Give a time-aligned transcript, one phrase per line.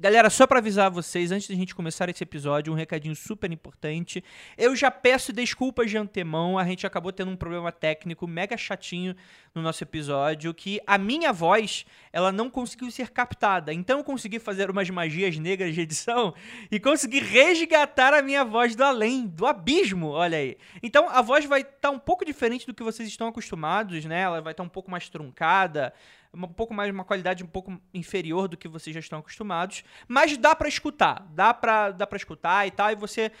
[0.00, 4.24] Galera, só para avisar vocês, antes da gente começar esse episódio, um recadinho super importante.
[4.56, 9.14] Eu já peço desculpas de antemão, a gente acabou tendo um problema técnico mega chatinho
[9.54, 11.84] no nosso episódio, que a minha voz,
[12.14, 13.74] ela não conseguiu ser captada.
[13.74, 16.32] Então eu consegui fazer umas magias negras de edição
[16.70, 20.56] e consegui resgatar a minha voz do além, do abismo, olha aí.
[20.82, 24.22] Então a voz vai estar tá um pouco diferente do que vocês estão acostumados, né?
[24.22, 25.92] Ela vai estar tá um pouco mais truncada,
[26.32, 30.36] um pouco mais uma qualidade um pouco inferior do que vocês já estão acostumados, mas
[30.36, 33.32] dá para escutar, dá para dá para escutar e tal, e você,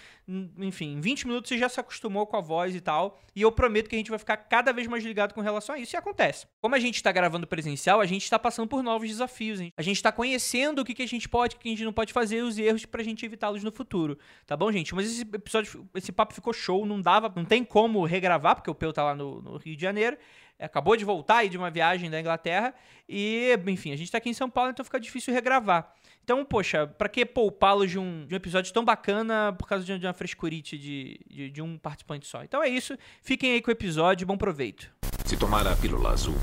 [0.58, 3.52] enfim, em 20 minutos você já se acostumou com a voz e tal, e eu
[3.52, 5.96] prometo que a gente vai ficar cada vez mais ligado com relação a isso, e
[5.96, 6.46] acontece.
[6.60, 9.72] Como a gente está gravando presencial, a gente está passando por novos desafios, hein?
[9.76, 11.92] a gente está conhecendo o que, que a gente pode, o que a gente não
[11.92, 14.94] pode fazer, os erros pra gente evitá-los no futuro, tá bom, gente?
[14.94, 18.74] Mas esse episódio, esse papo ficou show, não dava, não tem como regravar, porque o
[18.74, 20.16] Peu tá lá no, no Rio de Janeiro,
[20.60, 22.74] acabou de voltar aí de uma viagem da Inglaterra
[23.08, 25.92] e, enfim, a gente tá aqui em São Paulo, então fica difícil regravar.
[26.22, 29.98] Então, poxa, para que poupá-lo de um, de um episódio tão bacana por causa de,
[29.98, 32.44] de uma frescurite de, de, de um participante só?
[32.44, 34.92] Então é isso, fiquem aí com o episódio, bom proveito.
[35.24, 36.36] Se tomar a pílula azul,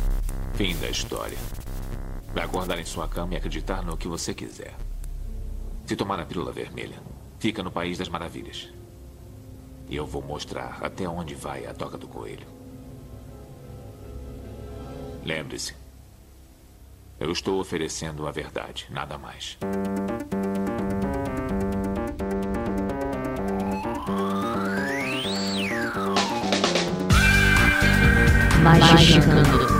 [0.56, 1.38] fim da história.
[2.34, 4.74] Vai acordar em sua cama e acreditar no que você quiser.
[5.86, 6.98] Se tomar a pílula vermelha,
[7.40, 8.70] fica no País das Maravilhas.
[9.90, 12.57] E eu vou mostrar até onde vai a toca do coelho.
[15.24, 15.76] Lembre-se.
[17.20, 19.58] Eu estou oferecendo a verdade, nada mais.
[28.64, 29.77] Magicando.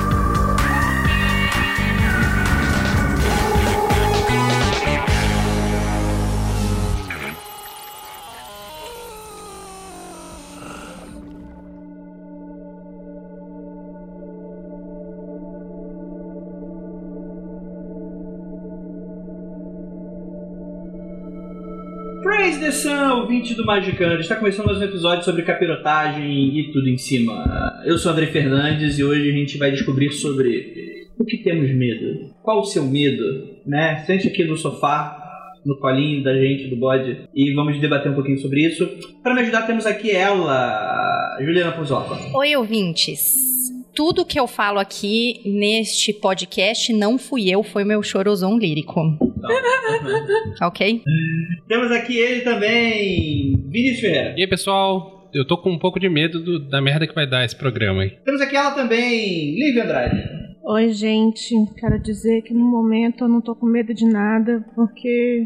[22.72, 24.20] Sun, ouvinte do Magicando.
[24.20, 27.82] Está começando mais um episódio sobre capirotagem e tudo em cima.
[27.86, 32.34] Eu sou André Fernandes e hoje a gente vai descobrir sobre o que temos medo.
[32.44, 33.24] Qual o seu medo?
[33.66, 34.04] Né?
[34.06, 38.40] Sente aqui no sofá, no colinho da gente, do bode, e vamos debater um pouquinho
[38.40, 38.86] sobre isso.
[39.24, 42.18] Para me ajudar, temos aqui ela, Juliana Puzoca.
[42.38, 43.48] Oi, ouvintes
[43.98, 49.18] tudo que eu falo aqui neste podcast não fui eu, foi meu chorozão lírico.
[49.42, 49.48] Tá.
[50.68, 51.04] ok?
[51.68, 54.34] Temos aqui ele também, Vinícius Ferreira.
[54.38, 55.30] E aí, pessoal?
[55.34, 58.04] Eu tô com um pouco de medo do, da merda que vai dar esse programa
[58.04, 58.12] aí.
[58.24, 60.24] Temos aqui ela também, Lívia Andrade.
[60.64, 61.54] Oi, gente.
[61.78, 65.46] Quero dizer que no momento eu não tô com medo de nada, porque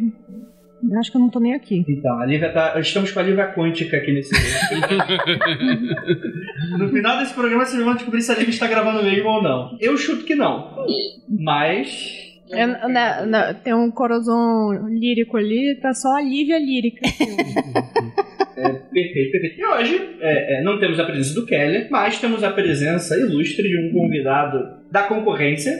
[0.99, 1.85] Acho que eu não tô nem aqui.
[1.87, 2.79] Então, a Lívia tá.
[2.79, 4.31] Estamos com a Lívia Quântica aqui nesse.
[6.77, 9.77] no final desse programa vocês vão descobrir se a Lívia está gravando mesmo ou não.
[9.79, 10.83] Eu chuto que não.
[11.29, 12.30] Mas.
[12.53, 17.01] É, na, na, tem um corozão lírico ali, tá só a Lívia lírica.
[18.57, 19.59] É, perfeito, perfeito.
[19.59, 23.67] E hoje é, é, não temos a presença do Keller, mas temos a presença ilustre
[23.67, 25.71] de um convidado da concorrência.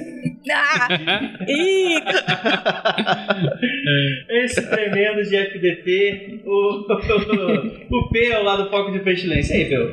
[0.50, 0.88] Ah!
[4.30, 6.86] Esse tremendo de FDP, o,
[7.92, 9.56] o, o Peu lá do Foco de Pestilência.
[9.56, 9.90] E aí, Peu?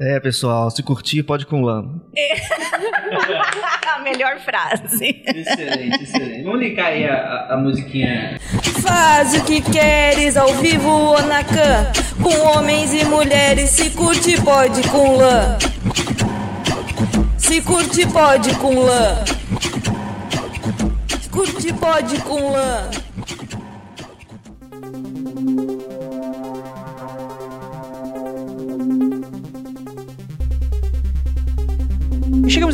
[0.00, 1.84] É, pessoal, se curtir, pode com lã.
[3.94, 5.22] a melhor frase.
[5.26, 6.42] Excelente, excelente.
[6.44, 8.38] Vamos linkar aí a, a, a musiquinha.
[8.82, 11.40] Faz o que queres ao vivo ou na.
[12.22, 15.58] Com homens e mulheres, se curte, pode com lã.
[17.38, 19.24] Se curte pode com lã.
[21.30, 22.90] Curte pode com lã.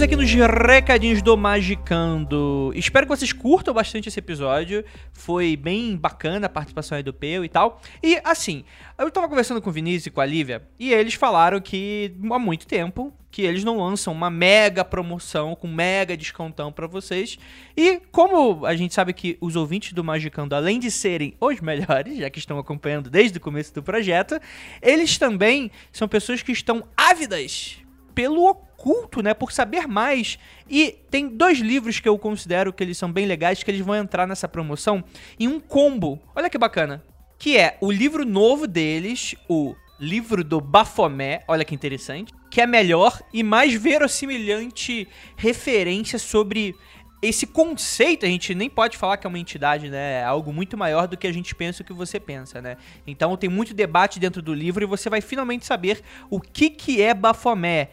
[0.06, 2.70] Aqui nos recadinhos do Magicando.
[2.76, 4.84] Espero que vocês curtam bastante esse episódio.
[5.12, 7.80] Foi bem bacana a participação aí do Peu e tal.
[8.00, 8.62] E assim,
[8.96, 12.38] eu tava conversando com o Vinícius e com a Lívia e eles falaram que há
[12.38, 17.36] muito tempo que eles não lançam uma mega promoção com mega descontão para vocês.
[17.76, 22.18] E como a gente sabe que os ouvintes do Magicando, além de serem os melhores,
[22.18, 24.38] já que estão acompanhando desde o começo do projeto,
[24.80, 27.78] eles também são pessoas que estão ávidas
[28.14, 30.38] pelo oculto, né, por saber mais.
[30.70, 33.96] E tem dois livros que eu considero que eles são bem legais, que eles vão
[33.96, 35.02] entrar nessa promoção
[35.38, 36.20] em um combo.
[36.34, 37.02] Olha que bacana.
[37.36, 42.64] Que é o livro novo deles, o livro do Bafomé, olha que interessante, que é
[42.64, 46.74] a melhor e mais verossimilhante referência sobre
[47.22, 50.20] esse conceito, a gente nem pode falar que é uma entidade, né?
[50.20, 52.76] É algo muito maior do que a gente pensa o que você pensa, né?
[53.06, 57.02] Então tem muito debate dentro do livro e você vai finalmente saber o que, que
[57.02, 57.90] é Bafomé.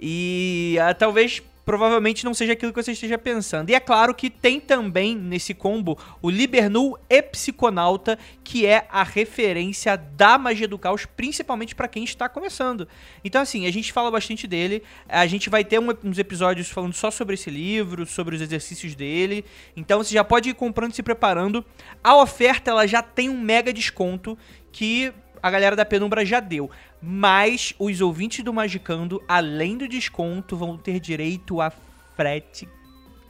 [0.00, 3.70] E uh, talvez provavelmente não seja aquilo que você esteja pensando.
[3.70, 9.96] E é claro que tem também nesse combo o Libernu Epsiconauta, que é a referência
[9.96, 12.88] da magia do caos, principalmente para quem está começando.
[13.24, 14.82] Então, assim, a gente fala bastante dele.
[15.08, 18.96] A gente vai ter um- uns episódios falando só sobre esse livro, sobre os exercícios
[18.96, 19.44] dele.
[19.76, 21.64] Então, você já pode ir comprando e se preparando.
[22.02, 24.36] A oferta, ela já tem um mega desconto
[24.72, 25.12] que
[25.42, 26.70] a galera da Penumbra já deu.
[27.00, 32.68] Mas os ouvintes do Magicando, além do desconto, vão ter direito a frete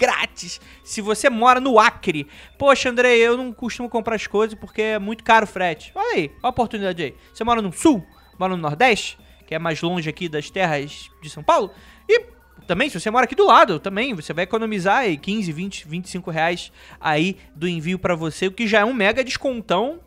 [0.01, 0.59] grátis.
[0.83, 2.27] Se você mora no Acre.
[2.57, 5.93] Poxa, André, eu não costumo comprar as coisas porque é muito caro o frete.
[5.95, 7.15] Olha aí, olha a oportunidade aí.
[7.33, 8.05] Você mora no Sul,
[8.39, 11.71] mora no Nordeste, que é mais longe aqui das terras de São Paulo.
[12.09, 12.25] E
[12.67, 16.31] também, se você mora aqui do lado, também, você vai economizar aí 15, 20, 25
[16.31, 20.01] reais aí do envio pra você, o que já é um mega descontão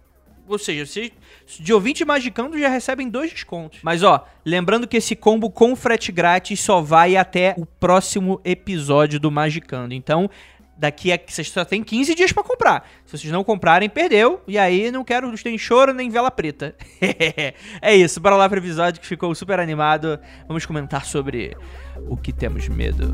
[0.48, 1.12] ou seja, vocês
[1.60, 3.80] de ouvinte magicando já recebem dois descontos.
[3.84, 9.20] Mas ó, lembrando que esse combo com frete grátis só vai até o próximo episódio
[9.20, 9.94] do Magicando.
[9.94, 10.30] Então,
[10.78, 12.90] daqui a vocês só tem 15 dias pra comprar.
[13.06, 14.42] Se vocês não comprarem, perdeu.
[14.48, 16.76] E aí não quero nem choro nem vela preta.
[17.82, 20.20] é isso, bora lá pro episódio que ficou super animado.
[20.48, 21.56] Vamos comentar sobre
[22.08, 23.12] o que temos medo.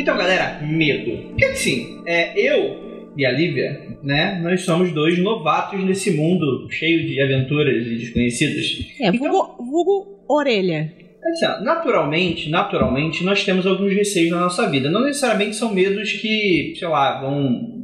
[0.00, 1.28] Então, galera, medo.
[1.28, 7.06] Porque assim, é, eu e a Lívia, né, nós somos dois novatos nesse mundo cheio
[7.06, 8.86] de aventuras e desconhecidos.
[9.00, 10.90] É, Então- vulgo, vulgo orelha.
[11.22, 14.90] Assim, naturalmente, naturalmente, nós temos alguns receios na nossa vida.
[14.90, 17.82] Não necessariamente são medos que, sei lá, vão.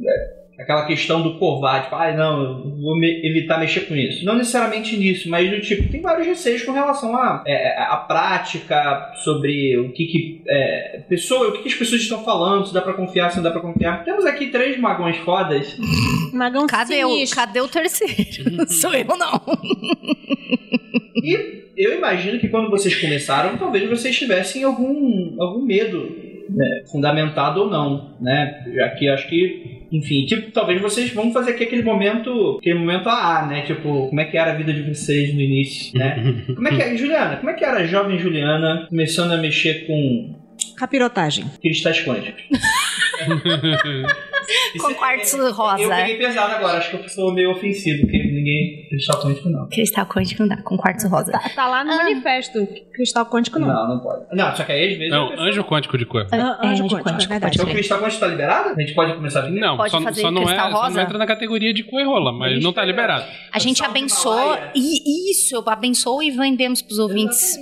[0.57, 4.25] É, aquela questão do covarde, tipo, ai não, vou me- evitar mexer com isso.
[4.25, 9.11] Não necessariamente nisso, mas do tipo, tem vários receios com relação à é, à prática,
[9.23, 10.41] sobre o que que.
[10.47, 13.43] É, pessoa, o que, que as pessoas estão falando, se dá pra confiar, se não
[13.43, 14.03] dá pra confiar.
[14.03, 15.77] Temos aqui três magões fodas.
[16.33, 18.67] Magão Cadê o, cadê o terceiro?
[18.69, 19.41] Sou eu, não.
[21.23, 26.09] E eu imagino que quando vocês começaram, talvez vocês tivessem algum, algum medo,
[26.49, 28.63] né, fundamentado ou não, né?
[28.73, 33.07] Já que acho que, enfim, tipo, talvez vocês vão fazer aqui aquele momento, aquele momento
[33.07, 33.61] AA, né?
[33.61, 36.43] Tipo, como é que era a vida de vocês no início, né?
[36.53, 39.85] Como é que é, Juliana, como é que era a jovem Juliana começando a mexer
[39.87, 40.35] com
[40.75, 41.45] Capirotagem.
[41.61, 42.43] cristais quânticos?
[44.73, 45.89] Isso Com é- quartzo Eu rosa.
[45.95, 49.67] peguei pesado agora, acho que eu sou meio ofensivo, porque ninguém cristal quântico não.
[49.69, 51.31] Cristal quântico não dá, com quartzo rosa.
[51.31, 51.97] Tá, tá lá no Ah.
[51.97, 52.67] manifesto.
[52.93, 53.67] Cristal quântico não.
[53.67, 54.25] Não, não pode.
[54.35, 55.11] Não, só que aí às vezes.
[55.13, 56.27] Não, pessoa- anjo quântico de cor.
[56.31, 57.55] Ah, É, anjo anjo quântico, quântico, é verdade.
[57.57, 58.69] Então o cristal quântico tá liberado?
[58.69, 59.59] A gente pode começar a vender?
[59.59, 61.01] Não, Pode só, fazer só não é, cristal só não rosa?
[61.01, 63.25] entra na categoria de coerrola, mas não tá liberado.
[63.53, 64.59] A gente abençoa.
[64.75, 67.55] E isso, eu abençoo e vendemos pros ouvintes.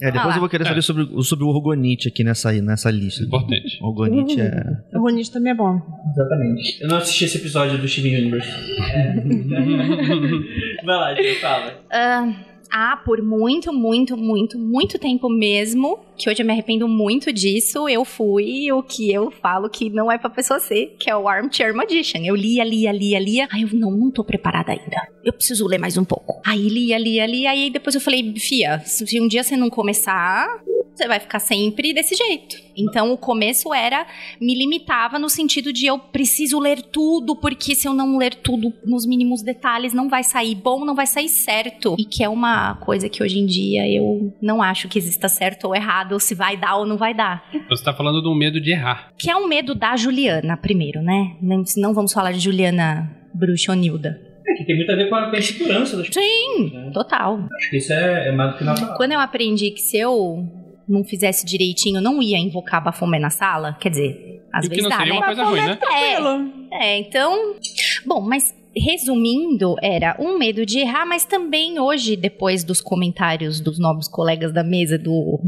[0.00, 2.90] É, depois Ah eu vou querer saber sobre, o- sobre o Orgonite aqui nessa, nessa
[2.90, 3.24] lista.
[3.24, 3.78] Importante.
[3.82, 4.62] O Orgonite é.
[4.94, 5.80] O também é bom.
[6.12, 6.82] Exatamente.
[6.82, 8.48] Eu não assisti esse episódio do Steven Universe.
[10.84, 11.84] Vai lá, gente, fala.
[11.90, 12.32] Ah,
[12.70, 17.88] ah, por muito, muito, muito, muito tempo mesmo, que hoje eu me arrependo muito disso,
[17.88, 21.28] eu fui o que eu falo que não é pra pessoa ser, que é o
[21.28, 22.20] Armchair Magician.
[22.22, 23.48] Eu lia, lia, lia, lia.
[23.50, 25.08] Aí eu, não, não tô preparada ainda.
[25.24, 26.40] Eu preciso ler mais um pouco.
[26.44, 27.50] Aí lia, lia, lia.
[27.50, 30.46] Aí depois eu falei, Fia, se um dia você não começar,
[30.98, 32.56] você vai ficar sempre desse jeito.
[32.76, 34.06] Então o começo era,
[34.40, 38.72] me limitava no sentido de eu preciso ler tudo, porque se eu não ler tudo
[38.84, 41.94] nos mínimos detalhes, não vai sair bom, não vai sair certo.
[41.98, 45.64] E que é uma coisa que hoje em dia eu não acho que exista certo
[45.64, 47.48] ou errado, ou se vai dar ou não vai dar.
[47.68, 49.12] Você tá falando de um medo de errar.
[49.16, 51.36] Que é um medo da Juliana, primeiro, né?
[51.40, 54.28] Não, não vamos falar de Juliana Bruxonilda.
[54.48, 56.24] É que tem muito a ver com a, com a insegurança das pessoas.
[56.24, 56.90] Sim, né?
[56.92, 57.46] total.
[57.54, 58.96] Acho que isso é, é mais do que natural.
[58.96, 60.48] Quando eu aprendi que se eu
[60.88, 64.82] não fizesse direitinho, não ia invocar Bafomé na sala, quer dizer, às E que vezes
[64.84, 65.18] não dá, seria né?
[65.18, 65.72] uma coisa ruim, né?
[65.72, 66.52] É, Tranquilo.
[66.72, 67.54] é, então.
[68.06, 73.78] Bom, mas resumindo, era um medo de errar, mas também hoje, depois dos comentários dos
[73.78, 75.40] nobres colegas da mesa do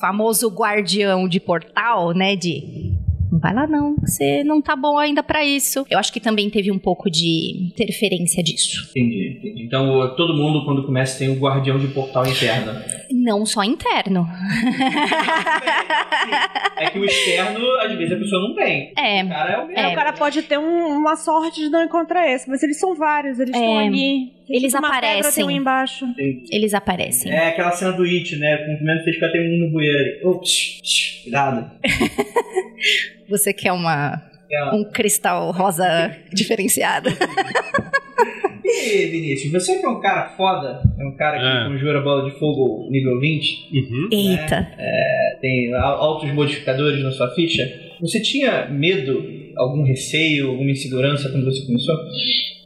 [0.00, 2.36] famoso guardião de portal, né?
[2.36, 2.96] De.
[3.30, 5.84] Não vai lá não, você não tá bom ainda pra isso.
[5.90, 8.88] Eu acho que também teve um pouco de interferência disso.
[8.90, 9.54] Entendi.
[9.66, 12.72] Então todo mundo, quando começa, tem um guardião de portal interno.
[13.28, 14.26] Não só interno.
[16.76, 18.92] É que o externo, às vezes, a pessoa não tem.
[18.96, 19.78] É, O cara é o mesmo.
[19.82, 22.94] É, o cara pode ter um- uma sorte de não encontrar esse, mas eles são
[22.94, 24.32] vários, eles estão É, ali.
[24.48, 25.32] eles uma pedra, aparecem.
[25.34, 26.06] tem um embaixo.
[26.50, 27.30] eles aparecem.
[27.32, 28.56] É aquela cena do It, né?
[28.64, 30.20] Com o primeiro fez que tem um no bueiro.
[30.24, 31.70] Oh, psh, psh, cuidado.
[33.28, 34.64] Você quer uma, É.
[34.74, 37.10] um cristal rosa diferenciado?
[38.70, 41.68] E Vinícius, você que é um cara foda, é um cara que É.
[41.72, 44.08] conjura bola de fogo nível 20, Uhum.
[44.12, 44.68] Eita.
[45.40, 47.66] tem al- altos modificadores na sua ficha,
[48.00, 49.24] você tinha medo
[49.56, 51.94] algum receio, alguma insegurança quando você começou?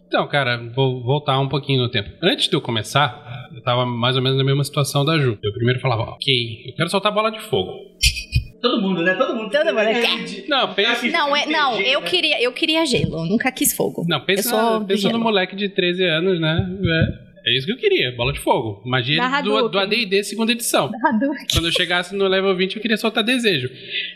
[0.06, 2.10] Então, cara, vou voltar um pouquinho no tempo.
[2.22, 5.38] Antes de eu começar, eu tava mais ou menos na mesma situação da Ju.
[5.42, 6.34] Eu primeiro falava, ok,
[6.66, 7.72] eu quero soltar bola de fogo.
[8.62, 9.14] Todo mundo, né?
[9.14, 9.50] Todo mundo.
[9.50, 10.24] Todo mundo quer.
[10.24, 10.48] quer.
[10.48, 12.06] Não, pensa, Não, é, não, eu né?
[12.06, 14.04] queria, eu queria gelo, eu nunca quis fogo.
[14.08, 16.70] não, pensa, Eu sou pensa no moleque de 13 anos, né?
[16.84, 18.82] É, é isso que eu queria, bola de fogo.
[18.84, 20.00] Magia Da do, do Hadouken.
[20.02, 20.90] AD&D segunda edição.
[21.52, 23.70] Quando eu chegasse no level 20, eu queria soltar desejo,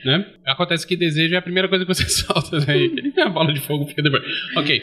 [0.05, 0.27] né?
[0.45, 2.91] Acontece que desejo é a primeira coisa que você solta, né?
[3.19, 4.23] A bola de fogo fica depois.
[4.57, 4.83] Ok.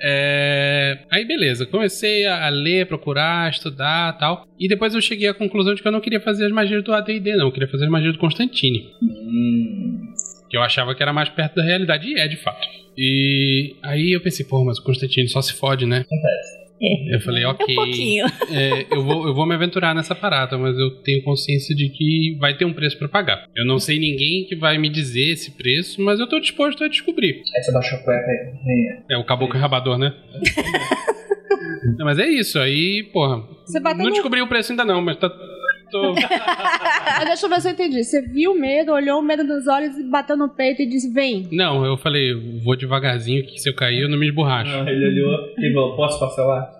[0.00, 1.66] É, Aí, beleza.
[1.66, 4.46] Comecei a ler, procurar, estudar tal.
[4.58, 6.92] E depois eu cheguei à conclusão de que eu não queria fazer as magias do
[6.92, 7.46] AD&D, não.
[7.46, 8.90] Eu queria fazer as magias do Constantine.
[9.02, 10.12] Hum.
[10.50, 12.08] Que eu achava que era mais perto da realidade.
[12.08, 12.66] E é, de fato.
[12.96, 16.04] E aí eu pensei, pô, mas o Constantine só se fode, né?
[16.80, 17.66] Eu falei, É ok.
[17.72, 18.26] um pouquinho.
[18.50, 22.36] É, eu, vou, eu vou me aventurar nessa parada, mas eu tenho consciência de que
[22.40, 23.46] vai ter um preço pra pagar.
[23.56, 26.88] Eu não sei ninguém que vai me dizer esse preço, mas eu tô disposto a
[26.88, 27.42] descobrir.
[27.56, 29.02] Aí você baixou a cueca aí.
[29.10, 30.14] É o caboclo rabador, né?
[31.96, 33.42] Não, mas é isso, aí, porra.
[33.64, 34.12] Você bateu Não no...
[34.12, 35.30] descobri o preço ainda não, mas tá.
[35.90, 36.14] Tô...
[37.06, 38.04] Ah, deixa eu ver se eu entendi.
[38.04, 41.12] Você viu o medo, olhou o medo nos olhos e bateu no peito e disse:
[41.12, 41.48] Vem.
[41.50, 44.70] Não, eu falei, vou devagarzinho, que se eu cair eu não me esborracho.
[44.70, 46.70] Não, ele olhou e falou, posso lá?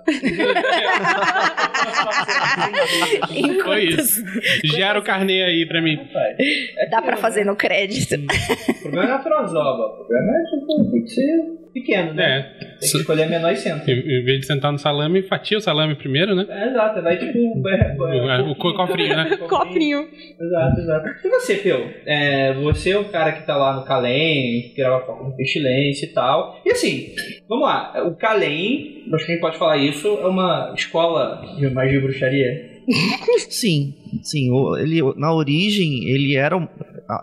[3.64, 4.22] Foi isso.
[4.64, 5.98] Gera o carnê aí pra mim.
[6.90, 8.14] Dá pra fazer no crédito.
[8.14, 12.24] O problema não é Frozoba, o problema é tipo, pequeno, né?
[12.60, 12.64] É.
[12.78, 13.90] Tem que escolher a menor e centro.
[13.90, 16.46] Em vez de sentar no salame, fatia o salame primeiro, né?
[16.48, 17.38] É, exato, vai tipo.
[17.68, 17.96] é,
[18.38, 19.36] é, O co- cofrinho, né?
[19.48, 20.08] Cofrinho.
[20.40, 21.08] Exato, exato.
[21.24, 21.90] E você, Peu?
[22.06, 26.06] É, você é o cara que tá lá no Calem, que grava foco no Pestilência
[26.06, 26.60] e tal.
[26.64, 27.14] E assim,
[27.48, 27.92] vamos lá.
[28.06, 32.00] O Calem, acho que a gente pode falar isso, é uma escola de magia e
[32.00, 32.78] bruxaria.
[33.50, 34.50] Sim, sim.
[34.50, 36.66] o- Ele, na origem, ele era, um-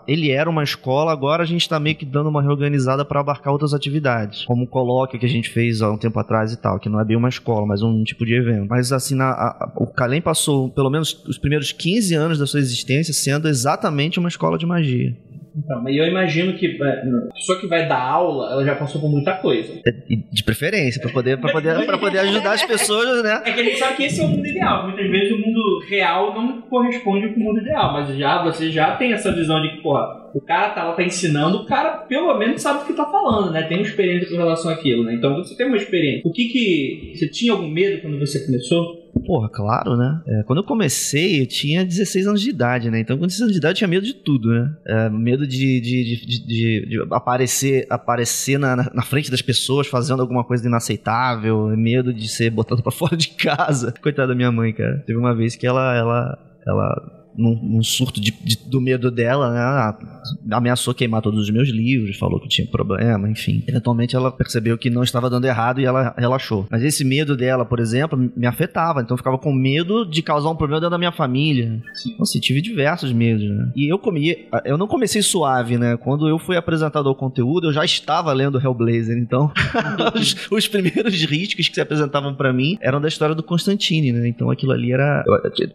[0.06, 3.52] ele era uma escola, agora a gente tá meio que dando uma reorganizada para abarcar
[3.52, 4.44] outras atividades.
[4.44, 7.00] Como o colóquio que a gente fez há um tempo atrás e tal, que não
[7.00, 8.66] é bem uma escola, mas um tipo de evento.
[8.68, 12.60] Mas assim, na- a- o Calem passou pelo menos os primeiros 15 anos da sua
[12.60, 15.16] existência sendo exatamente uma escola de magia.
[15.56, 19.00] Então, mas eu imagino que é, a pessoa que vai dar aula, ela já passou
[19.00, 19.80] por muita coisa.
[20.08, 23.42] E de preferência, para poder, pra poder, pra poder ajudar as pessoas, né?
[23.44, 24.84] É que a gente sabe que esse é o mundo ideal.
[24.84, 28.96] Muitas vezes o mundo real não corresponde com o mundo ideal, mas já você já
[28.96, 32.36] tem essa visão de que, porra, o cara tá lá tá ensinando, o cara pelo
[32.38, 33.62] menos sabe o que tá falando, né?
[33.62, 35.14] Tem uma experiência com relação àquilo, né?
[35.14, 36.22] Então você tem uma experiência.
[36.24, 39.04] O que que você tinha algum medo quando você começou?
[39.26, 40.20] Porra, claro, né?
[40.28, 43.00] É, quando eu comecei, eu tinha 16 anos de idade, né?
[43.00, 44.70] Então, com 16 anos de idade, eu tinha medo de tudo, né?
[44.86, 50.44] É, medo de, de, de, de- aparecer, aparecer na, na- frente das pessoas fazendo alguma
[50.44, 53.92] coisa inaceitável, medo de ser botado pra fora de casa.
[54.02, 55.02] Coitada da minha mãe, cara.
[55.06, 59.50] Teve uma vez que ela, ela, ela num, num surto de- de- do medo dela,
[59.52, 60.06] né?
[60.50, 63.62] Ameaçou queimar todos os meus livros, falou que tinha problema, enfim.
[63.66, 66.66] Eventualmente ela percebeu que não estava dando errado e ela relaxou.
[66.70, 69.00] Mas esse medo dela, por exemplo, me afetava.
[69.00, 71.80] Então eu ficava com medo de causar um problema dentro da minha família.
[72.06, 73.70] Então, assim, tive diversos medos, né?
[73.76, 74.46] E eu comi.
[74.64, 75.96] Eu não comecei suave, né?
[75.96, 79.16] Quando eu fui apresentado ao conteúdo, eu já estava lendo Hellblazer.
[79.18, 79.50] Então,
[80.14, 84.28] os, os primeiros riscos que se apresentavam pra mim eram da história do Constantine, né?
[84.28, 85.24] Então aquilo ali era.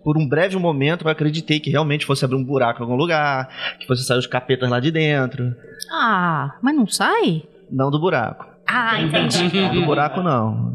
[0.04, 3.50] por um breve momento, eu acreditei que realmente fosse abrir um buraco em algum lugar,
[3.80, 5.56] que fosse sair os capetas lá de dentro.
[5.92, 7.44] Ah, mas não sai?
[7.70, 8.48] Não do buraco.
[8.68, 9.60] Ah, entendi.
[9.62, 10.74] Não do buraco, não.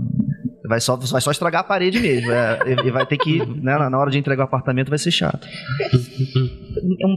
[0.68, 2.30] Vai só, vai só estragar a parede mesmo.
[2.32, 5.46] é, e- vai ter que, né, na hora de entregar o apartamento, vai ser chato.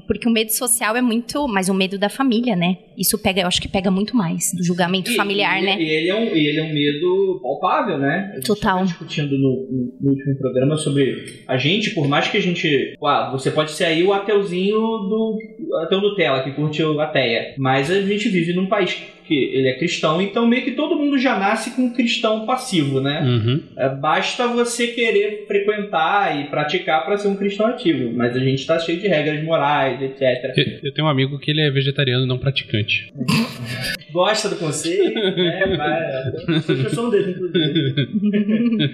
[0.07, 1.47] Porque o medo social é muito.
[1.47, 2.77] Mas o medo da família, né?
[2.97, 4.51] Isso pega, eu acho que pega muito mais.
[4.55, 5.77] Do julgamento E- familiar, e, né?
[5.81, 8.29] E ele, é um, e ele é um medo palpável, né?
[8.31, 8.83] A gente Total.
[8.83, 9.67] discutindo no,
[10.01, 12.95] no- último programa sobre a gente, por mais que a gente.
[13.03, 15.37] Ah, você pode ser aí o ateuzinho do.
[15.85, 17.53] ateu Nutella, que curte o ateia.
[17.57, 18.97] Mas a gente vive num país
[19.29, 22.99] que ele é cristão, então meio que todo mundo já nasce com um cristão passivo,
[22.99, 23.21] né?
[23.21, 23.61] Uhum.
[23.77, 28.11] É, Basta você querer frequentar e praticar para ser um cristão ativo.
[28.15, 30.51] Mas a gente tá cheio de regras morais, etc.
[30.57, 33.13] Eu- Eu tenho um amigo que ele é vegetariano não praticante.
[34.11, 35.75] gosta do conceito, né?
[35.77, 38.09] Vai, eu sou um deles, inclusive.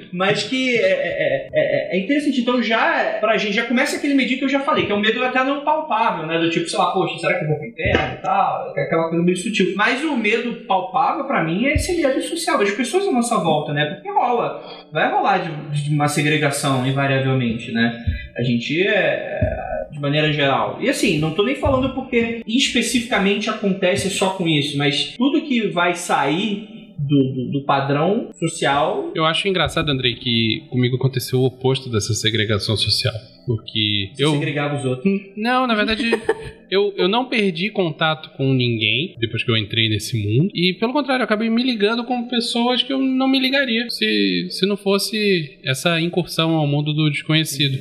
[0.11, 2.41] Mas que é, é, é, é interessante.
[2.41, 4.99] Então, já, pra gente, já começa aquele medinho que eu já falei, que é um
[4.99, 6.37] medo até não palpável, né?
[6.39, 8.73] Do tipo, sei lá, poxa, será que eu vou pro inferno e tal?
[8.75, 9.73] É Aquela coisa meio sutil.
[9.75, 13.72] Mas o medo palpável, pra mim, é esse medo social das pessoas à nossa volta,
[13.72, 13.86] né?
[13.86, 14.63] Porque rola.
[14.91, 18.03] Vai rolar de, de uma segregação, invariavelmente, né?
[18.36, 20.79] A gente é de maneira geral.
[20.82, 25.67] E assim, não tô nem falando porque especificamente acontece só com isso, mas tudo que
[25.67, 29.12] vai sair do, do, do padrão social.
[29.13, 33.13] Eu acho engraçado, Andrei, que comigo aconteceu o oposto dessa segregação social.
[33.45, 34.31] Porque eu.
[34.31, 35.13] Segregava os outros.
[35.35, 36.03] Não, na verdade,
[36.69, 40.49] eu, eu não perdi contato com ninguém depois que eu entrei nesse mundo.
[40.53, 44.47] E pelo contrário, eu acabei me ligando com pessoas que eu não me ligaria se,
[44.49, 47.77] se não fosse essa incursão ao mundo do desconhecido.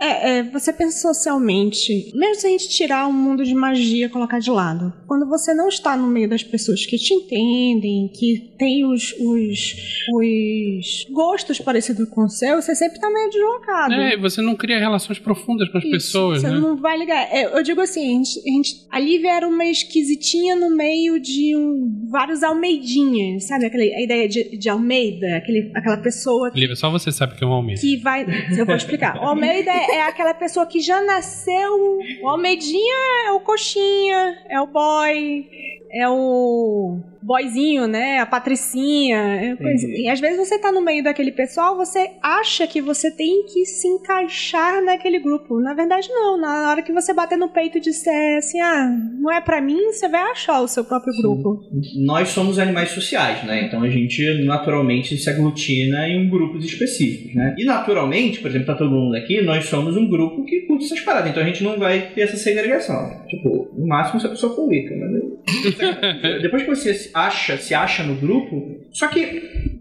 [0.00, 4.08] É, é, você pensa socialmente, mesmo se a gente tirar o mundo de magia e
[4.08, 8.52] colocar de lado, quando você não está no meio das pessoas que te entendem, que
[8.58, 9.74] tem os, os,
[10.12, 13.94] os gostos parecidos com o seu, você sempre tá meio deslocado.
[13.94, 16.58] É, você não cria relações profundas com as Isso, pessoas, você né?
[16.58, 17.28] não vai ligar.
[17.32, 21.18] É, Eu digo assim, a, gente, a, gente, a Lívia era uma esquisitinha no meio
[21.20, 23.66] de um, vários Almeidinhas, sabe?
[23.66, 27.44] Aquela, a ideia de, de Almeida, aquele, aquela pessoa que, Lívia, só você sabe que
[27.44, 27.80] é um Almeida.
[27.80, 28.26] que vai.
[28.58, 29.16] Eu vou explicar.
[29.22, 31.98] O Almeida é aquela pessoa que já nasceu.
[32.22, 35.46] O Almeidinha é o coxinha, é o boy,
[35.92, 38.18] é o boyzinho, né?
[38.20, 39.18] A patricinha.
[39.18, 43.10] é coisa- E às vezes você tá no meio daquele pessoal, você acha que você
[43.10, 45.60] tem que se encaixar naquele grupo.
[45.60, 46.38] Na verdade, não.
[46.40, 48.88] Na hora que você bater no peito e disser assim, ah,
[49.20, 51.62] não é pra mim, você vai achar o seu próprio grupo.
[52.04, 53.66] Nós somos animais sociais, né?
[53.66, 57.54] Então a gente naturalmente se aglutina em grupos específicos, né?
[57.58, 61.00] E naturalmente, por exemplo, tá todo mundo aqui, nós somos um grupo que curte essas
[61.00, 61.30] paradas.
[61.30, 62.96] Então a gente não vai ter essa segregação.
[63.28, 65.16] Tipo, no máximo se a pessoa for rica, mas...
[66.42, 69.24] Depois que você se acha, se acha no grupo, só que,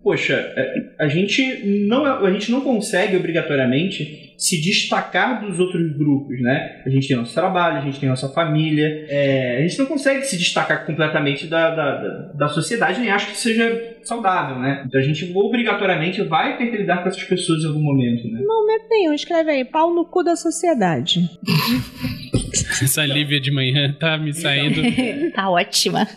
[0.04, 5.96] poxa, é, a gente não, é- a gente não consegue obrigatoriamente se destacar dos outros
[5.98, 6.82] grupos, né?
[6.86, 10.24] A gente tem nosso trabalho, a gente tem nossa família, é, a gente não consegue
[10.26, 14.84] se destacar completamente da, da, da, da sociedade, nem acho que seja saudável, né?
[14.86, 18.42] Então a gente obrigatoriamente vai ter que lidar com essas pessoas em algum momento, né?
[18.46, 21.30] Momento nenhum, escreve aí, pau no cu da sociedade.
[22.82, 24.82] Essa Lívia de manhã tá me saindo.
[25.34, 26.08] Tá ótima.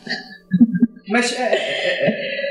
[1.08, 2.47] Mas é, é, é,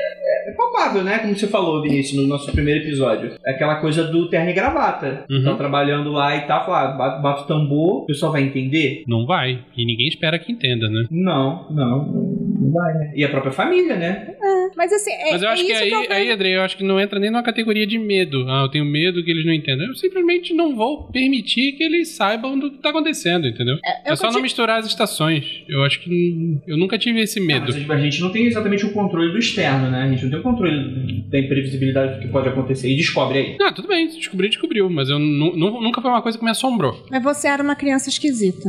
[0.48, 1.18] é palpável, né?
[1.18, 3.32] Como você falou, Vinícius, no nosso primeiro episódio.
[3.44, 5.24] É aquela coisa do terno e gravata.
[5.30, 5.44] Uhum.
[5.44, 9.04] Tá trabalhando lá e tal, fala, ah, bate, bate o tambor, o pessoal vai entender?
[9.06, 9.64] Não vai.
[9.76, 11.06] E ninguém espera que entenda, né?
[11.10, 12.37] Não, não
[12.72, 13.12] vai, né?
[13.14, 14.34] E a própria família, né?
[14.76, 16.76] Mas assim, é, Mas eu é acho que isso aí, eu aí, André, eu acho
[16.76, 18.44] que não entra nem numa categoria de medo.
[18.48, 19.86] Ah, eu tenho medo que eles não entendam.
[19.86, 23.76] Eu simplesmente não vou permitir que eles saibam do que tá acontecendo, entendeu?
[23.84, 25.62] É, eu só não misturar as estações.
[25.68, 27.66] Eu acho que eu nunca tive esse Ah, medo.
[27.66, 30.02] mas, tipo, a gente não tem exatamente o controle do externo, né?
[30.02, 32.88] A gente não tem o controle da imprevisibilidade do que pode acontecer.
[32.90, 33.56] E descobre aí.
[33.60, 34.88] Ah, tudo bem, se descobrir, descobriu.
[34.90, 37.04] Mas eu nu- nu- nunca foi uma coisa que me assombrou.
[37.10, 38.68] Mas você era uma criança esquisita.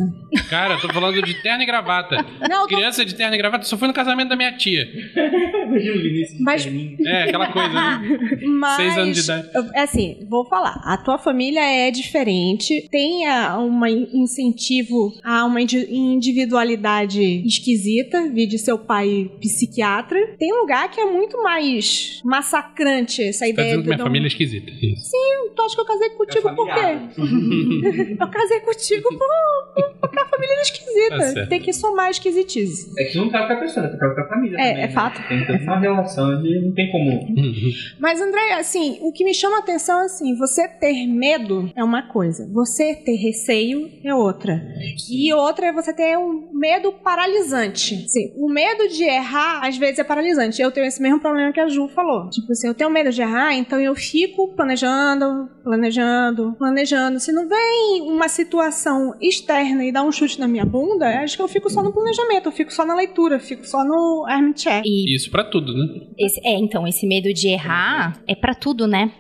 [0.50, 2.26] Cara, eu tô falando de terno e gravata.
[2.50, 4.86] Não, tô- Criança de terno e gravata só foi no casamento da minha tia.
[5.68, 6.40] Imagina o Vinícius.
[6.40, 6.66] Mas-.
[7.06, 7.70] É, aquela coisa.
[7.70, 8.20] né?
[8.48, 9.50] Mas, Seis anos de idade.
[9.76, 10.82] É assim, vou falar.
[10.86, 18.58] A tua família é diferente, tem um incentivo a uma indi- individualidade esquisita, vi de
[18.58, 20.20] seu pai psiquiatra.
[20.38, 24.30] Tem lugar que é muito mais massacrante essa Tá ideia dizendo que minha família é
[24.30, 24.72] esquisita.
[24.72, 25.12] Isso.
[25.56, 26.80] Tu acha que eu casei contigo por quê?
[28.20, 31.20] Eu casei contigo por, porque a família era Tá esquisita.
[31.34, 31.50] certo.
[31.50, 32.92] Tem que somar esquisitice.
[32.98, 34.58] É que você não tá com a pessoa, tá com a família.
[34.58, 34.94] É, também, é né?
[34.94, 35.28] fato.
[35.28, 36.66] Tem toda uma relação de.
[36.66, 37.28] Não tem como.
[38.00, 41.84] Mas, André, assim, o que me chama a atenção é assim: você ter medo é
[41.84, 44.62] uma coisa, você ter receio é outra.
[45.10, 48.06] E outra é você ter um medo paralisante.
[48.06, 50.62] Assim, o medo de errar, às vezes, é paralisante.
[50.62, 52.30] Eu tenho esse mesmo problema que a Ju falou.
[52.30, 57.20] Tipo assim, eu tenho medo de errar, então eu fico planejando, planejando, planejando.
[57.20, 61.42] Se não vem uma situação externa e dá um chute na minha bunda, acho que
[61.42, 64.84] eu fico só no planejamento, eu fico só na leitura, eu fico só no armchair.
[64.86, 66.08] E Isso pra tudo, né?
[66.18, 69.12] esse, é, então, esse medo de errar é pra tudo, né?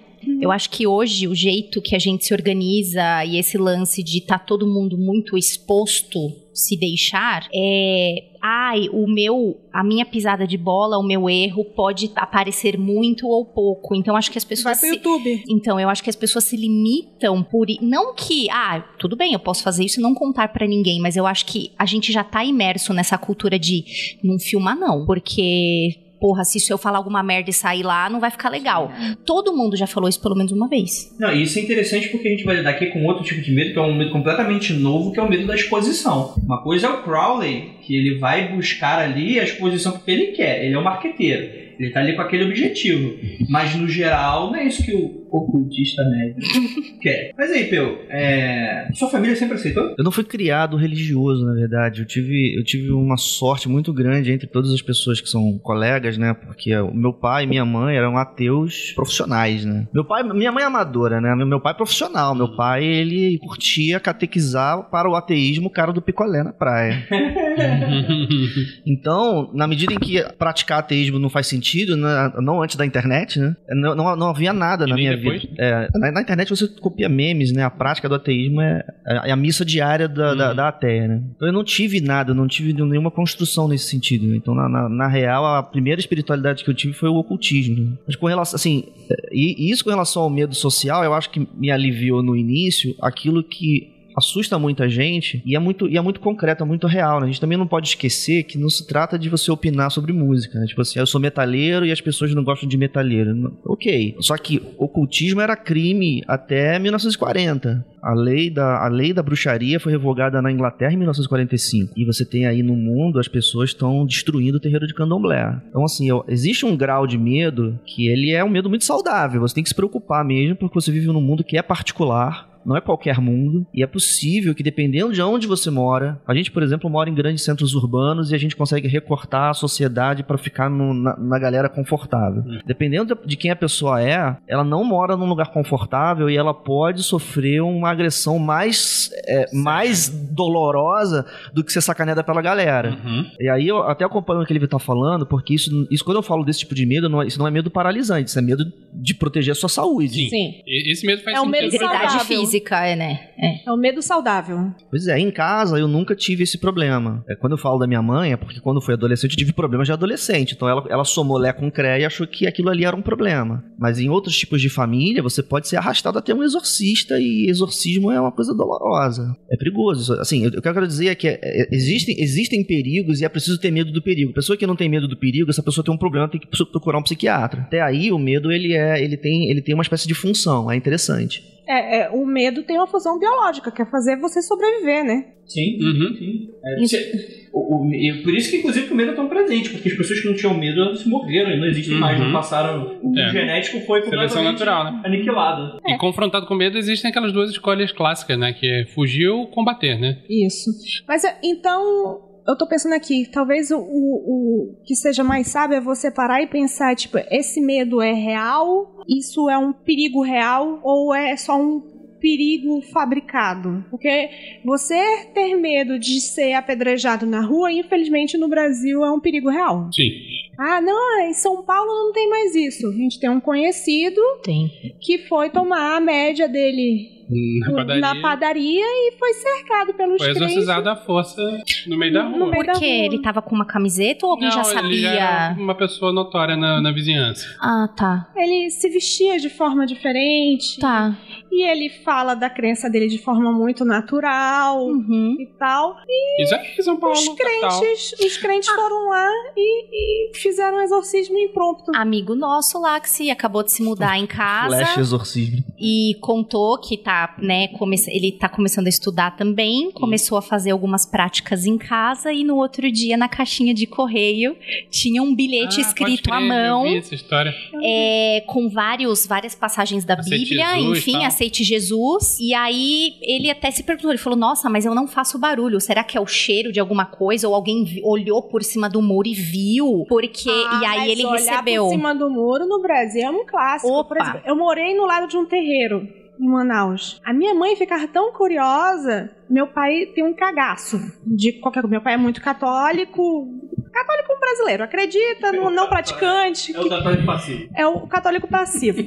[0.42, 4.18] Eu acho que hoje o jeito que a gente se organiza e esse lance de
[4.18, 6.20] estar todo mundo muito exposto
[6.60, 12.12] se deixar é ai, o meu, a minha pisada de bola, o meu erro pode
[12.16, 13.96] aparecer muito ou pouco.
[13.96, 15.44] Então acho que as Vai pessoas pro se, YouTube.
[15.50, 17.68] então, eu acho que as pessoas se limitam por.
[17.82, 21.16] Não que, ah, tudo bem, eu posso fazer isso e não contar pra ninguém, mas
[21.16, 23.84] eu acho que a gente já tá imerso nessa cultura de
[24.24, 25.06] não filmar, não.
[25.06, 26.09] Porque.
[26.20, 28.92] Porra, se isso eu falar alguma merda e sair lá, não vai ficar legal.
[29.26, 31.16] Todo mundo já falou isso pelo menos uma vez.
[31.20, 33.52] Não, e isso é interessante porque a gente vai lidar aqui com outro tipo de
[33.52, 36.36] medo, que é um medo completamente novo, que é o medo da exposição.
[36.44, 40.64] Uma coisa é o Crowley, que ele vai buscar ali a exposição porque ele quer,
[40.66, 41.70] ele é um marqueteiro.
[41.80, 43.18] Ele tá ali com aquele objetivo.
[43.48, 46.44] Mas no geral, não é isso que o ocultista médio
[47.02, 47.34] quer.
[47.38, 48.90] Mas aí, Peu, é...
[48.94, 49.96] sua família sempre aceitou?
[49.98, 52.02] Eu não fui criado religioso, na verdade.
[52.02, 56.18] Eu tive, eu tive uma sorte muito grande entre todas as pessoas que são colegas,
[56.18, 56.34] né?
[56.34, 59.88] Porque o meu pai e minha mãe eram ateus profissionais, né?
[59.94, 61.36] Meu pai, minha mãe é amadora, né?
[61.36, 62.36] Meu pai é profissional.
[62.36, 67.08] Meu pai, ele curtia catequizar para o ateísmo o cara do picolé na praia.
[68.86, 73.40] Então, na medida em que praticar ateísmo não faz sentido, né, não antes da internet,
[73.40, 73.56] né?
[73.70, 75.48] Não, não, não havia nada E na minha depois?
[75.58, 77.64] É, na, na internet você copia memes, né?
[77.64, 78.84] A prática do ateísmo é,
[79.26, 80.56] é a missa diária da, da, Uhum.
[80.56, 81.22] da ateia, né?
[81.36, 84.28] Então eu não tive nada, não tive nenhuma construção nesse sentido.
[84.28, 84.36] né?
[84.38, 87.76] Então, na, na, na real, a primeira espiritualidade que eu tive foi o ocultismo.
[87.86, 87.92] né?
[88.08, 88.84] Mas com relação, assim,
[89.32, 92.96] e, e isso com relação ao medo social, eu acho que me aliviou no início
[93.02, 97.20] aquilo que assusta muita gente e é muito, e é muito concreto, é muito real.
[97.20, 97.26] Né?
[97.26, 100.60] A gente também não pode esquecer que não se trata de você opinar sobre música.
[100.60, 100.66] Né?
[100.66, 103.34] Tipo assim, eu sou metalheiro e as pessoas não gostam de metalheiro.
[103.36, 104.16] Não- Ok.
[104.20, 107.86] Só que ocultismo era crime até 1940.
[108.02, 111.94] A lei, da, a lei da bruxaria foi revogada na Inglaterra em 1945.
[111.98, 115.56] E você tem aí no mundo as pessoas estão destruindo o terreiro de candomblé.
[115.70, 119.42] Então, assim, existe um grau de medo que ele é um medo muito saudável.
[119.42, 122.48] Você tem que se preocupar mesmo, porque você vive num mundo que é particular.
[122.66, 123.66] Não é qualquer mundo.
[123.74, 127.16] E é possível que, dependendo de onde você mora, a gente, por exemplo, mora em
[127.16, 131.40] grandes centros urbanos e a gente consegue recortar a sociedade para ficar no- na, na
[131.40, 132.44] galera confortável.
[132.66, 137.02] Dependendo de quem a pessoa é, ela não mora num lugar confortável e ela pode
[137.02, 142.92] sofrer uma agressão mais, é, mais dolorosa do que ser sacaneada pela galera.
[143.04, 143.26] Uhum.
[143.40, 146.24] E aí eu até acompanho o que ele tá falando, porque isso, isso quando eu
[146.24, 148.64] falo desse tipo de medo, não é- isso não é medo paralisante, isso é medo
[148.94, 150.10] de proteger a sua saúde.
[150.14, 150.30] Sim.
[150.30, 150.54] Sim.
[150.68, 151.52] Esse medo faz É um sentido.
[151.52, 152.26] medo Integridade saudável.
[152.40, 153.30] física, é, né?
[153.38, 153.70] É.
[153.70, 154.72] É o medo saudável.
[154.90, 157.24] Pois é, em casa eu nunca tive esse problema.
[157.30, 159.54] É, quando eu falo da minha mãe, é porque quando eu fui adolescente eu tive
[159.54, 160.54] problemas de adolescente.
[160.56, 163.64] Então ela, ela somou Lé com Cré e achou que aquilo ali era um problema.
[163.78, 167.50] Mas em outros tipos de família, você pode ser arrastado até um exorcista e
[167.80, 169.36] exorcismo é uma coisa dolorosa.
[169.50, 170.14] É perigoso.
[170.14, 173.30] Assim, o que eu quero dizer é que é, é, existem, existem perigos e é
[173.30, 174.34] preciso ter medo do perigo.
[174.34, 177.00] Pessoa que não tem medo do perigo, essa pessoa tem um problema, tem que procurar
[177.00, 177.62] um psiquiatra.
[177.62, 180.76] Até aí o medo ele é, ele tem, ele tem uma espécie de função, é
[180.76, 181.44] interessante.
[181.70, 185.26] É, é, o medo tem uma função biológica, que é fazer você sobreviver, né?
[185.46, 186.16] Sim, Uhum.
[186.18, 186.50] sim.
[186.64, 189.96] É, o- o- e por isso que, inclusive, o medo é tão presente, porque as
[189.96, 192.00] pessoas que não tinham medo elas se morreram e não existem Uhum.
[192.02, 193.00] mais, não passaram.
[193.04, 193.30] O É.
[193.30, 195.02] genético foi Seleção completamente natural, né?
[195.06, 195.80] aniquilado.
[195.86, 198.52] E confrontado com medo, existem aquelas duas escolhas clássicas, né?
[198.54, 200.18] Que é fugir ou combater, né?
[200.28, 200.72] Isso.
[201.08, 205.78] Mas é, então, eu tô pensando aqui, talvez o, o, o que seja mais sábio
[205.78, 209.04] é você parar e pensar, tipo, esse medo é real?
[209.08, 210.80] Isso é um perigo real?
[210.84, 211.80] Ou é só um
[212.20, 213.86] perigo fabricado?
[213.92, 214.30] Porque
[214.66, 219.90] você ter medo de ser apedrejado na rua, infelizmente no Brasil é um perigo real.
[219.94, 220.10] Sim.
[220.58, 222.90] Ah, não, em São Paulo não tem mais isso.
[222.90, 224.70] A gente tem um conhecido Tem.
[225.00, 228.02] que foi tomar a média dele Na padaria.
[228.02, 230.42] na padaria e foi cercado pelos Foi crentes.
[230.42, 231.42] exorcizado à força
[231.88, 232.48] no meio da rua.
[232.50, 233.06] meio da Porque rua.
[233.06, 235.10] ele tava com uma camiseta ou alguém Não, já ele sabia?
[235.10, 237.46] era uma pessoa notória na, na vizinhança.
[237.62, 238.30] Ah, tá.
[238.36, 240.80] Ele se vestia de forma diferente.
[240.80, 241.16] Tá.
[241.52, 245.36] E ele fala da crença dele de forma muito natural Uhum.
[245.40, 245.98] e tal.
[246.40, 250.82] Isso aqui em São Paulo, Os crentes, os crentes foram lá e, e fizeram um
[250.82, 251.92] exorcismo impromptu.
[251.96, 255.64] Amigo nosso lá que se acabou de se mudar em casa Flash exorcismo.
[255.80, 257.96] e contou que tá, né, come...
[258.08, 262.56] ele tá começando a estudar também, começou a fazer algumas práticas em casa e no
[262.58, 264.56] outro dia na caixinha de correio
[264.90, 266.86] tinha um bilhete Ah, escrito pode à crer, mão.
[266.86, 267.54] Eu vi essa história.
[267.84, 271.24] é, com vários, várias passagens da Aceite Bíblia, Jesus, enfim, tal.
[271.26, 272.38] aceite Jesus.
[272.40, 275.80] E aí ele até se perguntou, ele falou: Nossa, mas eu não faço barulho.
[275.80, 277.48] Será que é o cheiro de alguma coisa?
[277.48, 280.06] Ou alguém olhou por cima do muro e viu?
[280.08, 280.50] Porque.
[280.50, 281.84] Ah, e aí mas ele olhar recebeu.
[281.86, 283.92] por cima do muro no Brasil é um clássico.
[283.92, 284.08] Opa.
[284.10, 286.08] Por exemplo, eu morei no lado de um terreiro
[286.40, 287.20] em Manaus.
[287.24, 289.30] A minha mãe ficava tão curiosa.
[289.50, 291.92] Meu pai tem um cagaço de qualquer coisa.
[291.92, 293.48] Meu pai é muito católico.
[293.92, 296.76] Católico brasileiro, acredita, no não praticante.
[296.76, 297.70] É o católico passivo.
[297.76, 299.00] É o católico passivo.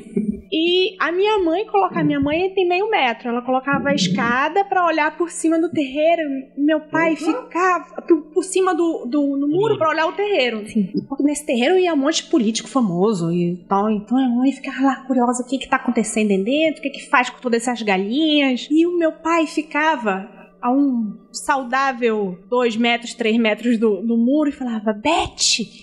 [0.55, 4.62] E a minha mãe coloca, a minha mãe tem meio metro, ela colocava a escada
[4.66, 6.23] pra olhar por cima do terreiro.
[6.59, 10.62] Meu pai ficava por, por cima do, do no muro pra olhar o terreiro.
[11.09, 13.90] Porque nesse terreiro ia um monte de político famoso e tal.
[13.90, 16.90] Então a mãe ficava lá curiosa, o que que tá acontecendo aí dentro, o que
[16.90, 18.68] que faz com todas essas galinhas.
[18.71, 24.48] E o meu pai ficava a um saudável dois metros, três metros do, do muro
[24.48, 25.37] e falava: Beth,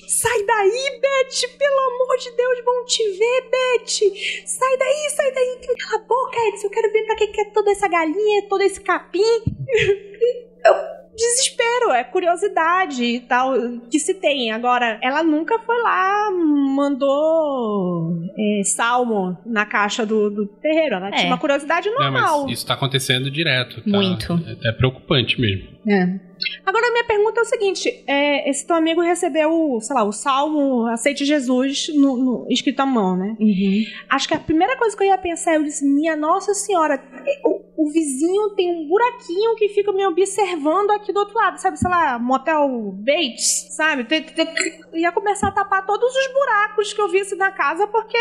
[0.07, 4.45] sai daí, Beth, pelo amor de Deus, vão te ver, Beth.
[4.45, 5.59] Sai daí, sai daí.
[5.77, 8.79] Cala a boca, Edson, eu quero ver pra que é toda essa galinha, todo esse
[8.79, 9.21] capim.
[10.65, 13.53] Eu- Desespero, é curiosidade e tal
[13.91, 14.51] que se tem.
[14.51, 20.95] Agora, ela nunca foi lá, mandou é, salmo na caixa do, do terreiro.
[20.95, 21.11] Ela É.
[21.11, 22.43] tinha uma curiosidade Não, normal.
[22.43, 23.81] mas isso tá acontecendo direto.
[23.81, 23.89] tá?
[23.89, 24.33] Muito.
[24.63, 25.67] É, é preocupante mesmo.
[25.87, 26.19] É.
[26.65, 30.11] Agora, a minha pergunta é o seguinte: é, esse teu amigo recebeu, sei lá, o
[30.11, 33.35] salmo Aceite Jesus no, no- escrito à mão, né?
[33.39, 33.83] Uhum.
[34.09, 37.01] Acho que a primeira coisa que eu ia pensar, eu disse, minha Nossa Senhora,
[37.43, 41.79] o, o vizinho tem um buraquinho que fica me observando aqui do outro lado, sabe?
[41.79, 44.03] Sei lá, motel Bates, sabe?
[44.03, 44.47] Tem- tem-
[44.95, 48.17] ia começar a tapar todos os buracos que eu visse na casa, porque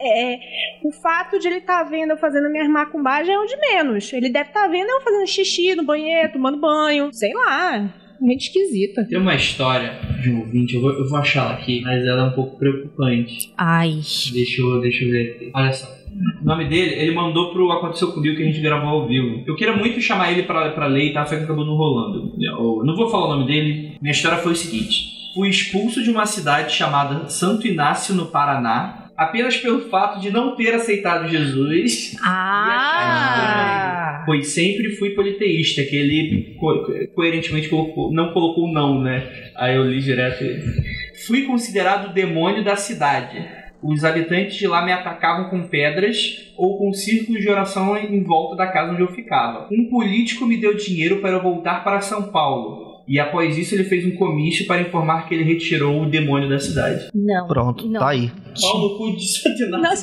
[0.00, 0.38] é, é,
[0.82, 4.10] o fato de ele estar vendo eu fazendo minhas macumbagens é o de menos.
[4.14, 7.94] Ele deve estar vendo eu fazendo xixi no banheiro, tomando banho, sei lá.
[8.24, 9.04] Gente esquisita.
[9.04, 12.22] Tem uma história de um ouvinte, eu vou, eu vou achar ela aqui, mas ela
[12.22, 13.52] é um pouco preocupante.
[13.58, 14.00] Ai.
[14.32, 15.50] Deixa eu, deixa eu ver aqui.
[15.54, 16.01] Olha só.
[16.40, 19.42] O nome dele, ele mandou pro Aconteceu Comigo que a gente gravou ao vivo.
[19.46, 22.34] Eu queria muito chamar ele pra, pra ler e tal, só que acabou não rolando.
[22.40, 23.96] Eu não vou falar o nome dele.
[24.00, 25.12] Minha história foi o seguinte.
[25.34, 30.54] Fui expulso de uma cidade chamada Santo Inácio, no Paraná, apenas pelo fato de não
[30.56, 32.16] ter aceitado Jesus.
[32.22, 34.22] Ah!
[34.26, 39.26] Pois sempre fui politeísta, que ele co- coerentemente colocou- não colocou não, né?
[39.56, 40.44] Aí eu li direto.
[41.26, 43.38] Fui considerado o demônio da cidade.
[43.82, 46.16] Os habitantes de lá me atacavam com pedras
[46.56, 49.66] ou com círculos de oração em volta da casa onde eu ficava.
[49.72, 52.92] Um político me deu dinheiro para eu voltar para São Paulo.
[53.08, 56.60] E após isso ele fez um comício para informar que ele retirou o demônio da
[56.60, 57.08] cidade.
[57.12, 57.48] Não.
[57.48, 57.98] Pronto, não.
[57.98, 58.30] tá aí.
[58.60, 59.48] Pau no cu de você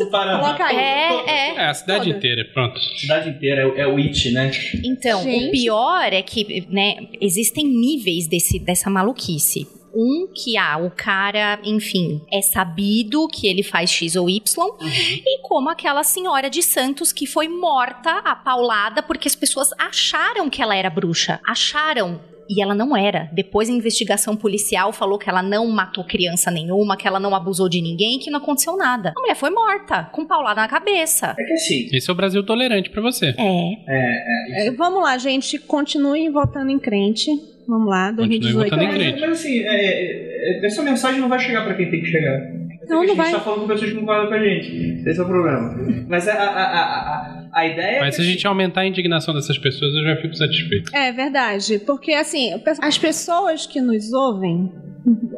[0.03, 0.39] do Paraná.
[0.39, 0.75] coloca aí.
[0.75, 1.55] É, é.
[1.55, 2.17] É, a cidade Toda.
[2.17, 2.75] inteira, pronto.
[2.77, 4.51] A cidade inteira é, o- é o It, né?
[4.83, 5.47] Então, Gente.
[5.47, 9.65] o pior é que, né, existem níveis desse, dessa maluquice.
[9.93, 14.41] Um que, ah, o cara, enfim, é sabido que ele faz X ou Y,
[14.81, 20.61] e como aquela senhora de Santos que foi morta, apaulada, porque as pessoas acharam que
[20.61, 21.39] ela era bruxa.
[21.45, 22.19] Acharam.
[22.51, 23.29] E ela não era.
[23.31, 27.69] Depois a investigação policial falou que ela não matou criança nenhuma, que ela não abusou
[27.69, 29.13] de ninguém, que não aconteceu nada.
[29.15, 31.35] A mulher foi morta, com paulada na cabeça.
[31.37, 31.89] É que assim.
[31.93, 33.35] Esse é o Brasil tolerante pra você.
[33.37, 34.65] É.
[34.67, 35.59] É, vamos lá, gente.
[35.59, 37.29] Continuem votando em crente.
[37.69, 38.69] Vamos lá, Continue 2018.
[38.69, 39.19] votando em é- crente.
[39.21, 42.39] Mas, mas assim, é, é, essa mensagem não vai chegar pra quem tem que chegar.
[42.89, 43.31] Não, a não gente vai.
[43.31, 45.07] tá falando com pessoas que não concordam com a gente.
[45.07, 45.75] Esse é o problema.
[46.07, 49.33] Mas a, a, a, a, a ideia é Mas se a gente aumentar a indignação
[49.35, 50.95] dessas pessoas, eu já fico satisfeito.
[50.95, 52.49] É verdade, porque assim,
[52.81, 54.71] as pessoas que nos ouvem,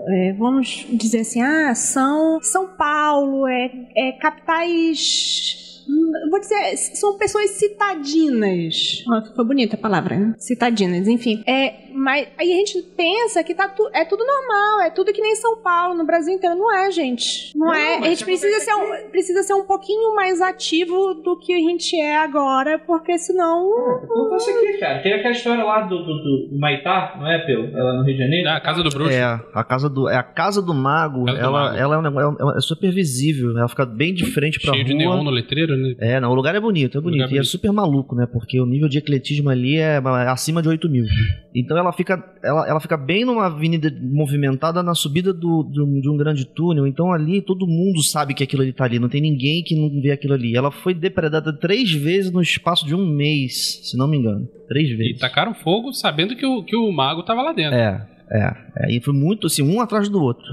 [0.08, 5.84] é, vamos dizer assim, ah, são São Paulo, é, é capitais.
[6.30, 9.04] Vou dizer, são pessoas citadinas.
[9.10, 10.34] Ó, foi bonita a palavra, né?
[10.38, 11.44] Citadinas, enfim.
[11.46, 15.22] É, mas aí a gente pensa que tá tu, é tudo normal, é tudo que
[15.22, 16.56] nem São Paulo, no Brasil inteiro.
[16.56, 17.56] Não é, gente.
[17.58, 17.98] Não, Não, é.
[17.98, 21.58] A gente isso precisa ser, um, precisa ser um pouquinho mais ativo do que a
[21.60, 23.70] gente é agora, porque senão.
[24.04, 25.00] Acontece aqui, cara.
[25.02, 27.66] Tem aquela história lá do, do, do Maitá, não é, Peu?
[27.74, 28.50] Ela no Rio de Janeiro.
[28.50, 29.12] Ah, a casa do bruxo.
[29.12, 29.24] É,
[29.54, 31.78] a casa do, é a casa do mago, Casa do ela, mago.
[31.78, 34.84] ela é, um negócio, é, é super visível, ela fica bem de frente pra Cheio
[34.86, 34.92] rua.
[34.94, 35.96] de neon no letreiro, né?
[36.00, 37.22] É, não, o lugar é bonito, é bonito.
[37.22, 37.46] é E é bonito.
[37.46, 38.28] super maluco, né?
[38.32, 41.06] Porque o nível de ecletismo ali é é acima de 8 mil.
[41.54, 46.00] Então ela fica, ela, ela fica bem numa avenida movimentada na subida do, de, um,
[46.00, 46.88] de um grande túnel.
[46.88, 49.00] Então ali todo mundo sabe que aquilo ali tá ali.
[49.00, 50.56] Não tem ninguém que não vê aquilo ali.
[50.56, 54.48] Ela foi depredada três vezes no espaço de um mês, se não me engano.
[54.68, 55.20] Três E vezes.
[55.20, 57.76] tacaram fogo sabendo que o, que o mago tava lá dentro.
[57.76, 58.54] É, é,
[58.86, 58.96] é.
[58.96, 60.46] E foi muito assim, um atrás do outro.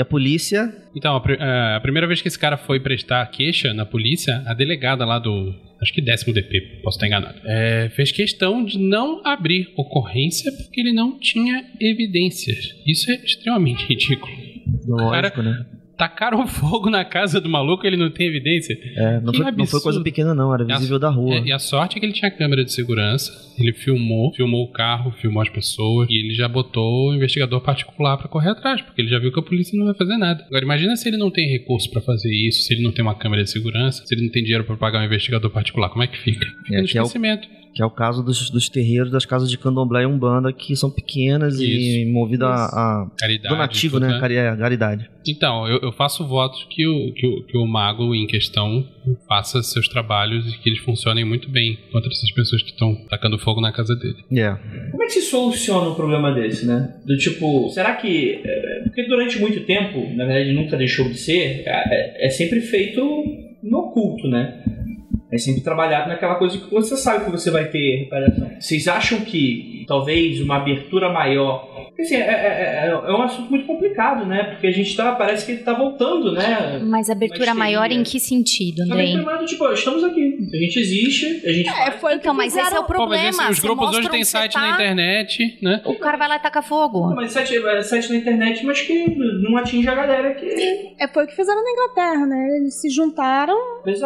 [0.00, 0.74] E a polícia.
[0.96, 4.54] Então, a, é, a primeira vez que esse cara foi prestar queixa na polícia, a
[4.54, 5.54] delegada lá do.
[5.82, 7.38] Acho que décimo DP, posso estar enganado.
[7.44, 12.74] é, fez questão de não abrir ocorrência porque ele não tinha evidências.
[12.86, 14.32] Isso é extremamente ridículo.
[14.86, 15.66] Lógico, né?
[16.00, 18.74] Tacaram fogo na casa do maluco ele não tem evidência.
[18.96, 20.52] É, não, foi, não foi coisa pequena, não.
[20.54, 21.34] Era E a- visível da rua.
[21.34, 23.30] É, e a sorte é que ele tinha câmera de segurança.
[23.58, 26.08] Ele filmou, filmou o carro, filmou as pessoas.
[26.10, 29.38] E ele já botou o investigador particular pra correr atrás, porque ele já viu que
[29.38, 30.42] a polícia não vai fazer nada.
[30.46, 33.14] Agora, imagina se ele não tem recurso pra fazer isso, se ele não tem uma
[33.14, 35.90] câmera de segurança, se ele não tem dinheiro pra pagar um investigador particular.
[35.90, 36.46] Como é que fica?
[36.64, 37.46] Fica É, no que é o- esquecimento.
[37.72, 40.90] Que é o caso dos, dos terreiros das casas de candomblé e umbanda, que são
[40.90, 42.64] pequenas e movidas a,
[43.04, 43.48] a Caridade.
[43.54, 44.18] donativo, tudo, né?
[44.18, 45.08] Cari- é, caridade.
[45.26, 48.84] Então, eu, eu faço votos que o, que, o, que o mago em questão
[49.28, 53.38] faça seus trabalhos e que eles funcionem muito bem contra essas pessoas que estão tacando
[53.38, 54.16] fogo na casa dele.
[54.32, 54.50] É.
[54.90, 56.96] Como é que se soluciona um problema desse, né?
[57.06, 58.40] Do tipo, será que.
[58.44, 63.00] é, Porque durante muito tempo, na verdade nunca deixou de ser, é, é sempre feito
[63.62, 64.64] no oculto, né?
[65.32, 68.50] É sempre trabalhado naquela coisa que você sabe que você vai ter reparação.
[68.58, 71.66] Vocês acham que talvez uma abertura maior.
[71.88, 74.44] Porque, assim, é, é- é- é um assunto muito complicado, né?
[74.44, 75.12] Porque a gente tá.
[75.12, 76.80] Parece que tá voltando, né?
[76.84, 79.06] Mas abertura maior em que sentido, Andrei?
[79.06, 80.38] bem primado, tipo, estamos aqui.
[80.52, 81.68] A gente existe, a gente.
[81.68, 83.28] É, foi Então, mas esse é o Pô, mas problema.
[83.28, 85.82] esse- os Você grupos hoje tem você site tá, na internet, né?
[85.84, 87.14] O cara vai lá e taca fogo.
[87.14, 89.06] Mas site, é site na internet, mas que
[89.42, 90.46] não atinge a galera que.
[90.98, 92.56] É, foi o que fizeram na Inglaterra, né?
[92.58, 93.56] Eles se juntaram.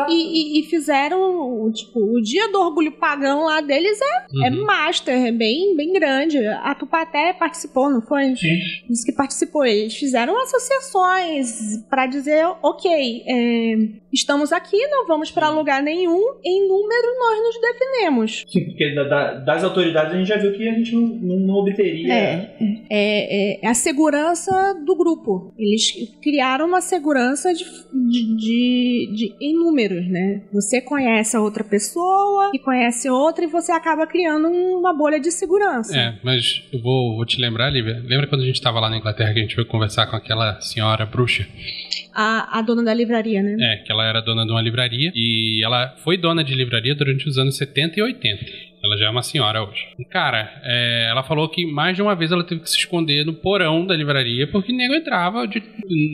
[0.08, 1.20] E, e- e fizeram,
[1.64, 4.64] o- tipo, o dia do orgulho pagão lá deles é, é Uhum.
[4.64, 6.38] master, é bem, bem grande.
[6.46, 8.34] A Tupá até participou, não foi?
[8.36, 8.58] Sim.
[8.88, 9.64] Disse que participou.
[9.64, 13.74] Eles fizeram associações pra dizer, ok, é,
[14.12, 18.44] estamos aqui, não vamos pra lugar nenhum, em número nós nos defendemos.
[18.48, 21.36] Sim, porque da- da- das autoridades a gente já viu que a gente não, não,
[21.40, 22.12] não obteria.
[22.12, 22.56] É,
[22.90, 25.52] é, é a segurança do grupo.
[25.58, 30.42] Eles criaram uma segurança de, de, de- de- em números, né?
[30.52, 35.30] Você conhece a outra pessoa e conhece outra e você acaba criando uma bolha de
[35.30, 35.53] segurança.
[35.94, 38.02] É, mas eu vou, vou te lembrar, Lívia.
[38.04, 40.60] Lembra quando a gente tava lá na Inglaterra que a gente foi conversar com aquela
[40.60, 41.46] senhora bruxa?
[42.14, 43.56] A, a dona da livraria, né?
[43.60, 47.28] É, que ela era dona de uma livraria e ela foi dona de livraria durante
[47.28, 48.44] os anos 70 e 80.
[48.84, 49.80] Ela já é uma senhora hoje.
[49.98, 53.24] E, cara, é, ela falou que mais de uma vez ela teve que se esconder
[53.24, 55.62] no porão da livraria porque o nego entrava, de,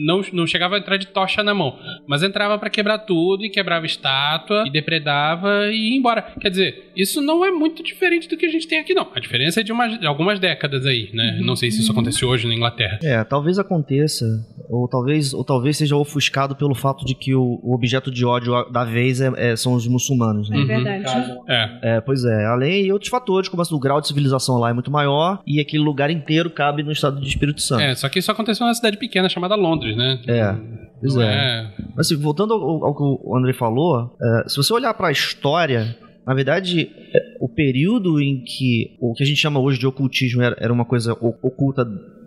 [0.05, 3.49] não, não chegava a entrar de tocha na mão, mas entrava pra quebrar tudo e
[3.49, 6.21] quebrava estátua e depredava e ia embora.
[6.39, 9.07] Quer dizer, isso não é muito diferente do que a gente tem aqui, não.
[9.13, 11.39] A diferença é de, umas- de algumas décadas aí, né?
[11.43, 12.99] Não sei se isso aconteceu hoje na Inglaterra.
[13.03, 14.25] É, talvez aconteça,
[14.69, 18.53] ou talvez, ou talvez seja ofuscado pelo fato de que o, o objeto de ódio
[18.71, 20.57] da vez é- é- são os muçulmanos, né?
[20.57, 20.67] É Uhum.
[20.67, 21.31] verdade.
[21.47, 22.45] É, É, pois é.
[22.45, 25.59] Além e outros fatores, como assim, o grau de civilização lá é muito maior e
[25.59, 27.81] aquele lugar inteiro cabe no estado de Espírito Santo.
[27.81, 30.19] é, só que isso aconteceu numa cidade pequena chamada Londres, né?
[30.27, 30.55] É,
[30.99, 31.23] pois é.
[31.25, 31.71] é.
[31.95, 35.11] Mas assim, voltando ao, ao que o André falou, é, se você olhar para a
[35.11, 36.89] história, na verdade,
[37.39, 40.85] o período em que o que a gente chama hoje de ocultismo era, era uma
[40.85, 41.83] coisa oculta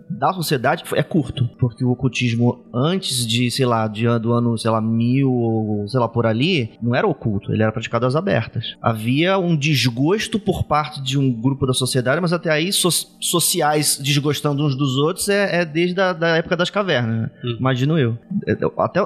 [0.09, 4.69] da sociedade é curto, porque o ocultismo antes de, sei lá, de, do ano, sei
[4.69, 8.75] lá, mil ou sei lá por ali, não era oculto, ele era praticado às abertas.
[8.81, 12.89] Havia um desgosto por parte de um grupo da sociedade, mas até aí so-
[13.19, 17.31] sociais desgostando uns dos outros é, é desde a da época das cavernas, né?
[17.43, 17.55] Hum.
[17.59, 18.17] imagino eu.
[18.47, 18.99] É, Até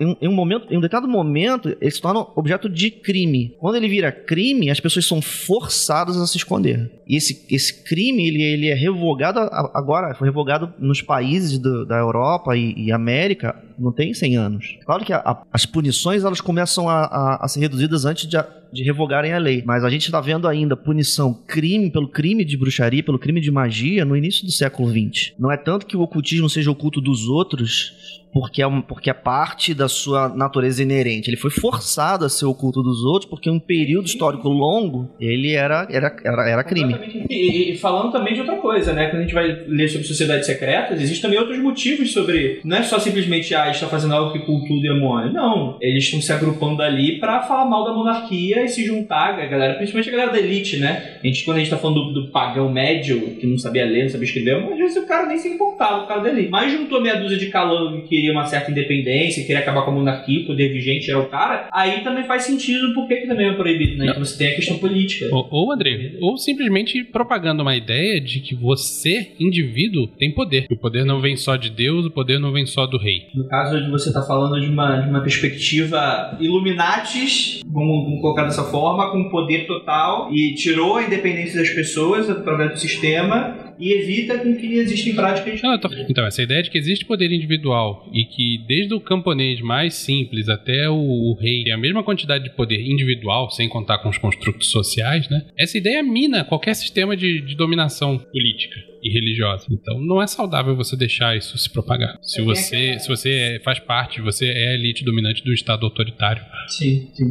[0.00, 3.54] em, em um momento, em um determinado momento, ele se torna objeto de crime.
[3.60, 6.90] Quando ele vira crime, as pessoas são forçadas a se esconder.
[7.06, 9.38] E esse, esse crime, ele, ele é revogado
[9.74, 10.39] agora, foi revogado
[10.78, 14.76] nos países do- da Europa e, e América, não tem 100 anos.
[14.84, 18.36] Claro que a- a- as punições, elas começam a, a- ser reduzidas antes de,
[18.72, 19.62] de revogarem a lei.
[19.66, 23.50] Mas a gente está vendo ainda punição, crime pelo crime de bruxaria, pelo crime de
[23.50, 25.32] magia, no início do século XX.
[25.38, 29.12] Não é tanto que o ocultismo seja oculto dos outros, porque é, um- porque é
[29.14, 31.28] parte da sua natureza inerente.
[31.28, 35.88] Ele foi forçado a ser oculto dos outros porque um período histórico longo ele era,
[35.90, 36.94] era, era, era crime.
[37.28, 39.06] E, e falando também de outra coisa, né?
[39.08, 42.60] Quando a gente vai ler sobre sociedades secretas, existem também outros motivos sobre.
[42.64, 45.32] Não é só simplesmente, ah, está fazendo algo que cultua o demônio.
[45.32, 45.78] Não.
[45.80, 49.74] Eles estão se agrupando ali pra falar mal da monarquia e se juntar, a galera,
[49.74, 51.18] principalmente a galera da elite, né?
[51.22, 54.04] A gente, quando a gente tá falando do, do pagão médio, que não sabia ler,
[54.04, 56.50] não sabia escrever, às vezes o cara nem se importava, o cara da elite.
[56.50, 59.94] Mas juntou meia dúzia de calango que queria uma certa independência, queria acabar com a
[59.94, 63.52] monarquia, o poder vigente era o cara, aí também faz sentido porque que também é
[63.52, 64.06] proibido, né?
[64.10, 65.28] Então você tem a questão política.
[65.32, 70.66] Ou, ou, André, ou simplesmente propagando uma ideia de que você, indivíduo, tem poder.
[70.70, 73.28] O poder não vem só de Deus, o poder não vem só do rei.
[73.34, 78.44] No caso de você estar falando de uma, de uma perspectiva Illuminatis, vamos, vamos colocar
[78.44, 83.92] dessa forma, com poder total, e tirou a independência das pessoas através do sistema e
[83.92, 85.62] evita com que existem práticas.
[85.62, 89.60] Não, tô- Então, essa ideia de que existe poder individual e que desde o camponês
[89.60, 93.98] mais simples até o, o rei tem a mesma quantidade de poder individual, sem contar
[93.98, 95.46] com os construtos sociais, né?
[95.58, 99.66] Essa ideia mina qualquer sistema de, de dominação política e religiosa.
[99.70, 102.18] Então, não é saudável você deixar isso se propagar.
[102.22, 106.42] Se você, se você é- faz parte, você é a elite dominante do Estado autoritário.
[106.68, 107.24] Sim, sim.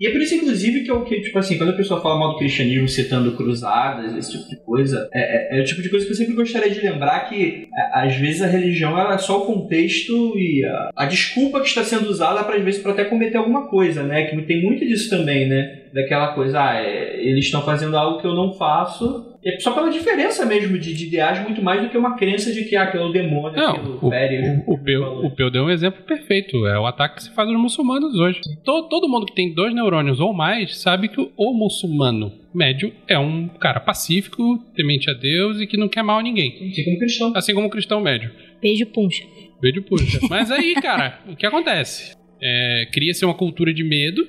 [0.00, 2.18] E é por isso, inclusive, que é o que, tipo assim, quando a pessoa fala
[2.18, 5.88] mal do cristianismo citando cruzadas, esse tipo de coisa, é, é- é o tipo de
[5.88, 9.42] coisa que eu sempre gostaria de lembrar que, é, às vezes, a religião é só
[9.42, 13.04] o contexto e a, a desculpa que está sendo usada para, às vezes, para até
[13.04, 14.24] cometer alguma coisa, né?
[14.26, 15.82] Que tem muito disso também, né?
[15.92, 19.27] Daquela coisa, ah, é, eles estão fazendo algo que eu não faço.
[19.44, 22.64] É só pela diferença mesmo de, de ideais, muito mais do que uma crença de
[22.64, 24.62] que ah, aquilo é o demônio, Não, aquilo o, fere.
[24.66, 26.66] o, o, Peu, o Peu deu um exemplo perfeito.
[26.66, 28.40] É o ataque que se faz aos muçulmanos hoje.
[28.64, 32.92] To- todo mundo que tem dois neurônios ou mais sabe que o, o muçulmano médio
[33.06, 36.70] é um cara pacífico, temente a Deus e que não quer mal a ninguém.
[36.70, 37.32] Assim como cristão.
[37.36, 38.30] Assim como o cristão médio.
[38.60, 39.22] Beijo, puncha.
[39.60, 40.18] Beijo puxa.
[40.28, 42.16] Mas aí, cara, o que acontece?
[42.42, 44.26] É, Cria-se uma cultura de medo.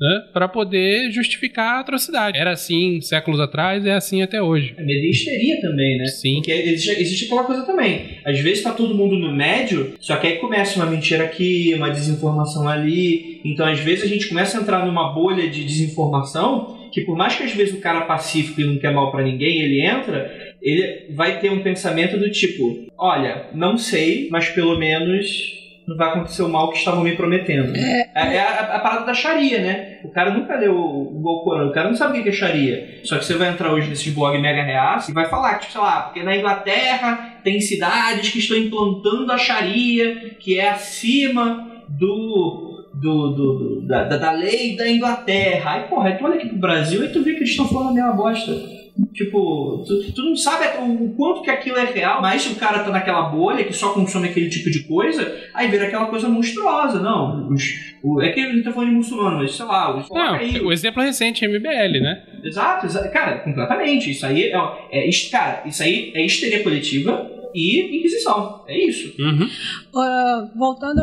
[0.00, 2.38] Né, para poder justificar a atrocidade.
[2.38, 4.74] Era assim séculos atrás, é assim até hoje.
[4.76, 6.06] É medo e histeria também, né?
[6.06, 6.36] Sim.
[6.36, 8.18] Porque existe, existe aquela coisa também.
[8.24, 11.90] Às vezes tá todo mundo no médio, só que aí começa uma mentira aqui, uma
[11.90, 13.40] desinformação ali.
[13.44, 17.36] Então, às vezes, a gente começa a entrar numa bolha de desinformação que, por mais
[17.36, 20.30] que às vezes o cara pacífico e não quer mal pra ninguém, ele entra,
[20.60, 25.56] ele vai ter um pensamento do tipo: olha, não sei, mas pelo menos
[25.86, 27.74] não vai acontecer o mal que estavam me prometendo.
[27.74, 29.87] É, é a, a parada da Sharia, né?
[30.04, 33.00] O cara nunca leu o, o Corão, o cara não sabe o que é Sharia.
[33.04, 35.80] Só que você vai entrar hoje nesses blog mega reaça e vai falar tipo, sei
[35.80, 42.68] lá, porque na Inglaterra tem cidades que estão implantando a Sharia, que é acima do
[42.94, 45.72] do, do, do da, da, lei da Inglaterra.
[45.72, 47.94] Aí, porra, tu olha aqui pro Brasil e tu vê que eles estão falando a
[47.94, 48.77] mesma bosta.
[49.12, 52.82] Tipo, tu, tu, não sabe o quanto que aquilo é real, mas se o cara
[52.82, 57.00] tá naquela bolha que só consome aquele tipo de coisa, aí vira aquela coisa monstruosa.
[57.00, 57.62] Não, os,
[58.02, 59.96] o, é que a gente tá falando de muçulmano, mas sei lá.
[59.96, 62.22] Os, não, aí, o exemplo recente é MBL, né?
[62.42, 64.10] Exato, exa cara, completamente.
[64.10, 64.56] Isso aí é,
[64.90, 68.64] é, é, cara, isso aí é histeria coletiva e Inquisição.
[68.66, 69.14] É isso.
[69.20, 69.46] Uhum.
[69.94, 71.00] Uh, voltando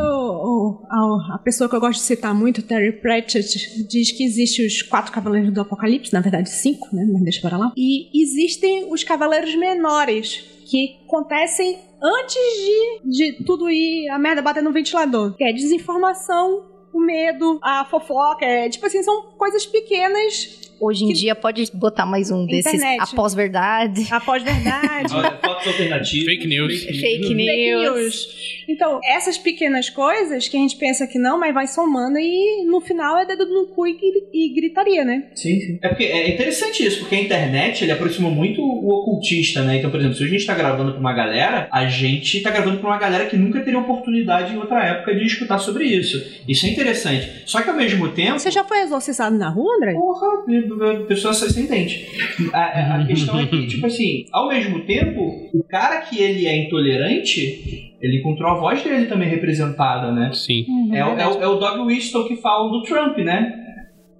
[1.30, 5.12] à pessoa que eu gosto de citar muito, Terry Pratchett, diz que existem os quatro
[5.12, 7.06] cavaleiros do Apocalipse, na verdade cinco, né?
[7.12, 7.72] Mas deixa para lá.
[7.76, 14.62] E existem os cavaleiros menores, que acontecem antes de, de tudo ir a merda bater
[14.62, 15.34] no ventilador.
[15.36, 21.08] Que é desinformação, o medo, a fofoca, é, tipo assim, são coisas pequenas Hoje em
[21.08, 21.14] que...
[21.14, 23.02] dia pode botar mais um desses Internet.
[23.02, 24.06] após verdade.
[24.10, 25.10] Após verdade.
[25.10, 26.26] Fotos alternativas.
[26.26, 26.84] Fake news.
[26.84, 27.94] Fake, Fake news.
[27.94, 28.64] news.
[28.68, 32.80] Então, essas pequenas coisas que a gente pensa que não, mas vai somando e no
[32.80, 33.96] final é dedo no cu e,
[34.32, 35.28] e gritaria, né?
[35.34, 35.78] Sim, sim.
[35.80, 39.78] É porque é interessante isso, porque a internet ele aproximou muito o ocultista, né?
[39.78, 42.78] Então, por exemplo, se a gente tá gravando pra uma galera, a gente tá gravando
[42.78, 46.22] pra uma galera que nunca teria oportunidade em outra época de escutar sobre isso.
[46.46, 47.42] Isso é interessante.
[47.46, 48.38] Só que ao mesmo tempo.
[48.38, 49.92] Você já foi exorcizado na rua, André?
[49.94, 50.44] Porra,
[51.06, 52.06] pessoas sem dente.
[52.52, 56.64] A, a questão é que, tipo assim, ao mesmo tempo, o cara que ele é
[56.64, 60.30] intolerante, ele encontrou a voz dele também representada, né?
[60.32, 60.64] Sim.
[60.68, 63.54] Uhum, é, é, o, é o Doug Winston que fala do Trump, né?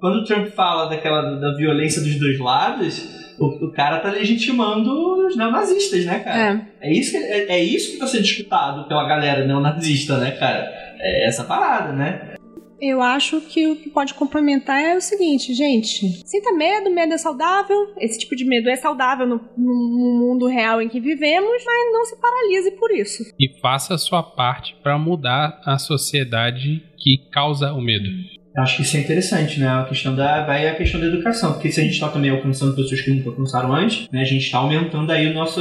[0.01, 5.27] Quando o Trump fala daquela da violência dos dois lados, o, o cara tá legitimando
[5.27, 6.67] os neonazistas, né, cara?
[6.81, 10.33] É, é isso que é, é isso que tá sendo disputado pela galera neonazista, né,
[10.33, 10.71] cara?
[10.99, 12.36] É essa parada, né?
[12.81, 16.23] Eu acho que o que pode complementar é o seguinte, gente.
[16.27, 17.95] Sinta medo, medo é saudável.
[17.99, 22.05] Esse tipo de medo é saudável no, no mundo real em que vivemos, mas não
[22.05, 23.23] se paralise por isso.
[23.39, 28.09] E faça a sua parte para mudar a sociedade que causa o medo.
[28.57, 29.69] Acho que isso é interessante, né?
[29.69, 32.75] A questão da vai a questão da educação, porque se a gente está também alcançando
[32.75, 34.23] pessoas que nunca alcançaram antes, né?
[34.23, 35.61] A gente está aumentando aí o nosso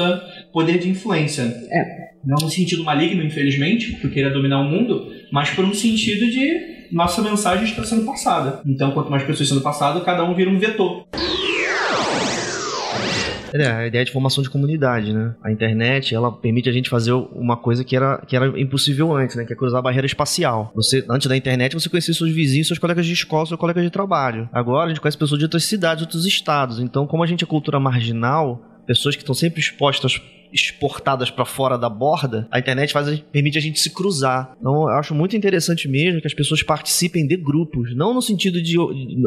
[0.54, 1.42] poder de influência.
[1.42, 2.06] É.
[2.24, 6.75] Não no sentido maligno, infelizmente, porque queira dominar o mundo, mas por um sentido de
[6.92, 8.62] nossa mensagem está sendo passada.
[8.66, 11.06] Então, quanto mais pessoas sendo passadas, cada um vira um vetor.
[13.54, 15.34] É, a ideia de formação de comunidade, né?
[15.42, 19.38] A internet, ela permite a gente fazer uma coisa que era, que era impossível antes,
[19.38, 19.46] né?
[19.46, 20.74] Que é cruzar a barreira espacial.
[20.76, 23.90] Você, antes da internet, você conhecia seus vizinhos, seus colegas de escola, seus colegas de
[23.90, 24.50] trabalho.
[24.52, 26.80] Agora, a gente conhece pessoas de outras cidades, outros estados.
[26.80, 30.22] Então, como a gente é cultura marginal, pessoas que estão sempre expostas
[30.56, 34.56] exportadas para fora da borda, a internet faz, permite a gente se cruzar.
[34.60, 38.62] Então, eu acho muito interessante mesmo que as pessoas participem de grupos, não no sentido
[38.62, 39.18] de, de,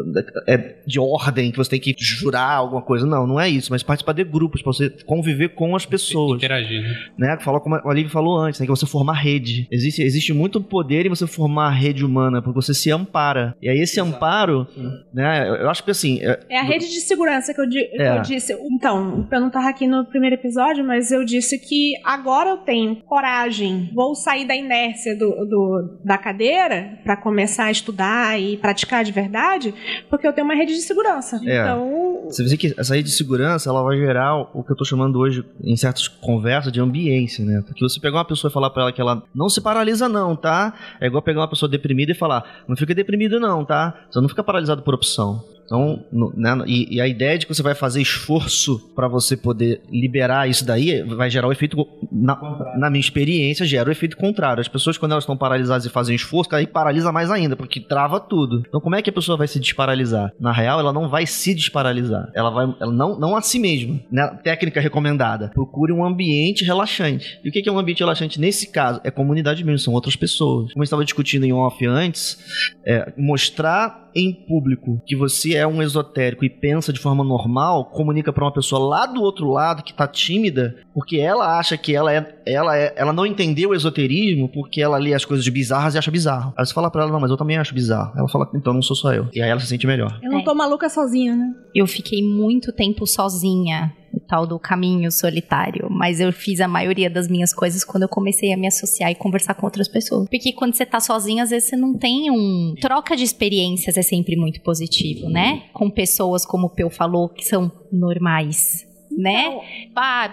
[0.47, 3.83] é, de ordem, que você tem que jurar alguma coisa, não, não é isso, mas
[3.83, 6.39] participar de grupos, para você conviver com as pessoas.
[6.39, 6.97] Interagir, né?
[7.18, 7.39] né?
[7.41, 8.66] Fala como a Olivia falou antes, né?
[8.66, 9.68] que você formar rede.
[9.70, 13.55] Existe, existe muito poder em você formar a rede humana, porque você se ampara.
[13.61, 14.16] E aí esse Exato.
[14.16, 14.66] amparo,
[15.12, 15.49] né?
[15.49, 16.20] Eu acho que assim...
[16.22, 17.66] É, é a rede de segurança que eu,
[18.01, 18.16] é.
[18.16, 18.53] eu disse.
[18.70, 22.57] Então, eu não tava aqui no primeiro episódio, mas eu eu disse que agora eu
[22.59, 28.57] tenho coragem, vou sair da inércia do, do da cadeira para começar a estudar e
[28.57, 29.75] praticar de verdade,
[30.09, 31.41] porque eu tenho uma rede de segurança.
[31.45, 31.61] É.
[31.61, 32.27] Então.
[32.27, 35.19] Você vê que essa rede de segurança ela vai gerar o que eu tô chamando
[35.19, 37.62] hoje, em certas conversas, de ambiência, né?
[37.66, 40.37] Porque você pegar uma pessoa e falar para ela que ela não se paralisa, não,
[40.37, 40.75] tá?
[41.01, 43.95] É igual pegar uma pessoa deprimida e falar, não fica deprimido, não, tá?
[44.11, 45.43] Você não fica paralisado por opção.
[45.69, 49.37] Então, no, né, e, e, a ideia de que você vai fazer esforço para você
[49.37, 54.16] poder liberar isso daí vai gerar o efeito, na, na, minha experiência, gera o efeito
[54.16, 54.62] contrário.
[54.62, 58.19] As pessoas, quando elas estão paralisadas e fazem esforço, aí paralisa mais ainda, porque trava
[58.19, 58.62] tudo.
[58.66, 60.33] Então, como é que a pessoa vai se desparalisar?
[60.41, 62.31] Na real, ela não vai se desparalisar.
[62.35, 64.01] Ela vai, ela não, não a si mesma.
[64.11, 64.27] Né?
[64.43, 67.39] Técnica recomendada: procure um ambiente relaxante.
[67.45, 69.03] E o que é um ambiente relaxante nesse caso?
[69.05, 70.73] É comunidade mesmo, são outras pessoas.
[70.73, 72.39] Como gente estava discutindo em off antes,
[72.87, 78.32] é, mostrar em público que você é um esotérico e pensa de forma normal, comunica
[78.32, 82.12] para uma pessoa lá do outro lado que tá tímida, porque ela acha que ela
[82.12, 85.98] é, ela é, ela não entendeu o esoterismo porque ela lê as coisas bizarras e
[85.98, 86.52] acha bizarro.
[86.56, 88.12] Aí você fala para ela, não, mas eu também acho bizarro.
[88.16, 89.28] Ela fala, então não sou só eu.
[89.34, 90.18] E aí ela se sente melhor.
[90.22, 91.52] Eu não tô maluca sozinha, né?
[91.74, 97.09] Eu fiquei muito tempo sozinha o tal do caminho solitário, mas eu fiz a maioria
[97.09, 100.28] das minhas coisas quando eu comecei a me associar e conversar com outras pessoas.
[100.28, 102.74] Porque quando você tá sozinho, às vezes você não tem um.
[102.80, 105.64] Troca de experiências é sempre muito positivo, né?
[105.72, 109.61] Com pessoas, como o Peu falou, que são normais né?
[109.94, 110.32] Ah,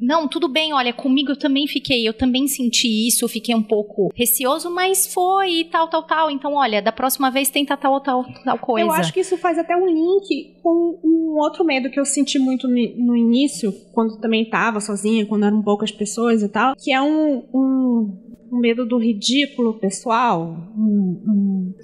[0.00, 3.62] não, tudo bem, olha, comigo eu também fiquei, eu também senti isso, eu fiquei um
[3.62, 6.30] pouco receoso, mas foi e tal, tal, tal.
[6.30, 8.86] Então, olha, da próxima vez tenta tal, tal, tal coisa.
[8.86, 12.38] Eu acho que isso faz até um link com um outro medo que eu senti
[12.38, 17.00] muito no início, quando também tava sozinha, quando eram poucas pessoas e tal, que é
[17.00, 18.18] um, um,
[18.52, 21.74] um medo do ridículo pessoal, um, um-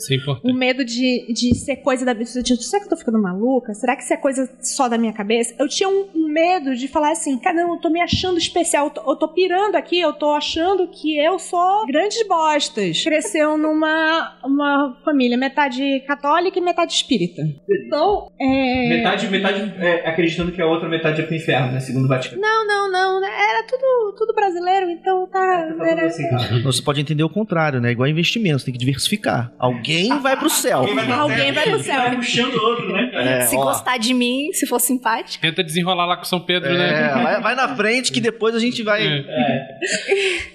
[0.45, 2.43] é um medo de, de ser coisa da vida.
[2.43, 3.75] Tipo, será que eu tô ficando maluca?
[3.75, 5.55] Será que isso é coisa só da minha cabeça?
[5.59, 8.91] Eu tinha um, um medo de falar assim, caramba, eu tô me achando especial, eu
[8.91, 13.03] tô, eu tô pirando aqui, eu tô achando que eu sou grandes bostas.
[13.03, 17.43] Cresceu numa uma família metade católica e metade espírita.
[17.69, 18.89] Então, é...
[18.89, 21.81] Metade, metade é, acreditando que a outra metade é pro inferno, né?
[21.81, 22.41] Segundo o Vaticano.
[22.41, 23.25] Não, não, não.
[23.25, 25.43] Era tudo, tudo brasileiro, então tá.
[25.43, 26.07] Tá tudo Era...
[26.07, 26.43] assim, cara.
[26.63, 27.91] Você pode entender o contrário, né?
[27.93, 29.53] Igual investimento, você tem que diversificar.
[29.59, 30.79] Alguém vai pro céu.
[30.81, 32.01] Alguém vai, Alguém vai pro céu.
[32.01, 33.11] Vai puxando o outro, né?
[33.15, 33.65] É, Se ó.
[33.65, 35.41] gostar de mim, se for simpática.
[35.47, 37.23] Tenta desenrolar lá com São Pedro, É, né?
[37.23, 39.07] vai, vai na frente que depois a gente vai.
[39.07, 39.79] É.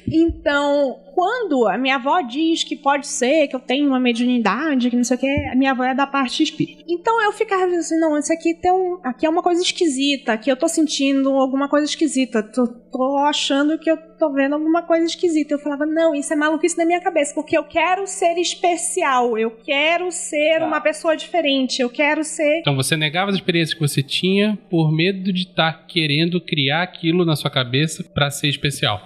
[0.08, 4.95] Então, quando a minha avó diz que pode ser que eu tenho uma mediunidade, que
[4.95, 6.84] não sei o que, a minha avó é da parte espírita.
[6.88, 10.50] Então eu ficava assim, não, isso aqui tem um, aqui é uma coisa esquisita, aqui
[10.50, 15.05] eu tô sentindo alguma coisa esquisita, tô, tô achando que eu tô vendo alguma coisa
[15.05, 15.53] esquisita.
[15.53, 19.51] Eu falava, não, isso é maluquice na minha cabeça, porque eu quero ser especial, eu
[19.51, 20.65] quero ser Tá.
[20.65, 24.91] uma pessoa diferente, eu quero ser Então você negava as experiências que você tinha por
[24.91, 29.01] medo de estar querendo criar aquilo na sua cabeça pra ser especial.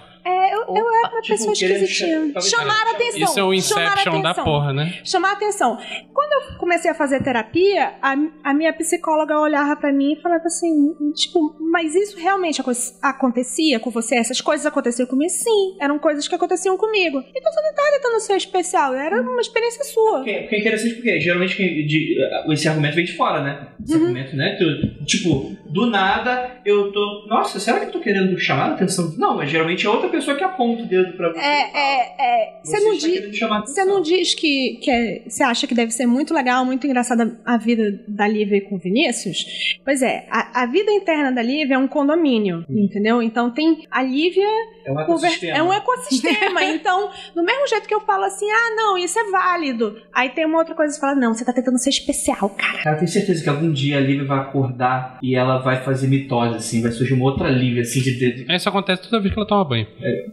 [0.68, 2.40] Eu, eu era uma Tipo, pessoa esquisitinha.
[2.40, 3.20] Chamar a atenção.
[3.20, 4.44] Isso é o chamar a Inception da atenção.
[4.44, 5.00] porra, né?
[5.04, 5.78] chamar a atenção.
[6.12, 10.44] Quando eu comecei a fazer terapia, a, a minha psicóloga olhava pra mim e falava
[10.44, 12.70] assim, tipo, mas isso realmente aco-
[13.02, 14.16] acontecia com você?
[14.16, 15.30] Essas coisas aconteciam comigo?
[15.30, 17.22] Sim, eram coisas que aconteciam comigo.
[17.34, 20.18] Então você não tá tentando ser especial, era uma experiência sua.
[20.18, 22.16] Porque, porque é interessante porque geralmente de-
[22.52, 23.68] esse argumento vem de fora, né?
[23.82, 24.02] Esse Uhum.
[24.02, 24.56] argumento, né?
[24.58, 27.26] Tu- tipo, do nada eu tô.
[27.28, 29.14] Nossa, será que eu tô querendo chamar a atenção?
[29.18, 31.38] Não, mas geralmente é outra pessoa que aponta o dedo pra você.
[31.38, 32.60] É, fala, é, é.
[32.64, 33.38] Você não diz.
[33.66, 37.38] Você não diz que, que é- você acha que deve ser muito legal, muito engraçada
[37.44, 39.78] a vida da Lívia com o Vinícius?
[39.84, 43.22] Pois é, a, a vida interna da Lívia é um condomínio, entendeu?
[43.22, 44.46] Então tem a Lívia
[44.84, 45.56] É um ecossistema.
[45.58, 46.64] é um ecossistema.
[46.64, 49.96] então, do mesmo jeito que eu falo assim, ah, não, isso é válido.
[50.14, 52.78] Aí tem uma outra coisa que fala, não, você tá tentando ser especial, cara.
[52.82, 56.06] Cara, eu tenho certeza que algum dia a Lívia vai acordar e ela vai fazer
[56.08, 58.52] mitose, assim, vai surgir uma outra Lívia, assim, de dedo.
[58.52, 59.86] Isso acontece toda vez que ela toma banho.
[60.00, 60.32] Eu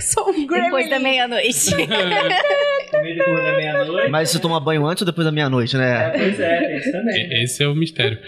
[0.00, 0.88] sou um Depois gremlin.
[0.88, 1.70] da meia-noite.
[2.92, 4.10] No meio de turma da meia-noite.
[4.10, 6.10] Mas você toma banho antes ou depois da meia-noite, É, né?
[6.16, 7.28] pois é, isso também.
[7.30, 8.18] E- Esse é o mistério.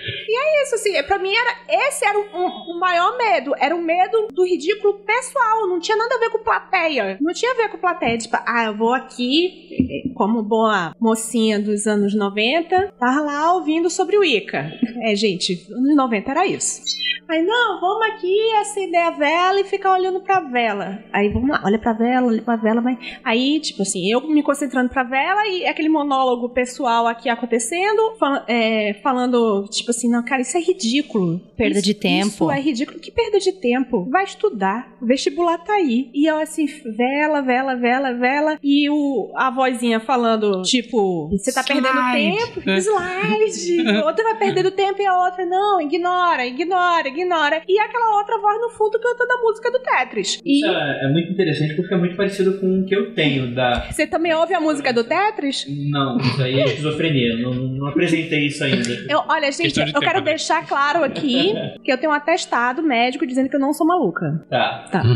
[0.63, 1.57] Isso, assim, pra mim era.
[1.89, 3.55] Esse era o, o- o maior medo.
[3.59, 5.67] Era o medo do ridículo pessoal.
[5.67, 7.19] Não tinha nada a ver com plateia.
[7.21, 8.17] Não tinha a ver com plateia.
[8.19, 14.17] Tipo, ah, eu vou aqui, como boa mocinha dos anos 90, tava lá ouvindo sobre
[14.17, 14.71] o Ica.
[15.03, 16.81] É, gente, anos 90 era isso.
[17.29, 21.03] Aí, não, vamos aqui acender a vela e ficar olhando pra vela.
[21.13, 22.99] Aí, vamos lá, olha pra vela, olha pra vela, mas.
[23.25, 28.45] Aí, tipo assim, eu me concentrando pra vela e aquele monólogo pessoal aqui acontecendo, fal-
[28.49, 31.41] é, falando, tipo assim, não, cara, isso é ridículo.
[31.57, 32.27] Perda Isso- de tempo.
[32.29, 32.99] Isso é ridículo.
[33.01, 34.09] Que perda de tempo?
[34.11, 34.93] Vai estudar.
[35.01, 36.11] O vestibular tá aí.
[36.15, 38.59] E eu assim, vela, vela, vela, vela.
[38.63, 42.61] E o, a vozinha falando, tipo, você tá perdendo tempo.
[42.81, 43.89] Slide.
[44.05, 47.63] outra vai perdendo tempo e a outra, não, ignora, ignora, ignora.
[47.69, 50.41] E aquela outra voz no fundo cantando a música do Tetris.
[50.45, 53.55] E Isso é, é muito interessante porque é muito parecido com o que eu tenho
[53.55, 53.87] da.
[53.91, 55.67] você também ouve a música do Tetris?
[55.91, 57.37] Não, isso aí é esquizofrenia.
[57.39, 58.89] Não, não apresentei isso ainda.
[59.09, 60.25] Eu, olha, gente, eu tempo, quero né?
[60.25, 64.45] deixar claro aqui que eu tenho um atestado médico dizendo que eu não sou maluca.
[64.49, 65.03] Tá.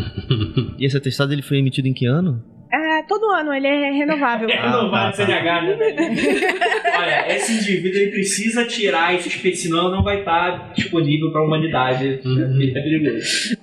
[0.78, 2.42] E esse atestado ele foi emitido em que ano?
[2.72, 4.48] É, todo ano ele é renovável.
[4.56, 5.26] É, não tá, vai tá.
[5.26, 5.76] CNH, né?
[6.98, 11.44] Olha, esse indivíduo ele precisa tirar esse espírito, senão não vai estar disponível para a
[11.44, 12.20] humanidade.
[12.24, 12.62] Uhum.
[12.62, 13.56] É perigoso.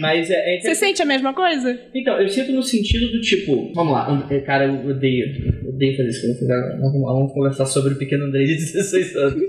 [0.00, 1.78] Mas é, é Você sente a mesma coisa?
[1.94, 5.26] Então, eu sinto no sentido do tipo, vamos lá, And- cara, eu odeio,
[5.68, 6.26] odeio fazer isso.
[6.46, 9.42] Vamos, vamos, vamos conversar sobre o pequeno Andrei de 16 anos.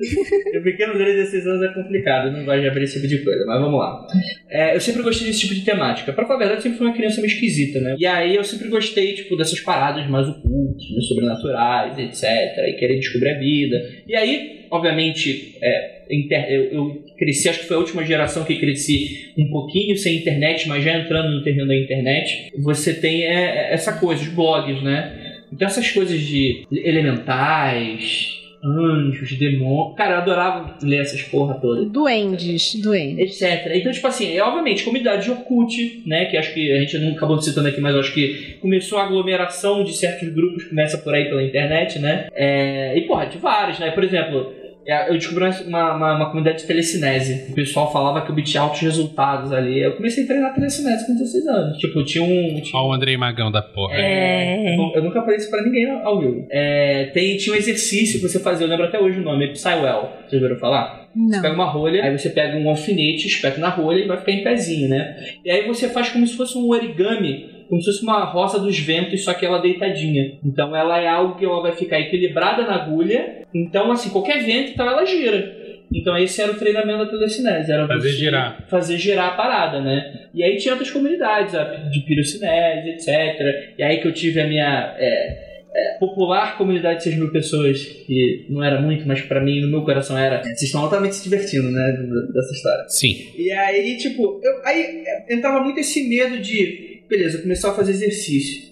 [0.58, 3.60] o pequeno de 16 anos é complicado, não de abrir esse tipo de coisa, mas
[3.60, 4.06] vamos lá.
[4.48, 6.12] É, eu sempre gostei desse tipo de temática.
[6.12, 7.96] Pra falar a verdade, eu sempre fui uma criança meio esquisita, né?
[7.98, 12.24] E aí eu sempre gostei, tipo, dessas paradas mais ocultas, né, sobrenaturais, etc.
[12.68, 13.90] E querer descobrir a vida.
[14.06, 16.00] E aí, obviamente, é,
[16.48, 20.66] eu, eu cresci, acho que foi a última geração que cresci um pouquinho sem internet,
[20.68, 24.82] mas já entrando no terreno da internet, você tem é, é, essa coisa, os blogs,
[24.82, 25.36] né?
[25.52, 29.96] Então essas coisas de elementais, anjos, demônios.
[29.96, 33.40] Cara, eu adorava ler essas porra todas Duendes, duendes.
[33.40, 33.72] etc.
[33.74, 36.26] Então, tipo assim, é obviamente comunidade de Orkut, né?
[36.26, 39.82] Que acho que a gente não acabou citando aqui, mas acho que começou a aglomeração
[39.84, 42.28] de certos grupos, começa por aí pela internet, né?
[42.32, 43.90] É, e, porra, de vários, né?
[43.90, 44.52] Por exemplo,
[44.86, 47.50] eu descobri uma, uma, uma comunidade de telecinese.
[47.50, 49.80] O pessoal falava que obtinha altos resultados ali.
[49.80, 51.78] Eu comecei a treinar telecinese com 16 anos.
[51.78, 52.60] Tipo, tinha um.
[52.60, 52.80] Tinha...
[52.80, 53.94] Ó o Andrei Magão da porra.
[53.96, 54.76] É.
[54.76, 56.46] Eu, eu nunca falei isso pra ninguém ao vivo.
[56.50, 59.48] É, tem, tinha um exercício que você fazia, eu lembro até hoje o nome, é
[59.48, 60.08] Psywell.
[60.26, 61.08] Vocês ouviram falar?
[61.14, 61.42] Você Não.
[61.42, 64.44] pega uma rolha, aí você pega um alfinete, espeta na rolha e vai ficar em
[64.44, 65.16] pezinho, né?
[65.44, 68.76] E aí você faz como se fosse um origami, como se fosse uma rosa dos
[68.80, 70.38] ventos, só que ela deitadinha.
[70.44, 73.44] Então ela é algo que ela vai ficar equilibrada na agulha.
[73.54, 75.56] Então, assim, qualquer vento, então ela gira.
[75.92, 77.70] Então esse era o treinamento da telecinese.
[77.70, 78.66] Era Fazer girar.
[78.68, 80.28] Fazer girar a parada, né?
[80.34, 81.52] E aí tinha outras comunidades,
[81.92, 83.74] de pirocinese, etc.
[83.78, 84.94] E aí que eu tive a minha...
[84.98, 89.60] é, é, popular comunidade de 6 mil pessoas, que não era muito, mas pra mim,
[89.60, 90.42] no meu coração era.
[90.42, 91.96] Vocês estão altamente se divertindo, né,
[92.34, 92.88] dessa história.
[92.88, 93.32] Sim.
[93.36, 97.90] E aí, tipo, eu, aí é, entrava muito esse medo de, beleza, começar a fazer
[97.90, 98.69] exercício.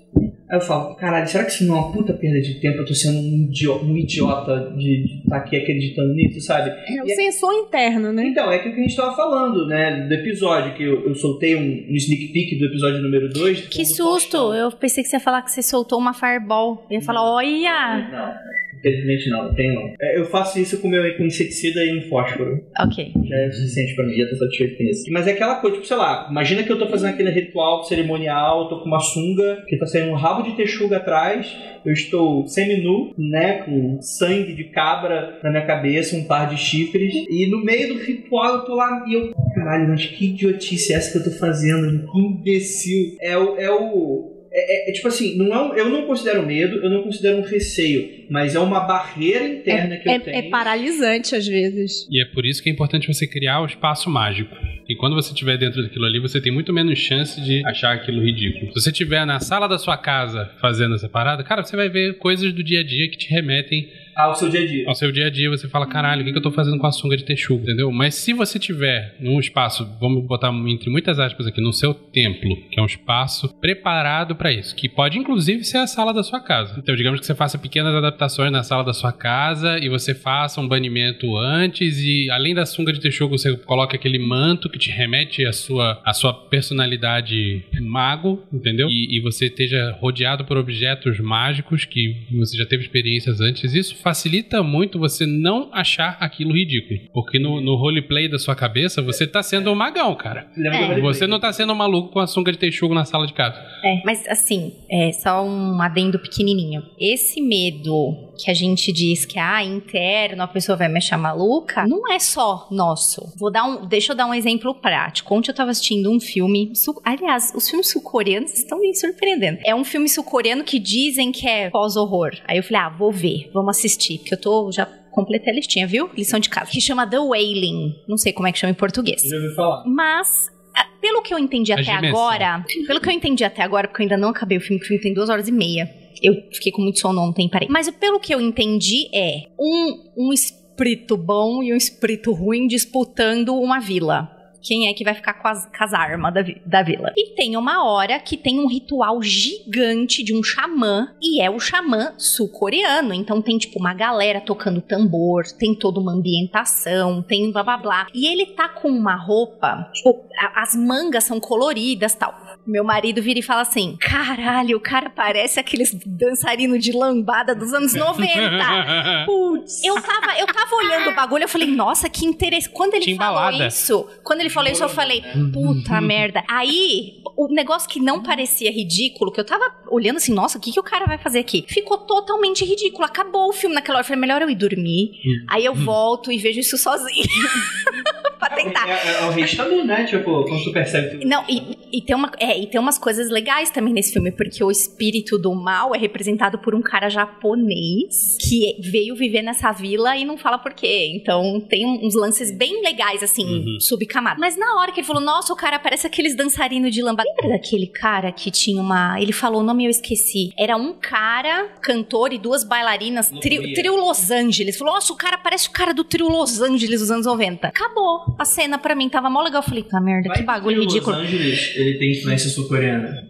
[0.51, 2.79] Aí eu falo, caralho, será que isso não é uma puta perda de tempo?
[2.79, 6.71] Eu tô sendo um idiota, um idiota de estar aqui acreditando nisso, sabe?
[6.71, 8.27] É o E- sensor interno, né?
[8.27, 11.55] Então, é aquilo que a gente tava falando, né, do episódio, que eu, eu soltei
[11.55, 13.69] um, um sneak peek do episódio número 2.
[13.69, 14.55] Que susto!
[14.55, 16.87] Eu pensei que você ia falar que você soltou uma fireball.
[16.91, 18.09] Eu ia falar, olha!
[18.11, 19.93] Não, infelizmente não, não tem não.
[20.01, 22.65] É, Eu faço isso com, meu, com inseticida e um fósforo.
[22.81, 23.13] Ok.
[23.29, 25.05] Já é suficiente pra mim, já tô satisfeito com isso.
[25.11, 28.69] Mas é aquela coisa, tipo, sei lá, imagina que eu tô fazendo aquele ritual cerimonial,
[28.69, 31.47] tô com uma sunga, que tá saindo um rabo de texuga atrás,
[31.85, 37.15] eu estou semi-nu, né, com sangue de cabra na minha cabeça, um par de chifres,
[37.29, 40.97] e no meio do ritual eu tô lá e eu, caralho, mas que idiotice é
[40.97, 42.07] essa que eu tô fazendo?
[42.11, 43.17] Que imbecil.
[43.21, 43.57] É o...
[43.59, 46.89] É o é, é- é tipo assim, não é um- eu não considero medo, eu
[46.89, 50.37] não considero um receio, mas é uma barreira interna que eu É, tenho.
[50.37, 52.09] é paralisante às vezes.
[52.11, 54.55] E é por isso que é importante você criar o espaço mágico.
[54.89, 58.23] E quando você estiver dentro daquilo ali, você tem muito menos chance de achar aquilo
[58.23, 58.73] ridículo.
[58.73, 62.17] Se você estiver na sala da sua casa fazendo essa parada, cara, você vai ver
[62.17, 63.87] coisas do dia a dia que te remetem
[64.19, 64.85] ao seu dia a dia.
[64.89, 65.49] ao seu dia a dia.
[65.49, 67.93] Você fala, caralho, o que, que eu tô fazendo com a sunga de texuga, entendeu?
[67.93, 72.57] Mas se você tiver num espaço, vamos botar entre muitas aspas aqui, no seu templo,
[72.71, 76.41] que é um espaço preparado para isso, que pode inclusive ser a sala da sua
[76.41, 76.75] casa.
[76.79, 80.61] Então, digamos que você faça pequenas adaptações na sala da sua casa e você faça
[80.61, 84.91] um banimento antes e além da sunga de texuga você coloca aquele manto que te
[84.91, 88.89] remete à sua, à sua personalidade mago, entendeu?
[88.89, 93.75] E, e você esteja rodeado por objetos mágicos que você já teve experiências antes.
[93.75, 97.01] Isso facilita muito você não achar aquilo ridículo.
[97.13, 100.47] Porque no, no roleplay da sua cabeça, você tá sendo um magão, cara.
[100.57, 101.01] É.
[101.01, 103.59] Você não tá sendo um maluco com a sunga de texugo na sala de casa.
[103.85, 106.83] É, mas assim, é só um adendo pequenininho.
[106.99, 111.87] Esse medo que a gente diz que ah, interno, a pessoa vai me achar maluca,
[111.87, 113.33] não é só nosso.
[113.37, 115.35] Vou dar um, deixa eu dar um exemplo prático.
[115.35, 119.59] Ontem eu tava assistindo um filme, sul- aliás, os filmes sul-coreanos estão me surpreendendo.
[119.65, 122.31] É um filme sul-coreano que dizem que é pós-horror.
[122.47, 125.87] Aí eu falei: "Ah, vou ver, vamos assistir, porque eu tô já completei a listinha,
[125.87, 126.09] viu?
[126.17, 126.71] Lição de casa.
[126.71, 127.95] Que chama The Wailing.
[128.09, 129.23] Não sei como é que chama em português.
[129.23, 129.83] Já ouviu falar?
[129.85, 133.89] Mas, ah, pelo que eu entendi A até agora, pelo que eu entendi até agora,
[133.89, 135.89] porque eu ainda não acabei o filme, que o filme tem duas horas e meia.
[136.23, 137.69] Eu fiquei com muito sono ontem, parei.
[137.69, 143.55] Mas pelo que eu entendi é um, um espírito bom e um espírito ruim disputando
[143.57, 144.29] uma vila.
[144.63, 147.13] Quem é que vai ficar com as, com as armas da, vi- da vila?
[147.17, 151.59] E tem uma hora que tem um ritual gigante de um xamã, e é o
[151.61, 153.15] xamã sul-coreano.
[153.15, 158.07] Então tem, tipo, uma galera tocando tambor, tem toda uma ambientação, tem blá blá blá.
[158.15, 162.35] E ele tá com uma roupa, tipo, as mangas são coloridas tal.
[162.67, 167.73] Meu marido vira e fala assim: caralho, o cara parece aqueles dançarinos de lambada dos
[167.73, 168.59] anos 90.
[169.27, 169.83] Putz.
[169.85, 172.69] Eu tava, eu tava olhando o bagulho, eu falei, nossa, que interessante.
[172.73, 173.67] Quando ele falou embalada.
[173.67, 175.23] isso, quando ele falou isso, eu falei,
[175.53, 176.43] puta merda.
[176.49, 180.73] Aí, o negócio que não parecia ridículo, que eu tava olhando assim, nossa, o que,
[180.73, 181.65] que o cara vai fazer aqui?
[181.69, 183.05] Ficou totalmente ridículo.
[183.05, 184.05] Acabou o filme naquela hora.
[184.05, 185.13] Eu falei, melhor eu ir dormir.
[185.49, 187.27] Aí eu volto e vejo isso sozinho.
[188.39, 188.89] pra tentar.
[188.89, 190.05] É, é, é o registrador, né?
[190.05, 191.27] Tipo, quando tu percebe tudo.
[191.27, 194.63] Não, e, e tem uma, é, e tem umas coisas legais também nesse filme, porque
[194.63, 200.17] o espírito do mal é representado por um cara japonês que veio viver nessa vila
[200.17, 201.13] e não fala por quê.
[201.15, 203.81] Então tem uns lances bem legais, assim, Uhum.
[203.81, 204.38] subcamados.
[204.39, 207.29] Mas na hora que ele falou, nossa, o cara parece aqueles dançarinos de lambada.
[207.29, 209.21] Lembra daquele cara que tinha uma.
[209.21, 210.51] Ele falou o nome eu esqueci.
[210.59, 213.75] Era um cara, cantor e duas bailarinas, trio, Louria.
[213.75, 214.79] trio Los Angeles.
[214.79, 217.69] Falou, nossa, o cara parece o cara do trio Los Angeles dos anos 90.
[217.69, 218.35] Acabou.
[218.39, 219.63] A cena pra mim tava mó legal.
[219.63, 221.17] Eu falei, tá merda, que Vai bagulho que o ridículo.
[221.17, 223.29] Los Angeles, ele tem influência sul-coreana.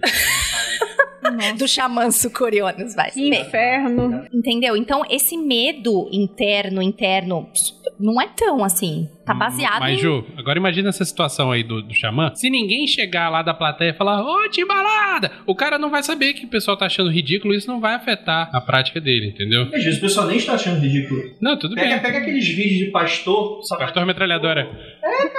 [1.56, 3.10] do xamã sul-coreanos, vai.
[3.10, 4.26] Que inferno.
[4.32, 4.76] Entendeu?
[4.76, 7.48] Então, esse medo interno, interno,
[7.98, 9.08] não é tão assim.
[9.28, 10.02] Tá baseado Mas, em...
[10.02, 12.32] Ju, agora imagina essa situação aí do, do xamã.
[12.34, 16.32] Se ninguém chegar lá da plateia e falar, ô, timbalada, o cara não vai saber
[16.32, 19.64] que o pessoal tá achando ridículo, isso não vai afetar a prática dele, entendeu?
[19.64, 21.20] Às vezes o pessoal nem está achando ridículo.
[21.42, 22.00] Não, tudo Pega, bem.
[22.00, 23.82] pega aqueles vídeos de pastor, sabe?
[23.82, 24.66] Pastor metralhadora.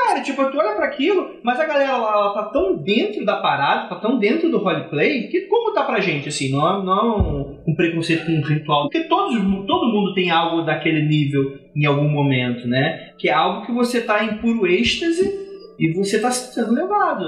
[0.09, 3.37] Cara, tipo, tu olha pra aquilo, mas a galera lá, ela tá tão dentro da
[3.37, 6.93] parada, tá tão dentro do roleplay, que como tá pra gente, assim, não é, não
[6.93, 8.89] é um, um preconceito com um ritual.
[8.89, 9.35] Porque todos,
[9.67, 13.13] todo mundo tem algo daquele nível em algum momento, né?
[13.17, 15.34] Que é algo que você tá em puro êxtase
[15.80, 17.23] e você tá sendo levado.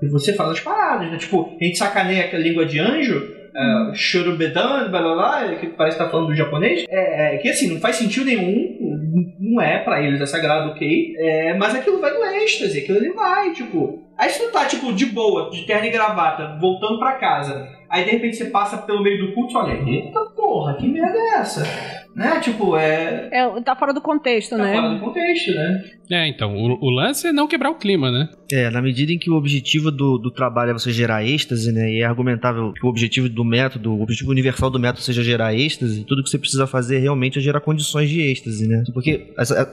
[0.00, 1.18] E você fala as paradas, né?
[1.18, 5.96] Tipo, a gente sacaneia aquela língua de anjo, uh, Shorubedan, blá blá blá, que parece
[5.96, 9.78] que tá falando do japonês, é, é, que assim, não faz sentido nenhum, não é
[9.78, 14.04] pra eles é sagrado, ok, é, mas aquilo vai do êxtase, aquilo ele vai, tipo.
[14.16, 18.04] Aí se tu tá, tipo, de boa, de terno e gravata, voltando pra casa, aí
[18.04, 21.34] de repente você passa pelo meio do culto e olha, eita porra, que merda é
[21.40, 22.05] essa?
[22.16, 22.40] Né?
[22.40, 23.28] Tipo, é.
[23.30, 24.74] É, tá fora do contexto, Tá né?
[24.74, 25.84] fora do contexto, né?
[26.08, 28.28] É, então, o, o lance é não quebrar o clima, né?
[28.52, 31.92] É, na medida em que o objetivo do, do trabalho é você gerar êxtase, né?
[31.92, 35.52] E é argumentável que o objetivo do método, o objetivo universal do método seja gerar
[35.54, 38.84] êxtase, tudo que você precisa fazer realmente é gerar condições de êxtase, né?
[38.94, 39.72] Porque essa-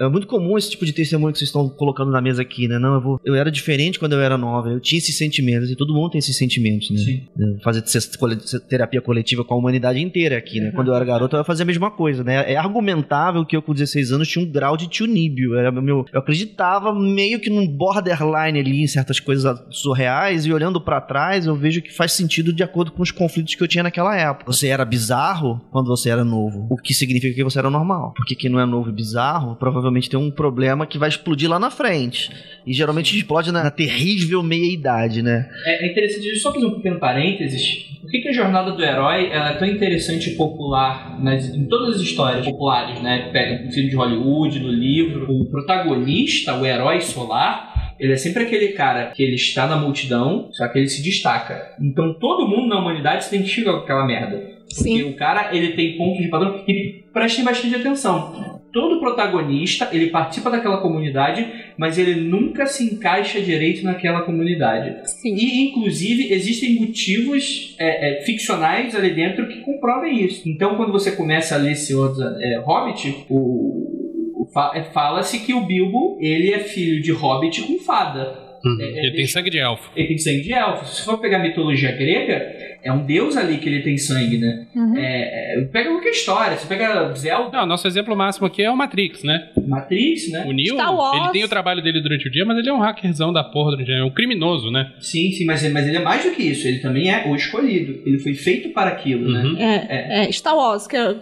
[0.00, 2.68] é, é muito comum esse tipo de testemunho que vocês estão colocando na mesa aqui,
[2.68, 2.78] né?
[2.78, 5.74] Não, eu, vou, eu era diferente quando eu era nova, eu tinha esses sentimentos, e
[5.76, 6.98] todo mundo tem esses sentimentos, né?
[6.98, 7.26] Sim.
[7.64, 8.36] fazer ce- cole-
[8.68, 10.72] terapia coletiva com a humanidade inteira aqui, né?
[10.74, 12.52] Quando eu era garoto, eu ia fazer a mesma coisa, né?
[12.52, 15.56] É argumentável que eu, com 16 anos, tinha um grau de tuníbio.
[15.56, 20.80] Era meu, eu acreditava meio que num borderline ali em certas coisas surreais, e olhando
[20.80, 23.84] pra trás, eu vejo que faz sentido de acordo com os conflitos que eu tinha
[23.84, 24.52] naquela época.
[24.52, 28.12] Você era bizarro quando você era novo, o que significa que você era normal.
[28.16, 31.60] Porque quem não é novo e bizarro, provavelmente tem um problema que vai explodir lá
[31.60, 32.30] na frente.
[32.66, 35.48] E geralmente explode na, terrível meia-idade, né?
[35.64, 37.86] É, é interessante, só fazer um pequeno parênteses.
[38.00, 41.94] Por que, que a jornada do herói é tão interessante e popular nas, em todas
[41.94, 43.30] as histórias populares, né?
[43.32, 45.26] Pega no filme de Hollywood, no livro.
[45.30, 50.48] O protagonista, o herói solar, ele é sempre aquele cara que ele está na multidão,
[50.52, 51.74] só que ele se destaca.
[51.80, 54.60] Então todo mundo na humanidade se identifica com aquela merda.
[54.74, 55.02] Porque Sim.
[55.02, 56.62] o cara, ele tem pontos de padrão.
[56.66, 58.49] E prestem bastante atenção.
[58.72, 61.46] Todo protagonista, ele participa daquela comunidade,
[61.76, 65.08] mas ele nunca se encaixa direito naquela comunidade.
[65.08, 65.34] Sim.
[65.34, 70.48] E, inclusive, existem motivos é, é, ficcionais ali dentro que comprovem isso.
[70.48, 76.18] Então, quando você começa a ler Ane- é, Hobbit, o, é, fala-se que o Bilbo
[76.20, 78.49] ele é filho de Hobbit com fada.
[78.64, 79.90] É, é, Ele tem sangue de elfo.
[79.96, 80.84] Ele tem sangue de elfo.
[80.86, 84.66] Se for pegar a mitologia grega, é um deus ali que ele tem sangue, né?
[84.74, 84.96] Uhum.
[84.96, 86.56] É, é, pega qualquer história.
[86.56, 89.48] Você pega Zelda, Não, nosso exemplo máximo aqui é o Matrix, né?
[89.66, 90.44] Matrix, né?
[90.46, 91.22] O Neo, Star Wars.
[91.22, 93.72] ele tem o trabalho dele durante o dia, mas ele é um hackerzão da porra
[93.72, 93.96] durante o dia.
[93.96, 94.92] É um criminoso, né?
[95.00, 96.66] Sim, sim, mas, mas ele é mais do que isso.
[96.66, 98.02] Ele também é o escolhido.
[98.06, 99.42] Ele foi feito para aquilo, né?
[99.42, 99.58] Uhum.
[99.58, 101.18] É, é, Star Wars, que eu,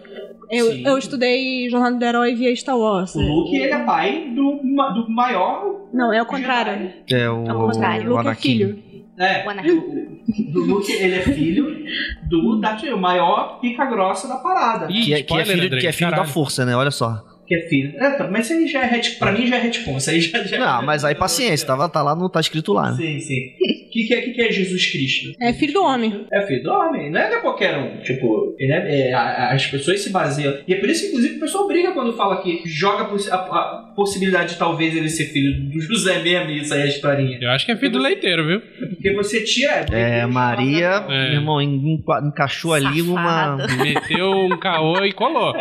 [0.51, 0.87] eu, Sim.
[0.87, 3.15] eu estudei Jornada do Herói via Star Wars.
[3.15, 4.61] O Luke, ele é pai do,
[4.95, 5.89] do maior.
[5.93, 6.91] Não, é o contrário.
[7.07, 7.23] Jedi.
[7.23, 8.83] É o, Ao contrário, o Luke é filho.
[9.19, 11.85] É, O do, Luke, ele é filho
[12.29, 14.87] do Darth Vader, o maior pica grossa da parada.
[14.91, 16.77] Ih, Que é, que é filho, que é filho da força, né?
[16.77, 17.25] Olha só.
[17.49, 17.95] Que é filho.
[17.97, 19.19] É, tá, mas isso aí já é retcon.
[19.19, 19.97] Pra mim já é retcon.
[19.97, 22.91] Isso aí já, já Não, mas aí paciência, tava, tá lá, no, tá escrito lá.
[22.91, 22.97] Né?
[22.99, 23.53] Sim, sim.
[23.87, 25.33] O que, que, é, que, que é Jesus Cristo?
[25.41, 26.27] É filho do homem.
[26.31, 28.01] É filho do homem, não é de qualquer um.
[28.03, 30.59] Tipo, ele é- é, as pessoas se baseiam.
[30.69, 33.93] E é por isso que, inclusive, o pessoal briga quando fala que joga a, a-
[33.97, 37.39] possibilidade de talvez ele ser filho do José mesmo e isso aí é a historinha.
[37.41, 38.61] Eu acho que é filho do leiteiro, viu?
[38.61, 39.87] Porque você tira.
[39.91, 41.31] É, Maria, É.
[41.31, 43.57] meu irmão, enca- encaixou ali uma.
[43.59, 43.75] Safada.
[43.83, 45.55] Meteu um caô e colou.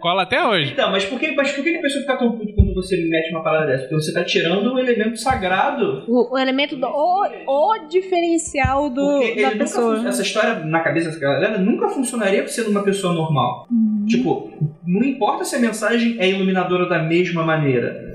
[0.00, 0.72] Cola até hoje.
[0.72, 3.30] Então, mas por que, mas por que a pessoa fica tão puto quando você mete
[3.30, 3.82] uma parada dessa?
[3.82, 6.04] Porque você tá tirando um elemento sagrado.
[6.06, 6.86] O, o elemento do.
[6.86, 9.96] O, o diferencial do, Porque da pessoa.
[10.00, 13.66] fun- essa história na cabeça dessa galera nunca funcionaria sendo uma pessoa normal.
[13.70, 14.04] Uhum.
[14.06, 14.50] Tipo,
[14.86, 18.06] não importa se a mensagem é iluminadora da mesma maneira.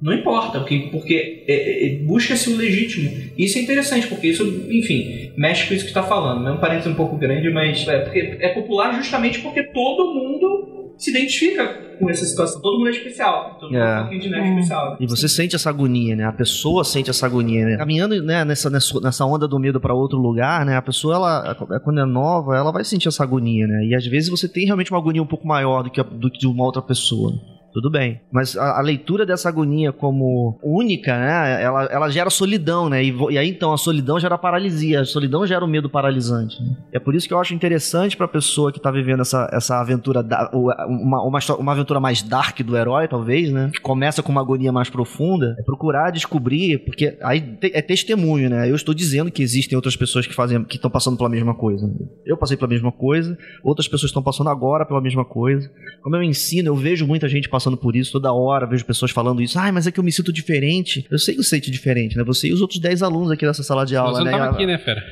[0.00, 3.08] Não importa, porque, porque é- é- busca-se o legítimo.
[3.38, 6.48] Isso é interessante, porque isso, enfim, mexe com isso que tá falando.
[6.48, 10.71] É um parênteses um pouco grande, mas é, porque é popular justamente porque todo mundo
[10.98, 11.66] se identifica
[11.98, 12.60] com essa situação.
[12.60, 13.56] Todo mundo é especial.
[13.60, 13.90] Todo mundo É.
[13.90, 14.96] é um pouquinho de neve especial.
[15.00, 16.24] E você sente essa agonia, né?
[16.24, 17.76] A pessoa sente essa agonia, né?
[17.76, 20.76] Caminhando né, nessa, nessa, onda do medo pra outro lugar, né?
[20.76, 23.84] A pessoa, ela, quando é nova, ela vai sentir essa agonia, né?
[23.86, 26.30] E às vezes você tem realmente uma agonia um pouco maior do que, a- do
[26.30, 27.32] que de uma outra pessoa.
[27.72, 28.20] Tudo bem.
[28.30, 31.62] Mas a, a leitura dessa agonia como única, né?
[31.62, 33.02] Ela, ela gera solidão, né?
[33.02, 36.60] E, e aí então a solidão gera paralisia, a solidão gera o medo paralisante.
[36.62, 36.76] né?
[36.92, 40.22] É por isso que eu acho interessante pra pessoa que tá vivendo essa, essa aventura,
[40.22, 43.70] da, uma, uma, uma aventura mais dark do herói, talvez, né?
[43.72, 48.50] Que começa com uma agonia mais profunda, é procurar descobrir, porque aí te- é testemunho,
[48.50, 48.70] né?
[48.70, 51.90] Eu estou dizendo que existem outras pessoas que fazem, que estão passando pela mesma coisa.
[52.26, 55.70] Eu passei pela mesma coisa, outras pessoas estão passando agora pela mesma coisa.
[56.02, 59.40] Como eu ensino, eu vejo muita gente passando por isso toda hora, vejo pessoas falando
[59.42, 59.58] isso.
[59.58, 61.06] Ai, mas é que eu me sinto diferente.
[61.10, 62.24] Eu sei que eu sinto diferente, né?
[62.24, 64.38] Você e os outros 10 alunos aqui dessa sala de aula, Você não né?
[64.38, 65.02] tava aqui, né, fera?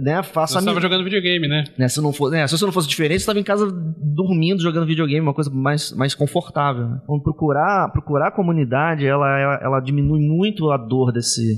[0.00, 0.22] né?
[0.22, 1.64] Você Faça tava ami- jogando videogame, né?
[1.78, 1.88] né?
[1.88, 2.46] Se, não for, né?
[2.46, 3.66] Se você não fosse diferente, você estava em casa
[3.98, 6.86] dormindo, jogando videogame, uma coisa mais, mais confortável.
[6.88, 7.00] né?
[7.02, 11.56] Então, procurar, procurar a comunidade, ela, ela, ela diminui muito a dor desse,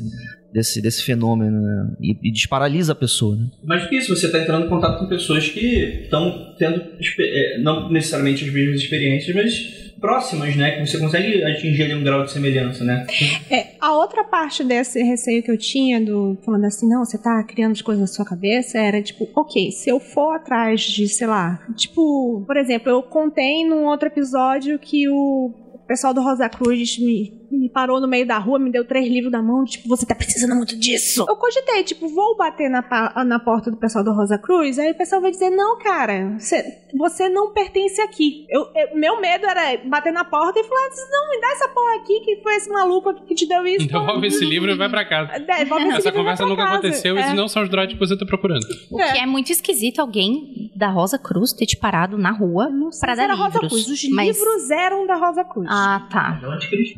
[0.52, 1.96] desse, desse fenômeno né?
[2.00, 3.36] e, e desparalisa a pessoa.
[3.36, 3.46] Né?
[3.64, 6.80] Mais do que isso, você está entrando em contato com pessoas que estão tendo,
[7.20, 10.76] é, não necessariamente as mesmas experiências, mas próximas, né?
[10.76, 13.06] Que você consegue atingir ali um grau de semelhança, né?
[13.50, 17.42] É, a outra parte desse receio que eu tinha, do falando assim, não, você tá
[17.44, 21.26] criando as coisas na sua cabeça, era tipo, ok, se eu for atrás de, sei
[21.26, 25.52] lá, tipo, por exemplo, eu contei num outro episódio que o
[25.86, 29.30] pessoal do Rosa Cruz me, me parou no meio da rua, me deu três livros
[29.32, 31.24] da mão, tipo, você tá precisando muito disso.
[31.28, 32.82] Eu cogitei, tipo, vou bater na,
[33.24, 36.62] na porta do pessoal do Rosa Cruz, aí o pessoal vai dizer, não, cara, você,
[36.96, 38.46] você não pertence aqui.
[38.48, 41.96] Eu, eu- meu medo era bater na porta e falar, não, me dá essa porra
[41.96, 43.86] aqui, que foi esse maluco aqui que te deu isso.
[43.86, 45.38] Devolve esse livro e vai pra casa.
[45.38, 46.72] Devolve esse Essa livro conversa nunca casa.
[46.78, 47.20] aconteceu, É.
[47.20, 48.64] esses não são os droids que você tá procurando.
[48.90, 52.92] O que é muito esquisito alguém da Rosa Cruz ter te parado na rua Não
[52.92, 53.84] sei pra se dar era Rosa livros.
[53.84, 53.88] Cruz.
[54.04, 54.26] Os mas...
[54.36, 55.66] livros eram da Rosa Cruz.
[55.70, 56.40] Ah, tá.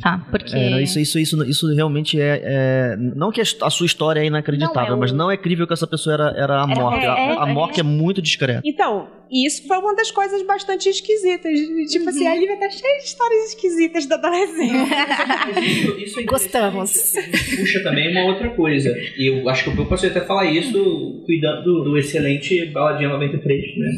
[0.03, 0.57] Tá, porque...
[0.57, 4.26] É, não, isso, isso, isso, isso realmente é, é- Não que a sua história é
[4.26, 6.80] inacreditável, Não, é o- mas não é crível que essa pessoa era, era a Era-
[6.80, 7.05] morte.
[7.05, 7.82] é, a, a é, morte é.
[7.82, 8.61] muito discreta.
[8.64, 11.53] Então, isso foi uma das coisas bastante esquisitas.
[11.91, 14.70] Tipo assim, a Lívia tá cheia de histórias esquisitas da adolescência.
[15.61, 17.12] Isso, isso é Gostamos.
[17.57, 18.91] puxa também uma outra coisa.
[19.16, 23.78] E eu acho que eu posso até falar isso cuidando do, do excelente Baladinha 93,
[23.78, 23.91] né?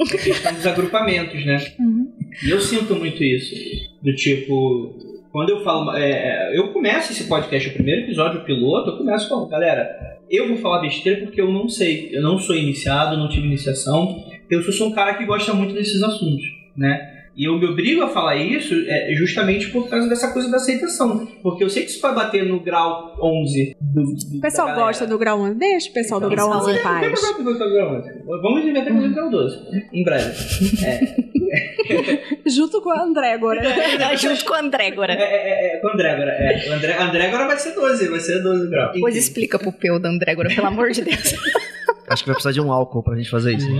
[0.00, 1.64] A questão dos agrupamentos, né?
[2.44, 3.54] E eu sinto muito isso.
[4.02, 4.96] Do tipo,
[5.34, 5.90] quando eu falo.
[5.96, 10.16] é, é, eu começo esse podcast, o primeiro episódio, o piloto, eu começo falando, galera,
[10.30, 12.10] eu vou falar besteira porque eu não sei.
[12.12, 14.24] Eu não sou iniciado, não tive iniciação.
[14.48, 16.44] Eu sou um cara que gosta muito desses assuntos,
[16.76, 17.13] né?
[17.36, 21.26] E eu me obrigo a falar isso é, justamente por causa dessa coisa da aceitação.
[21.42, 24.02] Porque eu sei que isso vai bater no grau 11 do.
[24.04, 25.58] do O pessoal gosta do grau 11.
[25.58, 27.20] Deixa o pessoal do grau Pessoal, 11 em paz.
[27.20, 28.12] problema com o grau 11.
[28.24, 29.58] Vamos inventar com o grau 12.
[29.92, 30.32] Em breve.
[32.46, 33.62] Junto com a André agora.
[34.16, 35.12] Junto com o André É, agora.
[35.12, 36.30] é, é, é, com o André agora.
[36.30, 38.92] É, André, André agora vai ser 12, vai ser 12 graus.
[38.94, 39.24] Depois Enfim.
[39.24, 41.34] explica pro peu da André agora, pelo amor de Deus.
[42.08, 43.68] Acho que vai precisar de um álcool pra gente fazer isso.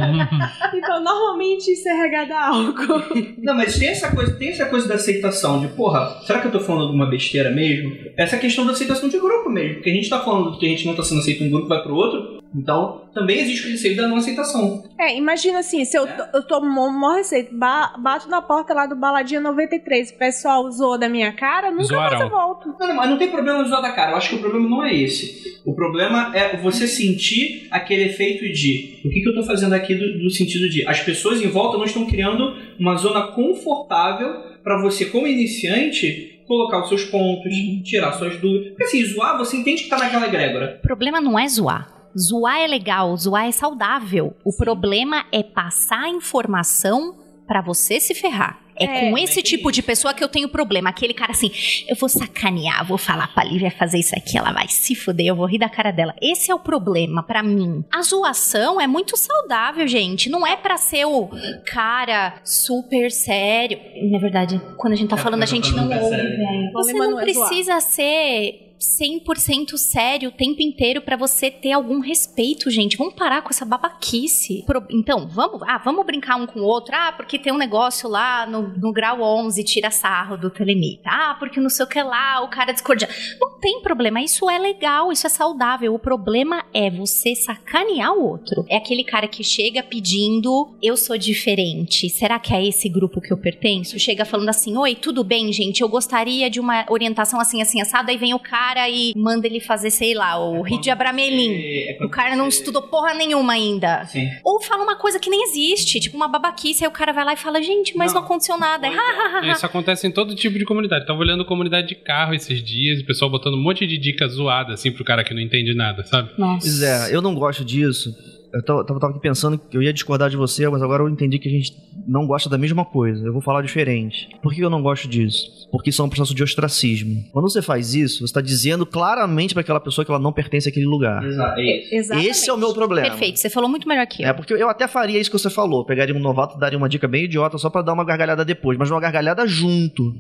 [0.75, 3.03] Então, normalmente isso é regado a álcool.
[3.39, 6.53] Não, mas tem essa coisa, tem essa coisa da aceitação, de porra, será que eu
[6.53, 7.97] tô falando alguma besteira mesmo?
[8.16, 9.75] Essa questão da aceitação de grupo mesmo.
[9.75, 11.68] Porque a gente tá falando que a gente não tá sendo aceito em um grupo,
[11.68, 12.43] vai pro outro.
[12.55, 14.84] Então, também existe o receio da não aceitação.
[14.98, 18.86] É, imagina assim, se eu, tô- eu mó mó receita, ba- bato na porta lá
[18.86, 22.20] do Baladinha 93, o pessoal zoou da minha cara, nunca mais Zoarão.
[22.20, 22.74] eu volto.
[22.78, 24.12] Não, não, mas não tem problema zoar da cara.
[24.12, 25.61] Eu acho que o problema não é esse.
[25.66, 29.94] O problema é você sentir aquele efeito de o que, que eu tô fazendo aqui
[29.94, 34.28] do, do sentido de as pessoas em volta não estão criando uma zona confortável
[34.62, 37.52] para você, como iniciante, colocar os seus pontos,
[37.84, 38.68] tirar suas dúvidas.
[38.68, 40.78] Porque assim, zoar, você entende que tá naquela egrégora.
[40.82, 41.93] O problema não é zoar.
[42.18, 44.36] Zoar é legal, zoar é saudável.
[44.44, 48.60] O problema é passar a informação pra você se ferrar.
[48.76, 50.90] É, É, com esse tipo de pessoa que eu tenho problema.
[50.90, 51.48] Aquele cara assim,
[51.88, 55.36] eu vou sacanear, vou falar pra Lívia fazer isso aqui, ela vai se fuder, eu
[55.36, 56.12] vou rir da cara dela.
[56.20, 57.84] Esse é o problema pra mim.
[57.94, 60.28] A zoação é muito saudável, gente.
[60.28, 61.28] Não é pra ser o
[61.66, 63.78] cara super sério.
[64.10, 66.72] Na verdade, quando a gente tá É, falando, a gente não é ouve, velho.
[66.72, 72.70] Você não é precisa ser 100% sério o tempo inteiro pra você ter algum respeito,
[72.70, 72.97] gente.
[72.97, 74.64] Vamos parar com essa babaquice.
[74.91, 76.95] Então, vamos, ah, vamos brincar um com o outro.
[76.95, 81.09] Ah, porque tem um negócio lá no, no grau 11, tira sarro do telemita.
[81.11, 83.09] Ah, porque não sei o que lá, o cara discordia.
[83.41, 85.95] Não tem problema, isso é legal, isso é saudável.
[85.95, 88.64] O problema é você sacanear o outro.
[88.68, 92.09] É aquele cara que chega pedindo, eu sou diferente.
[92.11, 93.99] Será que é esse grupo que eu pertenço?
[93.99, 95.80] Chega falando assim, oi, tudo bem, gente?
[95.80, 98.11] Eu gostaria de uma orientação assim, assim, assado.
[98.11, 101.53] Aí vem o cara e manda ele fazer, sei lá, o Rio de Abramelin.
[101.55, 104.05] É O cara não estudou porra nenhuma ainda.
[104.07, 104.29] Sim.
[104.45, 107.33] Ou fala uma coisa que nem existe, tipo uma babaquice, aí o cara vai lá
[107.33, 108.27] e fala, gente, mas não, Não.
[108.27, 108.87] aconteceu nada.
[108.87, 111.07] Aí, "Ha, ha, ha, ha." Isso acontece em todo tipo de comunidade.
[111.07, 114.75] Tava olhando comunidade de carro esses dias, o pessoal botando um monte de dicas zoadas
[114.81, 116.31] assim pro cara que não entende nada, sabe?
[116.39, 116.61] Nossa.
[116.66, 118.14] Pois é, eu não gosto disso.
[118.55, 121.48] Eu tava, aqui pensando que eu ia discordar de você, mas agora eu entendi que
[121.48, 121.72] a gente
[122.07, 123.26] não gosta da mesma coisa.
[123.26, 124.28] Eu vou falar diferente.
[124.42, 125.68] Por que eu não gosto disso?
[125.72, 127.24] Porque isso é um processo de ostracismo.
[127.32, 130.68] Quando você faz isso, você está dizendo claramente para aquela pessoa que ela não pertence
[130.68, 131.24] àquele lugar.
[131.24, 131.61] Exato.
[131.61, 132.28] Exatamente.
[132.28, 133.09] Esse é o meu problema.
[133.09, 134.28] Perfeito, você falou muito melhor que eu.
[134.28, 135.84] É, porque eu até faria isso que você falou.
[135.84, 138.90] Pegaria um novato, daria uma dica bem idiota só pra dar uma gargalhada depois, mas
[138.90, 140.14] uma gargalhada junto.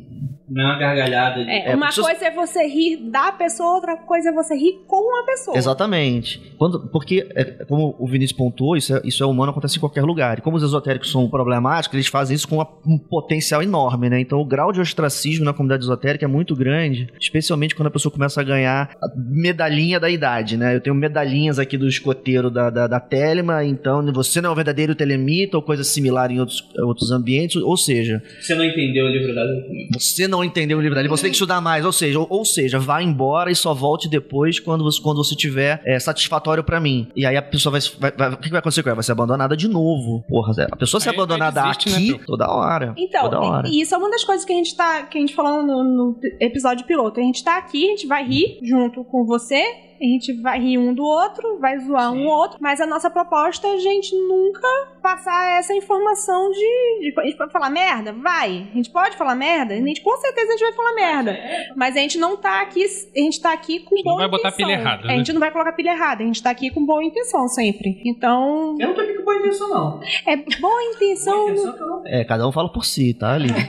[0.48, 1.50] Não é uma gargalhada de.
[1.50, 5.20] É, É, uma coisa é você rir da pessoa, outra coisa é você rir com
[5.20, 5.56] a pessoa.
[5.56, 6.40] Exatamente.
[6.58, 10.02] Quando, porque, é, como o Vinícius pontuou, isso é, isso é humano, acontece em qualquer
[10.02, 10.38] lugar.
[10.38, 14.20] E como os esotéricos são problemáticos, eles fazem isso com uma- um potencial enorme, né?
[14.20, 18.12] Então o grau de ostracismo na comunidade esotérica é muito grande, especialmente quando a pessoa
[18.12, 20.74] começa a ganhar a medalhinha da idade, né?
[20.76, 24.56] Eu tenho medalhinhas aqui do escoteiro da, da, da Telema, então você não é o
[24.56, 29.08] verdadeiro telemita ou coisa similar em outros, outros ambientes, ou seja, Você não entendeu o
[29.08, 29.44] livro da
[29.92, 31.84] você não entendeu o livro dali, você tem que estudar mais.
[31.84, 35.34] Ou seja, ou, ou seja, vá embora e só volte depois quando você, quando você
[35.34, 37.08] tiver é, satisfatório pra mim.
[37.14, 38.96] E aí a pessoa vai, vai, vai- O que vai acontecer com ela?
[38.96, 40.24] Vai ser abandonada de novo.
[40.28, 42.26] Porra, a pessoa ser Aí- aí abandonada desiste, né, aqui Pio?
[42.26, 42.94] toda hora.
[42.96, 43.68] Então, toda hora.
[43.68, 45.02] e isso é uma das coisas que a gente tá.
[45.02, 47.20] que a gente falou no, no episódio piloto.
[47.20, 49.62] A gente tá aqui, a gente vai rir junto com você.
[50.00, 53.66] A gente vai rir um do outro, vai zoar um outro, mas a nossa proposta
[53.66, 54.66] é a gente nunca
[55.02, 57.14] passar essa informação de, de.
[57.18, 58.12] A gente pode falar merda?
[58.12, 58.66] Vai.
[58.72, 59.74] A gente pode falar merda?
[59.74, 61.38] A gente, com certeza a gente vai falar merda.
[61.76, 62.84] Mas a gente não tá aqui.
[62.84, 64.66] A gente tá aqui com não boa vai botar intenção.
[64.66, 65.14] pilha errada, É, né?
[65.14, 66.22] A gente não vai colocar pilha errada.
[66.22, 68.00] A gente tá aqui com boa intenção sempre.
[68.04, 70.00] Então, Eu não tô aqui com boa intenção, não.
[70.26, 71.34] é boa intenção.
[71.34, 72.02] Boa intenção não.
[72.06, 73.48] É, cada um fala por si, tá ali.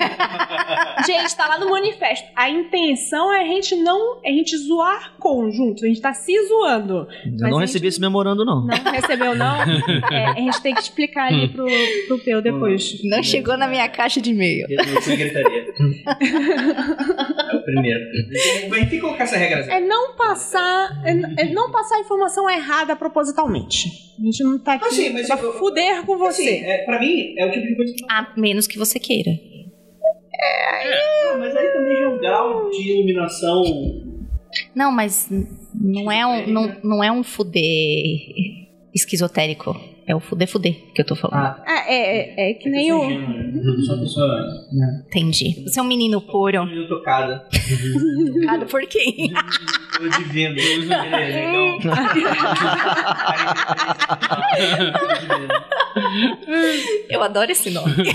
[1.05, 2.27] Gente, tá lá no manifesto.
[2.35, 4.19] A intenção é a gente não.
[4.23, 5.83] É a gente zoar conjunto.
[5.83, 7.07] A gente tá se zoando.
[7.25, 8.65] Eu não recebi gente- esse memorando, não.
[8.65, 9.55] Não recebeu, não?
[10.11, 11.65] É, a gente tem que explicar ali pro,
[12.07, 12.99] pro Peu depois.
[13.03, 14.67] Não chegou na minha caixa de e-mail.
[14.67, 15.65] Denúncia e gritaria.
[17.51, 17.99] é o primeiro.
[18.69, 19.59] Tem que colocar essa regra.
[19.73, 21.01] É não passar.
[21.05, 23.89] É, é não passar a informação errada propositalmente.
[24.19, 26.41] A gente não tá aqui Assim, mas pra eu- fuder com você.
[26.43, 28.05] Assim, é, pra mim, é o tipo de coisa que.
[28.09, 29.31] A menos que você queira.
[30.41, 33.63] Ah, mas aí também já é um grau de iluminação.
[34.73, 35.29] Não, mas
[35.73, 37.61] não é um, não, não é um fuder
[38.93, 39.75] esquizotérico.
[40.07, 41.39] É o fuder fuder que eu tô falando.
[41.45, 43.01] Ah, Ah, é, é, é que nem o.
[43.85, 44.39] Só pessoa.
[45.07, 45.63] Entendi.
[45.63, 46.63] Você é um menino puro.
[46.65, 47.43] Menino tocada.
[48.41, 49.33] Tocado por quem?
[49.97, 50.55] Tô divino.
[50.59, 51.79] É legal.
[57.09, 57.93] Eu adoro esse nome.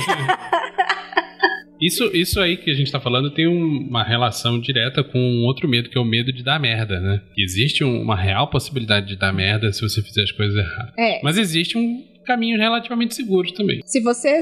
[1.81, 5.45] Isso, isso aí que a gente tá falando tem um- uma relação direta com um
[5.45, 7.21] outro medo, que é o medo de dar merda, né?
[7.39, 10.93] Existe um- uma real possibilidade de dar merda se você fizer as coisas erradas.
[10.99, 13.81] É, Mas existe um caminho relativamente seguro também.
[13.85, 14.41] Se você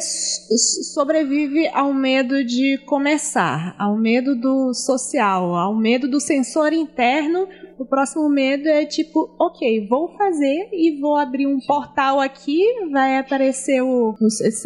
[0.93, 7.49] sobrevive ao medo de começar, ao medo do social, ao medo do sensor interno,
[7.79, 12.61] o próximo medo é tipo, ok, vou fazer e vou abrir um portal aqui,
[12.91, 14.15] vai aparecer o,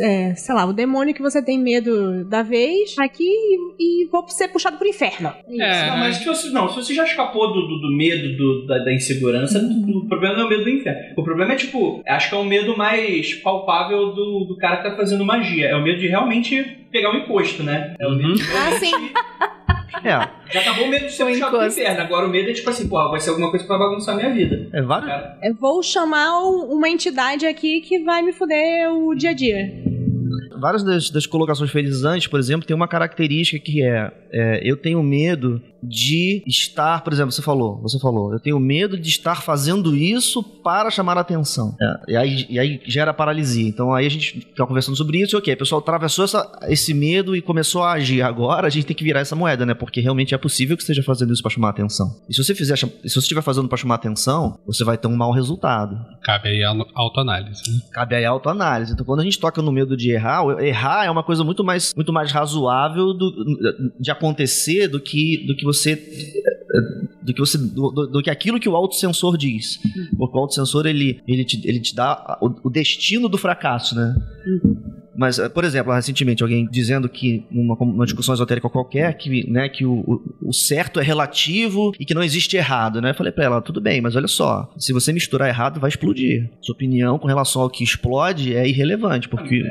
[0.00, 3.24] é, sei lá, o demônio que você tem medo da vez aqui
[3.78, 5.32] e, e vou ser puxado pro inferno.
[5.48, 5.86] É.
[5.90, 8.78] Não, mas se você, não, se você já escapou do, do, do medo do- da,
[8.78, 11.00] da insegurança, o problema não é o medo do inferno.
[11.16, 14.88] O problema é, tipo, acho que é o medo mais palpável do, do cara que
[14.90, 15.66] tá fazendo magia.
[15.68, 17.94] É o medo de realmente pegar um encosto, né?
[17.98, 18.92] É o medo de Ah, sim.
[20.04, 21.64] É, Já acabou o medo de ser Um encosto.
[21.64, 22.00] inferno.
[22.00, 24.18] Agora o medo é tipo assim, pô, vai ser alguma coisa que vai bagunçar a
[24.18, 24.68] minha vida.
[24.72, 25.10] é vários.
[25.42, 29.72] Eu vou chamar um- uma entidade aqui que vai me fuder o dia a dia.
[30.58, 34.76] Várias das, das colocações feitas antes, por exemplo, tem uma característica que é, é, eu
[34.76, 39.42] tenho medo de estar, por exemplo, você falou, você falou, eu tenho medo de estar
[39.42, 41.76] fazendo isso para chamar a atenção.
[41.80, 43.66] É, e, aí, e aí gera paralisia.
[43.68, 46.94] Então aí a gente tá conversando sobre isso, e ok, o pessoal atravessou essa- esse
[46.94, 48.22] medo e começou a agir.
[48.22, 49.74] Agora a gente tem que virar essa moeda, né?
[49.74, 52.14] Porque realmente é possível que esteja fazendo isso para chamar a atenção.
[52.28, 55.08] E se você fizer, se você estiver fazendo para chamar a atenção, você vai ter
[55.08, 55.96] um mau resultado.
[56.22, 57.62] Cabe aí a autoanálise.
[57.70, 57.80] Né?
[57.92, 58.92] Cabe aí a autoanálise.
[58.92, 61.92] Então, quando a gente toca no medo de errar, errar é uma coisa muito mais,
[61.96, 65.71] muito mais razoável do- de acontecer do que, do que você.
[67.22, 69.78] Do que, você do, do- do que aquilo que o autossensor diz.
[70.16, 74.14] Porque o autossensor ele, ele, te, ele te dá o, o destino do fracasso, né?
[75.16, 79.68] Mas, eh, por exemplo, recentemente alguém dizendo que numa, numa discussão esotérica qualquer que, né,
[79.68, 83.10] que o, o- o certo é relativo e que não existe errado, né?
[83.10, 86.50] Eu falei pra ela, tudo bem, mas olha só, se você misturar errado, vai explodir.
[86.60, 89.62] Sua opinião com relação ao que explode é irrelevante, porque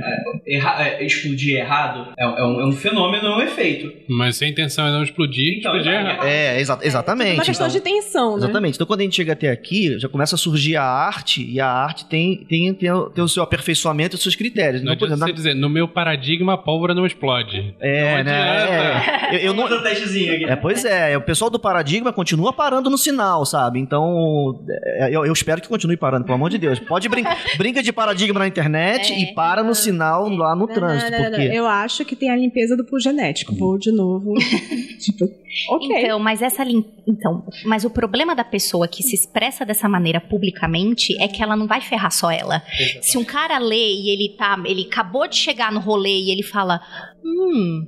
[0.48, 3.92] Erra, é, explodir errado é, é um, é um fenômeno, é um efeito.
[4.10, 6.26] Mas se a intenção é não explodir, Então, explodir é- errado.
[6.26, 7.34] é exa exatamente.
[7.36, 8.38] uma questão então- de tensão, né?
[8.44, 8.76] Exatamente.
[8.76, 11.68] Então, quando a gente chega até aqui, já começa a surgir a arte, e a
[11.68, 14.82] arte tem, tem, tem, o- tem o seu aperfeiçoamento e os seus critérios.
[14.84, 17.76] Não Então, por adianta exemplo, dizer, no meu paradigma a pólvora não explode.
[17.80, 19.32] É, Não né?
[19.32, 20.46] É, eu, eu não, Outro testezinho aqui.
[20.46, 23.80] É, pois é, o pessoal do paradigma continua parando no sinal, sabe?
[23.80, 26.80] Então, é, eu, eu espero que continue parando, pelo amor de Deus.
[26.80, 29.20] Pode brincar, brinca de paradigma na internet É.
[29.22, 31.38] e para no sinal lá no Não, trânsito, não, não, não.
[31.40, 33.56] porque Eu acho que tem a limpeza do pool genético.
[33.56, 34.34] Vou de novo.
[35.00, 35.26] tipo,
[35.70, 36.04] ok.
[36.04, 36.86] Então, mas essa lim...
[37.08, 41.56] então, mas o problema da pessoa que se expressa dessa maneira publicamente é que ela
[41.56, 42.62] não vai ferrar só ela.
[43.02, 46.44] Se um cara lê e ele tá, ele acabou de chegar no rolê e ele
[46.44, 46.82] fala,
[47.24, 47.88] hum,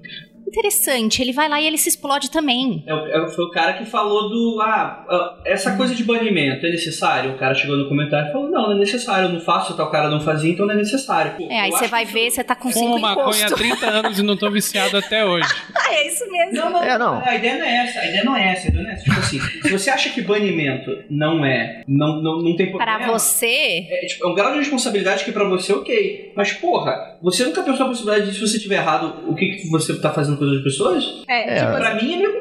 [0.53, 2.83] interessante, ele vai lá e ele se explode também.
[2.87, 4.61] É, é, foi o cara que falou do.
[4.61, 7.31] Ah, ah, essa coisa de banimento é necessário?
[7.31, 9.89] O cara chegou no comentário e falou: Não, não é necessário, eu não faço, tal
[9.89, 11.33] cara não fazia, então não é necessário.
[11.37, 13.57] Pô, É, aí você vai ver, você tá com cinco maconha há encostos.
[13.59, 15.47] 30 anos e não tô viciado até hoje.
[15.75, 16.53] Ah, é isso mesmo.
[16.53, 17.21] Não, não, É, não.
[17.25, 19.03] A ideia não é essa, a ideia não é essa, a ideia não é essa.
[19.03, 22.97] Tipo assim, se você acha que banimento não é, não, não, não tem problema.
[22.99, 26.31] Pra você, É, tipo, é um grau de responsabilidade que pra você, ok.
[26.35, 29.69] Mas, porra, você nunca pensou a possibilidade de, se você tiver errado, o que, que
[29.69, 31.23] você tá fazendo com as outras pessoas?
[31.27, 32.33] É, É, tipo, Pra mim é meio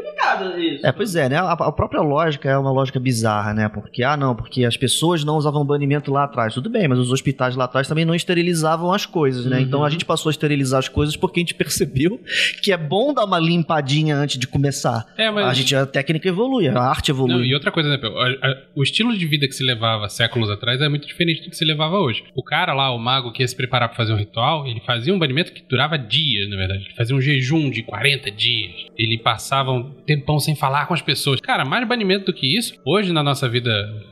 [0.43, 0.87] complicado isso.
[0.87, 1.37] É, pois é, né?
[1.37, 3.69] A, a própria lógica é uma lógica bizarra, né?
[3.69, 6.55] Porque, ah, não, porque as pessoas não usavam banimento lá atrás.
[6.55, 9.57] Tudo bem, mas os hospitais lá atrás também não esterilizavam as coisas, né?
[9.57, 9.63] Uhum.
[9.63, 12.21] Então a gente passou a esterilizar as coisas porque a gente percebeu
[12.63, 15.07] que é bom dar uma limpadinha antes de começar.
[15.17, 15.47] É, mas.
[15.47, 17.35] A, gente, a técnica evolui, a arte evolui.
[17.35, 17.99] Não, e outra coisa, né?
[18.03, 21.51] A- a- O estilo de vida que se levava séculos atrás é muito diferente do
[21.51, 22.25] que se levava hoje.
[22.35, 25.13] O cara lá, o mago que ia se preparar pra fazer um ritual, ele fazia
[25.15, 26.85] um banimento que durava dias, na verdade.
[26.87, 28.73] Ele fazia um jejum de 40 dias.
[28.97, 31.41] Ele passava um tempão sem falar com as pessoas.
[31.41, 33.71] Cara, mais banimento do que isso, hoje na nossa vida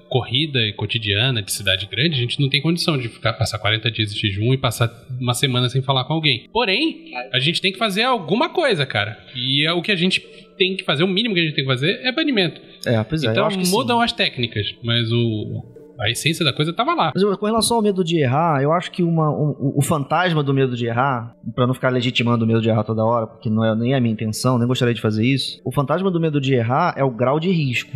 [0.09, 3.91] corrida e cotidiana de cidade grande, a gente não tem condição de ficar passar 40
[3.91, 4.91] dias de jejum e passar
[5.21, 6.49] uma semana sem falar com alguém.
[6.53, 9.19] Porém, a gente tem que fazer alguma coisa, cara.
[9.35, 10.21] E é o que a gente
[10.59, 12.61] tem que fazer, o mínimo que a gente tem que fazer é banimento.
[12.85, 13.29] É, pois é.
[13.29, 13.73] eu Então acho que sim.
[13.73, 17.13] mudam as técnicas, mas o a essência da coisa tava lá.
[17.15, 20.55] Mas com relação ao medo de errar, eu acho que uma, um- o, fantasma do
[20.55, 23.65] medo de errar, pra não ficar legitimando o medo de errar toda hora, porque não
[23.65, 26.55] é nem a minha intenção, nem gostaria de fazer isso, o fantasma do medo de
[26.55, 27.91] errar é o grau de risco.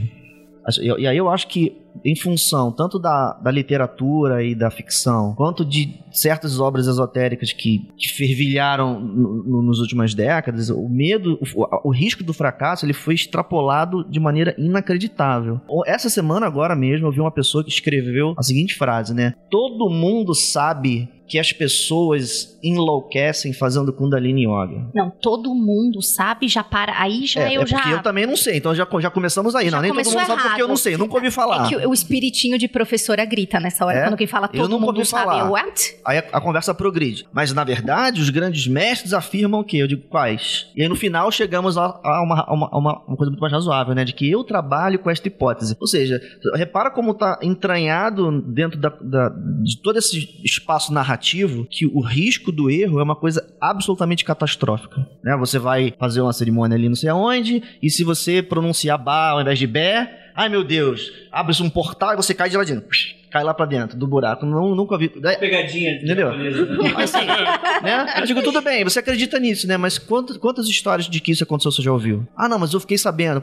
[0.81, 5.65] E aí eu acho que, em função tanto da, da literatura e da ficção, quanto
[5.65, 11.89] de certas obras esotéricas que, que fervilharam no- no- nas últimas décadas, o medo, o,
[11.89, 15.61] o risco do fracasso, ele foi extrapolado de maneira inacreditável.
[15.87, 19.35] Essa semana agora mesmo eu vi uma pessoa que escreveu a seguinte frase, né?
[19.51, 24.91] Todo mundo sabe que as pessoas enlouquecem fazendo Kundalini Yoga.
[24.95, 27.01] não, todo mundo sabe, já para.
[27.01, 27.79] Aí já é, eu é já.
[27.79, 29.71] porque eu também não sei, então já, já começamos aí.
[29.71, 30.77] Já não, nem todo mundo sabe porque eu não errado.
[30.83, 31.73] sei, eu nunca ouvi falar.
[31.73, 34.05] É o, espiritinho de professora grita nessa hora, É?
[34.05, 35.25] quando quem fala Eu todo nunca mundo ouvi sabe.
[35.25, 35.51] falar.
[35.51, 35.97] What?
[36.05, 37.27] Aí a, a conversa progride.
[37.33, 39.79] Mas, na verdade, os grandes mestres afirmam o quê?
[39.79, 40.67] Eu digo, quais?
[40.77, 43.41] E aí, no final, chegamos a, a uma, a uma, a uma- uma coisa muito
[43.41, 44.05] mais razoável, né?
[44.05, 45.77] De que eu trabalho com esta hipótese.
[45.81, 46.21] Ou seja,
[46.55, 49.29] repara como está entranhado dentro da, da-
[49.63, 55.07] de todo esse espaço narrativo que o risco do erro é uma coisa absolutamente catastrófica.
[55.23, 55.37] Né?
[55.39, 59.41] Você vai fazer uma cerimônia ali não sei aonde, e se você pronunciar Ba ao
[59.41, 62.89] invés de Bé, ai meu Deus, abre-se um portal e você cai de lá dentro.
[63.31, 64.47] Cai lá pra dentro do buraco.
[64.47, 65.09] Não, nunca vi.
[65.09, 65.97] Pegadinha.
[65.97, 66.31] Entendeu?
[66.37, 66.51] né?
[66.95, 67.27] Mas assim,
[67.83, 68.07] né?
[68.21, 69.77] Eu digo, tudo bem, você acredita nisso, né?
[69.77, 72.25] Mas quantas, quantas histórias de que isso aconteceu você já ouviu?
[72.37, 73.43] Ah, não, mas eu fiquei sabendo.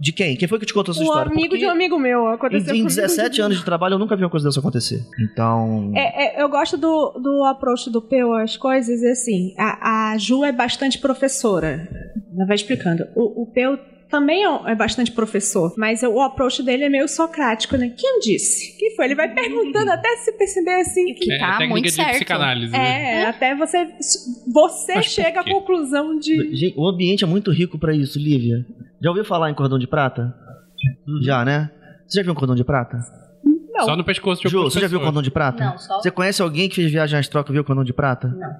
[0.00, 0.36] De quem?
[0.36, 1.30] Quem foi que te contou essa O história?
[1.30, 2.88] amigo Porque de um amigo meu Em, aconteceu em comigo.
[2.88, 5.02] 17 anos de trabalho eu nunca vi uma coisa dessa acontecer.
[5.20, 5.92] Então.
[5.94, 10.44] É, é, eu gosto do, do approach do Peu às coisas, assim, a, a Ju
[10.44, 11.88] é bastante professora.
[12.34, 13.06] Ela vai explicando.
[13.14, 13.78] O, o Peu
[14.08, 17.92] também é é bastante professor, mas o approach dele é meio socrático, né?
[17.96, 18.76] Quem disse?
[18.78, 19.06] Quem foi?
[19.06, 21.32] Ele vai perguntando até se perceber assim que.
[21.32, 22.12] É, tá muito de certo.
[22.12, 23.22] psicanálise, né?
[23.22, 23.86] É, até você,
[24.46, 26.56] você Mas chega à conclusão de.
[26.56, 28.64] Gente, o ambiente é muito rico pra isso, Lívia.
[29.00, 30.34] Já ouviu falar em cordão de prata?
[31.22, 31.70] Já, né?
[32.06, 32.98] Você já viu um cordão de prata?
[33.76, 33.84] Não.
[33.84, 35.04] Só no pescoço de Ju, você já viu o pessoas.
[35.04, 35.64] cordão de prata?
[35.64, 36.00] Não, só.
[36.00, 38.28] Você conhece alguém que fez viagem astral que viu o cordão de prata?
[38.28, 38.56] Não.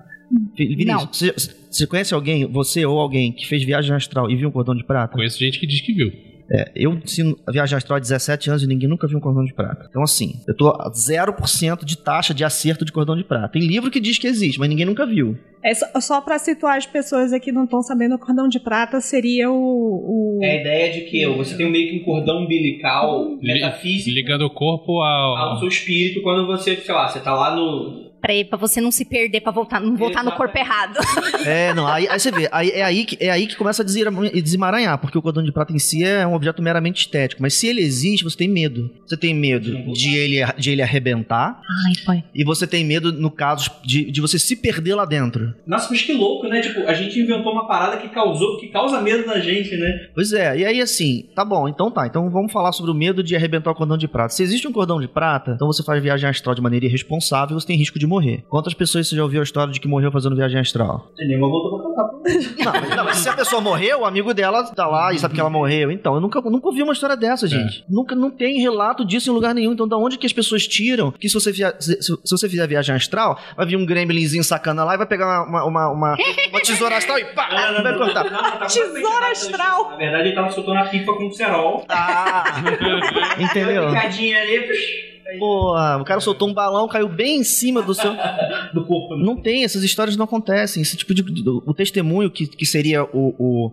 [0.57, 1.07] Vi- Vinícius, Não.
[1.13, 1.35] Você,
[1.71, 4.85] você conhece alguém, você ou alguém, que fez viagem astral e viu um cordão de
[4.85, 5.15] prata?
[5.15, 6.13] Conheço gente que diz que viu.
[6.51, 9.45] É, eu ensino a viagem astral há 17 anos e ninguém nunca viu um cordão
[9.45, 9.87] de prata.
[9.91, 13.49] Então, assim, eu tô a 0% de taxa de acerto de cordão de prata.
[13.49, 15.37] Tem livro que diz que existe, mas ninguém nunca viu.
[15.65, 18.61] É só, só pra situar as pessoas aqui que não estão sabendo, o cordão de
[18.61, 19.55] prata seria o.
[19.57, 24.11] o- É a ideia de que você tem meio que um cordão umbilical Li- metafísico
[24.15, 25.37] Ligando o corpo ao.
[25.37, 28.07] ao seu espírito quando você, sei lá, você tá lá no.
[28.27, 30.99] Pra, pra você não se perder, pra voltar, não voltar no corpo errado.
[31.47, 33.87] É, não, aí, aí você vê, aí, é, aí que, é aí que começa a
[33.87, 37.41] desemaranhar, porque o cordão de prata em si é um objeto meramente estético.
[37.41, 38.91] Mas se ele existe, você tem medo.
[39.07, 42.25] Você tem medo de ele, de ele arrebentar, Ai, pai.
[42.35, 45.55] e você tem medo, no caso, de, de você se perder lá dentro.
[45.67, 46.61] Nossa, mas que louco, né?
[46.61, 50.09] Tipo, a gente inventou uma parada que causou, que causa medo na gente, né?
[50.15, 53.23] Pois é, e aí assim, tá bom, então tá, então vamos falar sobre o medo
[53.23, 54.31] de arrebentar o cordão de prata.
[54.35, 57.67] Se existe um cordão de prata, então você faz viagem astral de maneira irresponsável, você
[57.67, 58.16] tem risco de morrer.
[58.17, 58.45] Morrer.
[58.49, 61.11] Quantas pessoas você já ouviu a história de que morreu fazendo viagem astral?
[61.19, 62.07] Nenhuma voltou pra cantar.
[62.65, 65.35] Não, mas, não, mas se a pessoa morreu, o amigo dela tá lá e sabe
[65.35, 65.91] que ela morreu.
[65.91, 67.85] Então, eu nunca, nunca ouvi uma história dessa, gente.
[67.89, 69.73] Nunca não tem relato disso em lugar nenhum.
[69.73, 72.67] Então, da onde que as pessoas tiram que se você, via- se, se você fizer
[72.67, 76.17] viagem astral, vai vir um gremlinzinho sacana lá e vai pegar uma, uma, uma,
[76.51, 77.49] uma tesoura astral e pá,
[77.83, 78.25] vai cortar.
[78.67, 79.91] Tesoura astral.
[79.91, 81.85] Na verdade, ele tava soltando a pipa com o cerol.
[81.89, 82.45] Ah,
[83.39, 83.89] entendeu?
[83.89, 88.13] Picadinha ali, Porra, o cara soltou um balão, caiu bem em cima do seu.
[88.73, 89.17] do corpo.
[89.17, 89.25] né?
[89.25, 90.83] Não tem, essas histórias não acontecem.
[90.83, 91.25] Esse tipo de.
[91.67, 93.73] O testemunho que, que seria o, o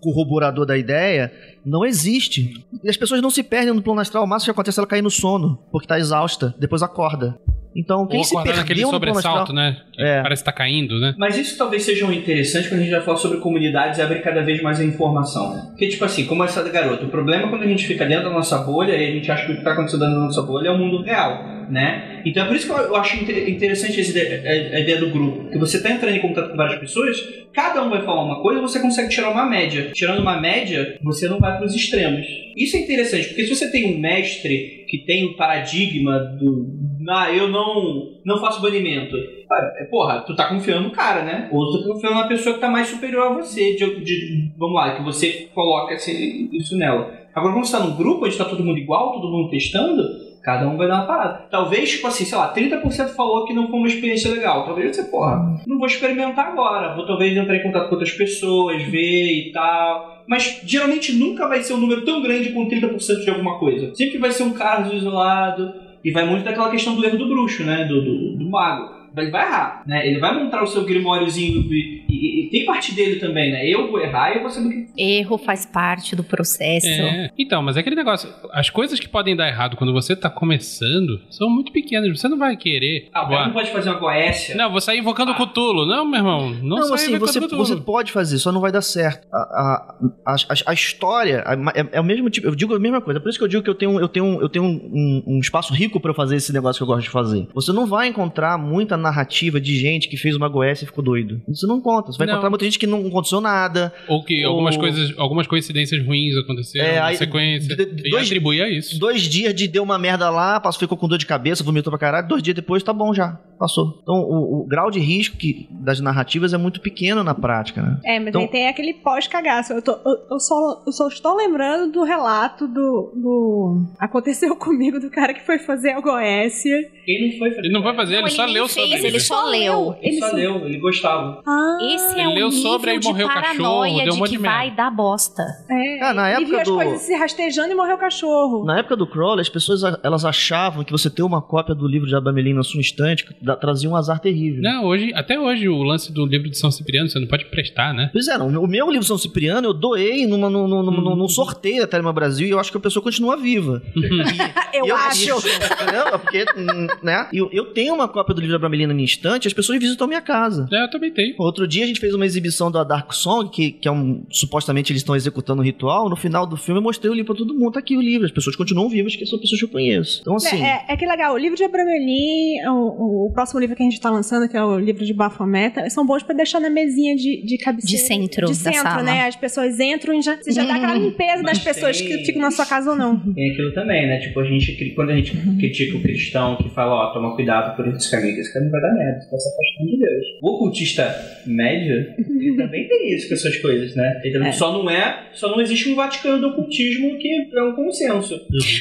[0.00, 1.32] corroborador da ideia
[1.64, 2.64] não existe.
[2.82, 4.24] E as pessoas não se perdem no plano astral.
[4.24, 7.38] O máximo que acontece é ela cair no sono, porque tá exausta, depois acorda.
[7.74, 9.78] Então, quem Ou se acordar perdeu plano sobressalto, né?
[9.92, 10.22] Que É.
[10.22, 11.14] Parece que tá caindo, né?
[11.16, 14.20] Mas isso talvez seja um interessante quando a gente vai falar sobre comunidades e abrir
[14.22, 15.54] cada vez mais a informação.
[15.54, 15.62] né?
[15.70, 18.30] Porque, tipo assim, como essa garota, o problema é quando a gente fica dentro da
[18.30, 20.68] nossa bolha e a gente acha que o que está acontecendo dentro da nossa bolha
[20.68, 22.22] é o mundo real, né?
[22.24, 24.42] Então é por isso que eu acho inte- interessante essa ideia,
[24.76, 25.48] a- ideia do grupo.
[25.50, 27.16] Que você está entrando em contato com várias pessoas,
[27.52, 29.90] cada um vai falar uma coisa, você consegue tirar uma média.
[29.94, 32.26] Tirando uma média, você não vai para os extremos.
[32.56, 36.80] Isso é interessante, porque se você tem um mestre que tem o paradigma do
[37.10, 39.16] ah, eu não, não faço banimento.
[39.50, 41.48] Ah, é, Porra, tu tá confiando no cara, né?
[41.50, 43.74] Ou tu tá confiando na pessoa que tá mais superior a você.
[43.74, 47.12] De, de- vamos lá, que você coloca esse- isso nela.
[47.34, 50.00] Agora, quando você tá num grupo onde tá todo mundo igual, todo mundo testando,
[50.42, 51.46] cada um vai dar uma parada.
[51.50, 54.64] Talvez, tipo assim, sei lá, 30% falou que não foi uma experiência legal.
[54.64, 56.94] Talvez você, porra, não vou experimentar agora.
[56.94, 60.24] Vou talvez entrar em contato com outras pessoas, ver e tal.
[60.26, 63.94] Mas geralmente nunca vai ser um número tão grande com 30% de alguma coisa.
[63.94, 65.72] Sempre vai ser um caso isolado.
[66.04, 67.84] E vai muito daquela questão do erro do bruxo, né?
[67.84, 69.01] Do, do, do mago.
[69.16, 70.06] Ele vai errar, né?
[70.06, 73.66] Ele vai montar o seu grimóriozinho e, e- e tem parte dele também, né?
[73.68, 76.86] Eu vou errar e eu vou saber que Erro faz parte do processo.
[76.86, 77.30] É.
[77.38, 78.28] Então, mas é aquele negócio.
[78.52, 82.18] As coisas que podem dar errado quando você tá começando são muito pequenas.
[82.18, 83.08] Você não vai querer.
[83.12, 84.54] Ah, cara não pode fazer uma goécia.
[84.54, 85.34] Não, vou sair invocando Ah.
[85.34, 85.86] Cthulhu.
[85.86, 86.50] Não, meu irmão.
[86.50, 87.64] Não, Não, sai assim, invocando você, Cthulhu.
[87.64, 89.26] você pode fazer, só não vai dar certo.
[89.32, 89.94] A, a,
[90.26, 93.20] a, a- a história a- é, é o mesmo tipo, eu digo a mesma coisa.
[93.20, 95.72] Por isso que eu digo que eu tenho, eu tenho, eu tenho um, um espaço
[95.74, 97.48] rico pra eu fazer esse negócio que eu gosto de fazer.
[97.54, 101.40] Você não vai encontrar muita narrativa de gente que fez uma goécia e ficou doido.
[101.48, 102.10] Você não encontra.
[102.12, 102.34] Você vai Não.
[102.34, 103.92] encontrar muita gente que não aconteceu nada.
[104.08, 107.76] Ou que algumas Ou- coisas, algumas coincidências ruins aconteceram É, na aí- sequência.
[107.76, 108.98] de- de- e dois- atribuir a isso.
[108.98, 111.98] Dois dias de deu uma merda lá, passou, ficou com dor de cabeça, vomitou pra
[111.98, 112.28] caralho.
[112.28, 113.38] Dois dias depois, tá bom já.
[113.58, 114.00] Passou.
[114.02, 117.98] Então, o, o grau de risco que, das narrativas é muito pequeno na prática, né?
[118.04, 119.72] É, mas Então- aí tem aquele pós-cagaço.
[119.72, 123.84] Eu, tô- eu- eu só, eu só estou lembrando do relato do, do.
[124.00, 126.76] Aconteceu comigo do cara que foi fazer a Goécia.
[127.04, 129.16] Quem não foi fazer Ele não vai fazer, Não, ele, ele só leu fez, ele
[129.18, 129.26] isso.
[129.28, 129.96] só leu.
[130.00, 131.42] Ele só leu, ele gostava.
[131.46, 134.12] Ah, Esse Ele é o leu nível sobre, aí de morreu o cachorro, paranoia deu
[134.12, 135.42] um de monte que de vai dar bosta.
[135.70, 135.98] é.
[135.98, 138.64] Cara, na ele época viu as do- coisas se rastejando e morreu o cachorro.
[138.64, 142.06] Na época do Crowley, as pessoas elas achavam que você ter uma cópia do livro
[142.08, 143.26] de Abamelin na sua estante
[143.60, 144.62] trazia um azar terrível.
[144.62, 147.92] Não, hoje, até hoje, o lance do livro de São Cipriano, você não pode prestar,
[147.94, 148.10] né?
[148.12, 151.28] Pois é, não, o meu livro São Cipriano eu doei numa, num, num, num- num
[151.28, 153.82] sorteio da Telema Brasil e eu acho que a pessoa continua viva.
[154.72, 155.30] Eu, E acho.
[155.36, 156.06] Entendeu?
[156.14, 157.28] É Porque, hum, né?
[157.32, 160.04] Eu, eu tenho uma cópia do livro da Abamelin na minha estante as pessoas visitam
[160.04, 160.68] a minha casa.
[160.72, 161.34] É, eu também tenho.
[161.38, 164.24] Outro dia a gente fez uma exibição da Dark Song, que, que é um.
[164.30, 166.08] Supostamente eles estão executando um ritual.
[166.08, 167.72] No final do filme eu mostrei o livro pra todo mundo.
[167.72, 168.26] Tá aqui o livro.
[168.26, 170.20] As pessoas continuam vivas, que são pessoas que eu conheço.
[170.20, 170.62] Então, assim.
[170.62, 174.00] É, é que legal, o livro de Abramelin, o, o próximo livro que a gente
[174.00, 177.42] tá lançando, que é o livro de Bafometa, são bons pra deixar na mesinha de,
[177.44, 177.96] de cabeceira.
[178.02, 179.02] De centro De da centro, sala.
[179.02, 179.26] né?
[179.26, 181.04] As pessoas entram e já, você já dá aquela Uhum.
[181.06, 183.18] limpeza das pessoas tem- que ficam na sua casa ou não.
[183.18, 184.18] Tem aquilo também, né?
[184.18, 187.86] Tipo, a gente, quando a gente critica o cristão que fala, ó, toma cuidado por
[187.88, 190.26] esse caminho, que esse caminho vai dar merda, você tá se afastando de Deus.
[190.42, 194.20] O ocultista médio, ele também tem isso com essas coisas, né?
[194.24, 194.52] Ele É.
[194.52, 198.40] Só não é, só não existe um Vaticano do ocultismo que é um consenso.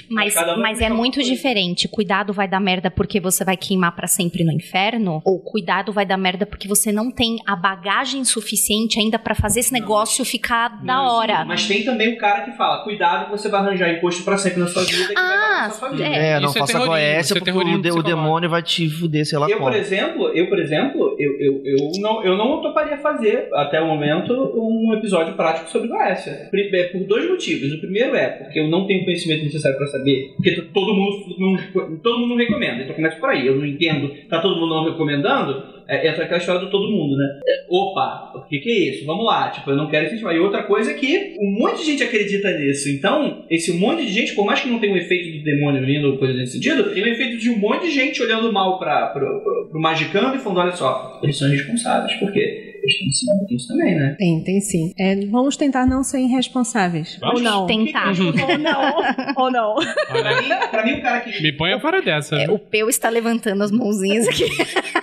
[0.09, 1.29] Mas, um mas é muito coisa.
[1.29, 1.87] diferente.
[1.87, 5.21] Cuidado vai dar merda porque você vai queimar pra sempre no inferno?
[5.25, 9.59] Ou cuidado vai dar merda porque você não tem a bagagem suficiente ainda pra fazer
[9.59, 11.45] esse negócio ficar da Não, hora?
[11.45, 14.59] Mas tem também o cara que fala, cuidado que você vai arranjar imposto pra sempre
[14.59, 16.31] na sua vida que vai Ah, é.
[16.31, 19.25] É, não Isso é faça terrorismo, goécia é porque o, o demônio vai te fuder,
[19.25, 19.80] sei lá Eu, por como.
[19.81, 24.33] Exemplo, eu, por exemplo, eu, eu, eu, não, eu não toparia fazer, até o momento,
[24.55, 26.49] um episódio prático sobre Goécia.
[26.49, 26.59] Por
[27.05, 27.73] dois motivos.
[27.73, 32.19] O primeiro é porque eu não tenho conhecimento necessário para saber, porque todo mundo, todo
[32.19, 33.45] mundo recomenda, então começa por aí.
[33.45, 37.17] Eu não entendo, tá todo mundo não recomendando, é, entra aquela história do todo mundo,
[37.17, 37.39] né?
[37.45, 39.05] É, Opa, o que, que é isso?
[39.05, 40.33] Vamos lá, tipo, eu não quero incentivar.
[40.33, 42.89] E outra coisa é que um monte de gente acredita nisso.
[42.89, 46.11] Então, esse monte de gente, por mais que não tenha um efeito do demônio vindo
[46.11, 49.07] ou coisa nesse sentido, tem um efeito de um monte de gente olhando mal para
[49.07, 52.71] pro, pro, pro magicando e falando, olha só, eles são responsáveis, por quê?
[52.81, 54.15] Tem isso também, né?
[54.17, 54.91] Tem, tem sim.
[54.97, 57.17] É, vamos tentar não ser irresponsáveis.
[57.21, 57.67] Vamos Ou não.
[57.67, 58.07] Tentar.
[58.09, 58.95] Ou não.
[59.37, 59.75] Ou não.
[59.75, 61.41] Pra Olha, mim, pra mim, o cara que.
[61.43, 62.35] me ponha fora dessa.
[62.37, 64.45] É, o Peu está levantando as mãozinhas aqui.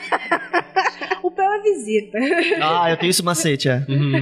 [1.86, 2.58] É.
[2.60, 3.84] Ah, eu tenho esse macete, é.
[3.88, 4.12] Uhum.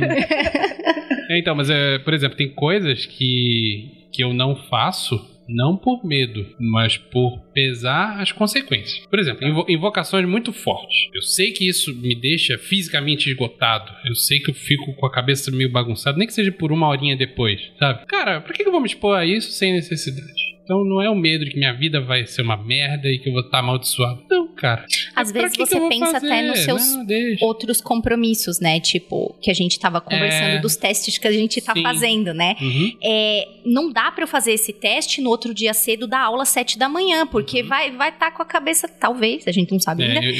[1.30, 6.46] então, mas, é, por exemplo, tem coisas que, que eu não faço não por medo,
[6.58, 9.06] mas por pesar as consequências.
[9.08, 11.08] Por exemplo, invo invocações muito fortes.
[11.14, 13.92] Eu sei que isso me deixa fisicamente esgotado.
[14.04, 16.88] Eu sei que eu fico com a cabeça meio bagunçada, nem que seja por uma
[16.88, 18.06] horinha depois, sabe?
[18.06, 20.55] Cara, por que que eu vou me expor a isso sem necessidade?
[20.66, 23.28] Então não é o medo de que minha vida vai ser uma merda e que
[23.28, 24.24] eu vou estar amaldiçoado.
[24.28, 24.84] Não, cara.
[25.14, 26.64] Às Pra vezes que que você vou pensa até nos fazer?
[26.64, 27.06] seus Não,
[27.42, 28.80] outros compromissos, né?
[28.80, 30.58] Tipo, que a gente tava conversando É.
[30.58, 31.82] dos testes que a gente tá Sim.
[31.82, 32.56] fazendo, né?
[32.60, 32.92] Uhum.
[33.00, 36.76] É, não dá pra eu fazer esse teste no outro dia cedo da aula sete
[36.76, 40.10] da manhã, porque vai vai estar com a cabeça, talvez, a gente não sabe Uhum.
[40.10, 40.34] É, ainda, eu-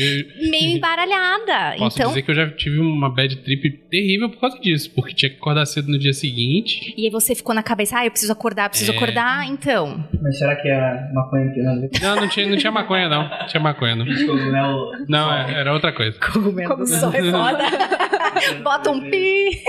[0.44, 1.76] eu- meio embaralhada.
[1.78, 5.14] Posso então, dizer que eu já tive uma bad trip terrível por causa disso, porque
[5.14, 6.94] tinha que acordar cedo no dia seguinte.
[6.96, 8.96] e aí você ficou na cabeça, ah, eu preciso acordar, preciso É.
[8.96, 10.04] acordar, então.
[10.22, 11.74] Mas será que é maconha que não?
[11.76, 13.28] Não, não tinha, não tinha maconha, não.
[13.46, 14.04] Tinha maconha, não.
[14.04, 14.92] Cogumelo.
[15.08, 16.18] Não, é- era outra coisa.
[16.20, 17.64] Cogumelo do sol é foda.
[18.62, 19.62] Bota um pi.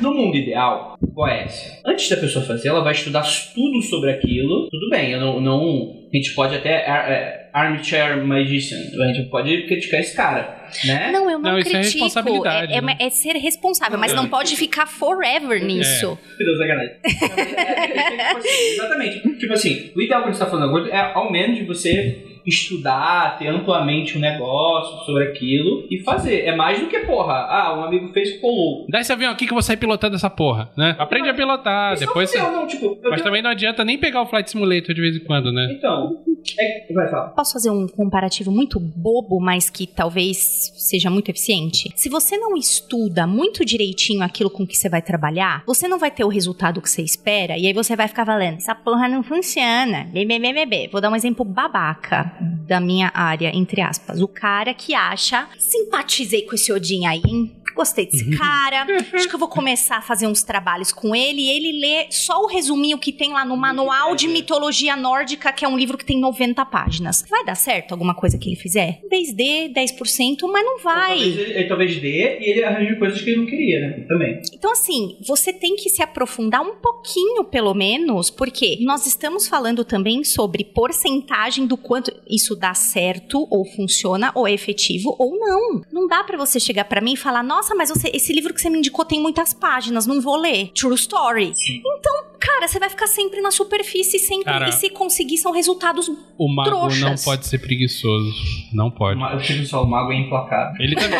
[0.00, 1.78] No mundo ideal, qual é esse?
[1.84, 3.22] Antes da pessoa fazer, ela vai estudar
[3.54, 4.68] tudo sobre aquilo.
[4.70, 5.40] Tudo bem, eu não.
[5.40, 6.86] não- a gente pode até.
[6.88, 8.78] ar- é, armchair magician.
[9.02, 11.10] A gente pode criticar esse cara, né?
[11.12, 12.04] Não, eu não, Não, isso é critico.
[12.04, 12.96] responsabilidade, É, é- né?
[13.00, 14.14] é ser responsável, mas É.
[14.14, 16.16] não pode ficar forever nisso.
[16.58, 16.94] Sacanagem.
[17.02, 19.38] É, tipo assim, Exatamente.
[19.38, 22.18] Tipo assim, o ideal que a gente tá falando agora é ao menos de você
[22.46, 26.44] estudar, ter amplamente um negócio sobre aquilo e fazer.
[26.44, 28.90] É mais do que, porra, ah, um amigo fez ficou louco.
[28.90, 30.96] Dá esse avião aqui que eu vou sair pilotando essa porra, né?
[30.98, 32.50] Aprende a pilotar, Isso depois não, você...
[32.52, 35.20] não, tipo, Mas tenho- também não adianta nem pegar o Flight Simulator de vez em
[35.20, 35.68] quando, né?
[35.72, 36.18] Então,
[36.58, 36.92] é...
[36.92, 37.28] vai falar.
[37.28, 41.90] Posso fazer um comparativo muito bobo, mas que talvez seja muito eficiente?
[41.94, 46.10] Se você não estuda muito direitinho aquilo com que você vai trabalhar, você não vai
[46.10, 48.56] ter o resultado que você espera, e aí você vai ficar valendo.
[48.56, 50.04] Essa porra não funciona.
[50.12, 50.88] Bebê, bebê, bebê.
[50.90, 54.20] Vou dar um exemplo babaca da minha área, entre aspas.
[54.20, 57.59] O cara que acha, simpatizei com esse Odin aí, hein?
[57.74, 58.86] Gostei desse cara.
[59.12, 61.40] Acho que eu vou começar a fazer uns trabalhos com ele.
[61.42, 65.64] E ele lê só o resuminho que tem lá no Manual de Mitologia Nórdica, que
[65.64, 67.24] é um livro que tem 90 páginas.
[67.28, 68.98] Vai dar certo alguma coisa que ele fizer?
[69.00, 71.18] Talvez dê 10%, mas não Ou Talvez vai.
[71.18, 74.04] ele, talvez dê e ele arranje coisas que ele não queria, né?
[74.08, 74.40] Também.
[74.52, 79.84] Então, assim, você tem que se aprofundar um pouquinho, pelo menos, porque nós estamos falando
[79.84, 85.82] também sobre porcentagem do quanto isso dá certo, ou funciona, ou é efetivo, ou não.
[85.92, 88.60] Não dá pra você chegar pra mim e falar, nossa, mas você- esse livro que
[88.60, 90.70] você me indicou tem muitas páginas, não vou ler.
[90.72, 91.52] True story.
[91.68, 94.44] Então, cara, você vai ficar sempre na superfície, sempre.
[94.44, 96.10] Cara, e se conseguir, são resultados.
[96.38, 97.00] O mago Trouxas.
[97.00, 98.32] não pode ser preguiçoso.
[98.72, 99.20] Não pode.
[99.20, 100.80] Eu fico só, o mago é implacável.
[100.80, 101.18] Ele, também,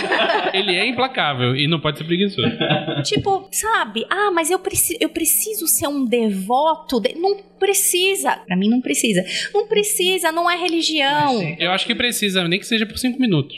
[0.55, 2.49] ele é implacável e não pode ser preguiçoso.
[3.05, 4.07] tipo, sabe?
[4.11, 7.01] Ah, mas eu, preci eu preciso ser um devoto.
[7.01, 8.39] de-" Não precisa.
[8.47, 9.23] Pra mim, não precisa.
[9.53, 11.35] Não precisa, não é religião.
[11.35, 11.57] Mas sim.
[11.59, 13.57] Eu acho que precisa, nem que seja por cinco minutos.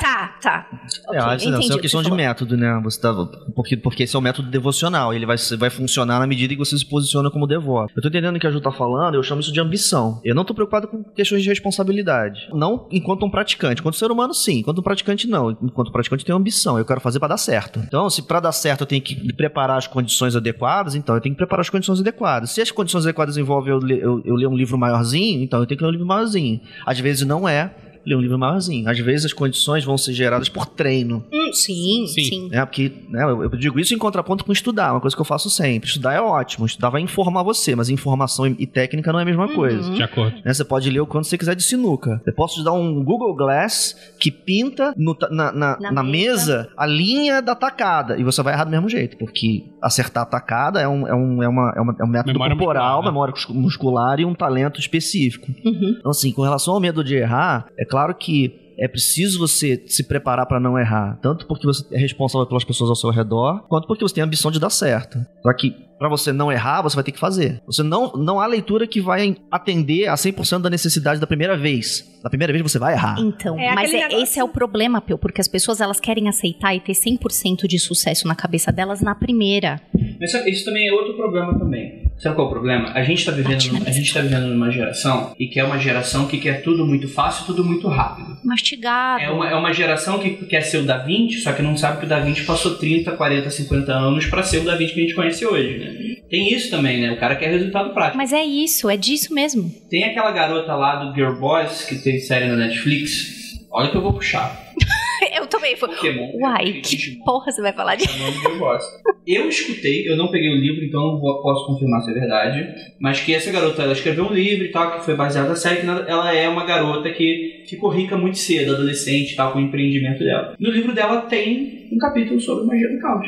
[0.00, 0.68] Tá, tá.
[1.12, 2.80] É, eu acho que não, isso é uma questão de método, né?
[2.82, 3.12] Você tá,
[3.54, 6.76] porque, porque esse é um método devocional, ele vai, vai funcionar na medida que você
[6.76, 7.92] se posiciona como devoto.
[7.96, 10.20] Eu tô entendendo o que a Ju tá falando, eu chamo isso de ambição.
[10.22, 12.48] Eu não tô preocupado com questões de responsabilidade.
[12.52, 13.80] Não enquanto um praticante.
[13.80, 14.60] Enquanto ser humano, sim.
[14.60, 15.50] Enquanto um praticante, não.
[15.50, 16.78] Enquanto praticante, eu tenho ambição.
[16.78, 17.80] Eu quero fazer pra dar certo.
[17.80, 21.34] Então, se pra dar certo eu tenho que preparar as condições adequadas, então eu tenho
[21.34, 22.52] que preparar as condições adequadas.
[22.52, 25.78] Se as condições adequadas envolvem eu, eu, eu ler um livro maiorzinho, então eu tenho
[25.78, 26.60] que ler um livro maiorzinho.
[26.86, 27.74] Às vezes não é
[28.06, 28.88] ler um livro maiorzinho.
[28.88, 31.24] Às vezes as condições vão ser geradas por treino.
[31.32, 32.24] Hum, sim, Sim.
[32.24, 32.48] sim.
[32.52, 35.26] É, porque né, eu, eu digo isso em contraponto com estudar, uma coisa que eu
[35.26, 35.88] faço sempre.
[35.88, 39.26] Estudar é ótimo, estudar vai informar você, mas informação e, e técnica não é a
[39.26, 39.90] mesma coisa.
[39.92, 40.36] De acordo.
[40.44, 42.20] Né, você pode ler o quanto você quiser de sinuca.
[42.26, 46.24] Eu posso te dar um Google Glass que pinta no na, na, Na na mesa.
[46.24, 48.18] mesa a linha da tacada.
[48.18, 51.42] E você vai errar do mesmo jeito, porque acertar a tacada é um, é um,
[51.42, 53.10] é uma, é uma- é um método Memória corporal, muscular, né?
[53.10, 55.46] memória mus- muscular e um talento específico.
[55.64, 55.96] Uhum.
[55.98, 60.02] Então, assim, com relação ao medo de errar, é claro que é preciso você se
[60.02, 63.86] preparar para não errar, tanto porque você é responsável pelas pessoas ao seu redor, quanto
[63.86, 65.24] porque você tem a ambição de dar certo.
[65.44, 65.72] Só que
[66.04, 67.62] para você não errar, você vai ter que fazer.
[67.66, 72.12] Você não não há leitura que vai atender a 100% da necessidade da primeira vez.
[72.22, 73.16] Da primeira vez você vai errar.
[73.18, 76.28] Então, É mas é- negócio- esse é o problema, Peu, porque as pessoas elas querem
[76.28, 79.80] aceitar e ter 100% de sucesso na cabeça delas na primeira.
[80.20, 82.04] Mas sabe, isso também é outro problema também.
[82.18, 82.92] Sabe qual é o problema?
[82.94, 86.26] A gente tá vivendo, a gente tá vivendo numa geração e que é uma geração
[86.28, 88.36] que quer tudo muito fácil, tudo muito rápido.
[88.44, 89.22] Mastigado.
[89.22, 91.98] É uma, é uma geração que quer ser o Da Vinci, só que não sabe
[91.98, 95.00] que o Da Vinci passou 30, 40, 50 anos pra ser o Da Vinci que
[95.00, 95.93] a gente conhece hoje, né?
[96.30, 97.12] Tem isso também, né?
[97.12, 98.16] O cara quer resultado prático.
[98.16, 99.70] Mas é isso, é disso mesmo.
[99.90, 103.42] Tem aquela garota lá do Girl Boys que tem série na Netflix.
[103.72, 104.62] Olha que eu vou puxar.
[105.36, 105.88] Eu também fui.
[105.88, 106.30] Pokémon.
[106.40, 108.04] Uai, que porra você vai falar de.
[108.44, 108.88] Eu gosto.
[109.26, 112.68] Eu escutei, eu não peguei o livro, então não vou- posso confirmar se é verdade.
[113.00, 115.80] Mas que essa garota, ela escreveu um livro e tal, que foi baseada na série,
[115.80, 119.62] que ela é uma garota que ficou rica muito cedo, adolescente e tal, com o
[119.62, 120.54] empreendimento dela.
[120.58, 123.26] No livro dela tem um capítulo sobre magia do caos.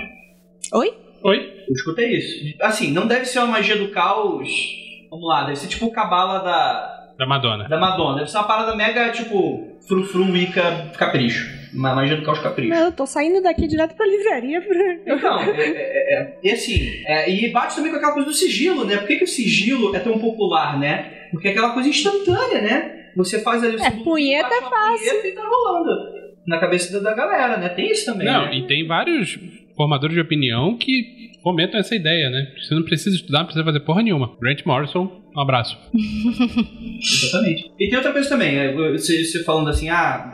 [0.74, 0.93] Oi?
[1.24, 1.52] Oi?
[1.68, 2.55] Eu escutei isso.
[2.60, 4.48] Assim, não deve ser uma magia do caos.
[5.10, 7.68] Vamos lá, deve ser tipo o cabala da, Da Madonna.
[7.68, 8.18] da Madonna.
[8.18, 11.55] Deve ser uma parada mega, tipo, frufru, Wicca, capricho.
[11.74, 12.70] Uma magia do caos capricho.
[12.70, 14.60] Não, eu tô saindo daqui direto pra livraria.
[14.62, 15.14] Pra...
[15.14, 18.84] Então, é, é, é, e assim, é, e bate também com aquela coisa do sigilo,
[18.84, 18.97] né?
[18.97, 21.28] Por que, que o sigilo é tão popular, né?
[21.30, 22.93] Porque é aquela coisa instantânea, né?
[23.16, 25.90] Você faz ali o É, punheta bate uma punheta e tá rolando
[26.47, 27.68] na cabeça da, da galera, né?
[27.70, 28.55] Tem isso também, Não, né?
[28.56, 29.38] e tem vários
[29.76, 31.15] formadores de opinião que
[31.47, 32.52] fomentam essa ideia, né?
[32.59, 34.36] Você não precisa estudar, não precisa fazer porra nenhuma.
[34.40, 35.78] Grant Morrison, um abraço.
[35.94, 37.70] Exatamente.
[37.78, 40.28] E tem outra coisa também, é, você, você falando assim, ah,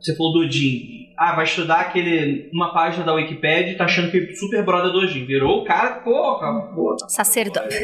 [0.00, 1.04] você falou do Odin.
[1.18, 4.90] Ah, vai estudar aquele, uma página da Wikipedia e tá achando que é super brother
[4.90, 5.26] do Odin.
[5.26, 6.96] Virou o cara, porra, porra.
[7.08, 7.76] Sacerdote.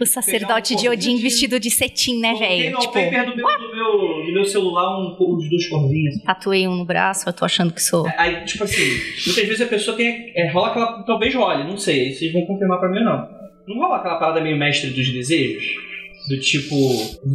[0.00, 2.76] O sacerdote de Odin vestido de cetim, né, velho?
[2.78, 3.75] Tipo, wallpaper do meu, do,
[4.36, 6.22] meu, celular um, uns dois corvinhos.
[6.24, 8.06] tatuei um no braço, eu tô achando que sou.
[8.16, 8.84] Aí, tipo assim,
[9.26, 10.32] muitas vezes a pessoa tem.
[10.34, 11.02] É, rola aquela.
[11.04, 13.28] Talvez role, não sei, vocês vão confirmar pra mim ou não.
[13.68, 15.64] Não rola aquela parada meio mestre dos desejos?
[16.28, 16.74] Do tipo.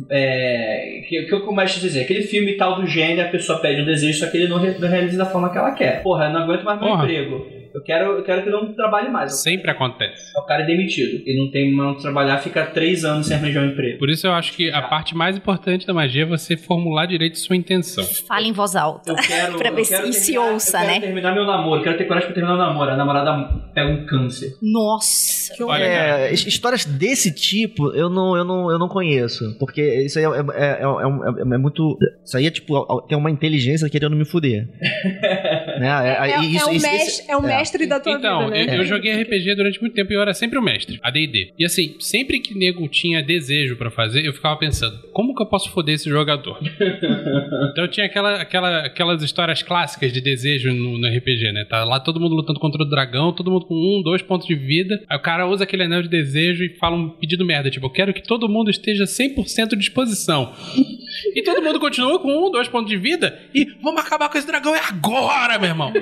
[0.10, 1.02] É.
[1.07, 2.02] Que, que o mestre dizer?
[2.02, 4.76] Aquele filme tal do gênio, a pessoa pede o desejo, só que ele não, re-
[4.80, 6.02] não realiza da forma que ela quer.
[6.03, 7.03] Porra, eu não aguento mais meu Porra.
[7.03, 7.60] emprego.
[7.73, 9.41] Eu quero, eu quero que não trabalhe mais.
[9.41, 10.31] Sempre acontece.
[10.38, 11.22] O cara é demitido.
[11.26, 13.98] E não tem não trabalhar, fica três anos sem arranjar um emprego.
[13.99, 17.38] Por isso eu acho que a parte mais importante da magia é você formular direito
[17.39, 18.03] sua intenção.
[18.27, 19.11] Fala em voz alta.
[19.11, 19.57] Eu quero.
[19.61, 20.99] Pra ver se- e se ouça, eu quero né?
[20.99, 22.91] terminar meu namoro, quero ter coragem pra terminar o namoro.
[22.91, 23.31] A namorada
[23.73, 24.53] pega um câncer.
[24.61, 25.53] Nossa.
[25.64, 29.56] Olha, cara, É, his- histórias desse tipo eu não, eu não, eu não conheço.
[29.60, 31.98] Porque isso aí é, é, é, é, é- é muito.
[32.23, 34.68] Isso aí é tipo, tem uma inteligência querendo me fuder.
[35.81, 35.87] né?
[35.89, 38.51] É, É, isso- é o, isso- mestre, isso- é o mestre da tua Então, vida,
[38.65, 38.75] né?
[38.75, 41.53] eu, eu joguei RPG durante muito tempo e eu era sempre o mestre, AD&D.
[41.57, 45.45] E assim, sempre que nego tinha desejo pra fazer, eu ficava pensando, como que eu
[45.47, 46.57] posso foder esse jogador?
[47.71, 51.65] então tinha aquela, aquela, aquelas histórias clássicas de desejo no, no RPG, né?
[51.69, 54.55] Tá lá todo mundo lutando contra o dragão, todo mundo com um, dois pontos de
[54.55, 55.01] vida.
[55.09, 57.89] Aí o cara usa aquele anel de desejo e fala um pedido merda, tipo, eu
[57.89, 60.53] quero que todo mundo esteja 100% de disposição.
[61.35, 64.47] E todo mundo continua com um, dois pontos de vida e vamos acabar com esse
[64.47, 65.93] dragão é agora, meu irmão.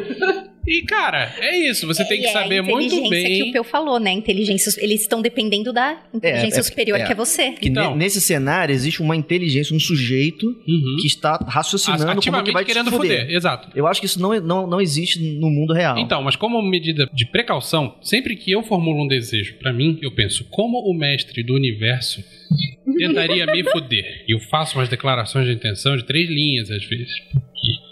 [0.72, 1.88] E, cara, é isso.
[1.88, 3.52] Você tem que é a saber muito inteligência que o bem.
[3.54, 4.12] Peu falou, né?
[4.12, 7.06] Inteligência, eles estão dependendo da inteligência é- superior é.
[7.06, 7.52] que é você.
[7.54, 7.92] que Então.
[7.96, 10.98] ne- nesse cenário existe uma inteligência, um sujeito Uhum.
[11.02, 13.22] que está raciocinando como que Ativamente vai te querendo fuder.
[13.22, 13.36] foder.
[13.36, 13.70] Exato.
[13.76, 15.98] Eu acho que isso não, não, não existe no mundo real.
[15.98, 20.12] Então, mas como medida de precaução, sempre que eu formulo um desejo pra mim, eu
[20.14, 22.24] penso como o mestre do universo
[22.98, 24.26] tentaria me foder.
[24.28, 27.10] E eu faço umas declarações de intenção de três linhas às vezes.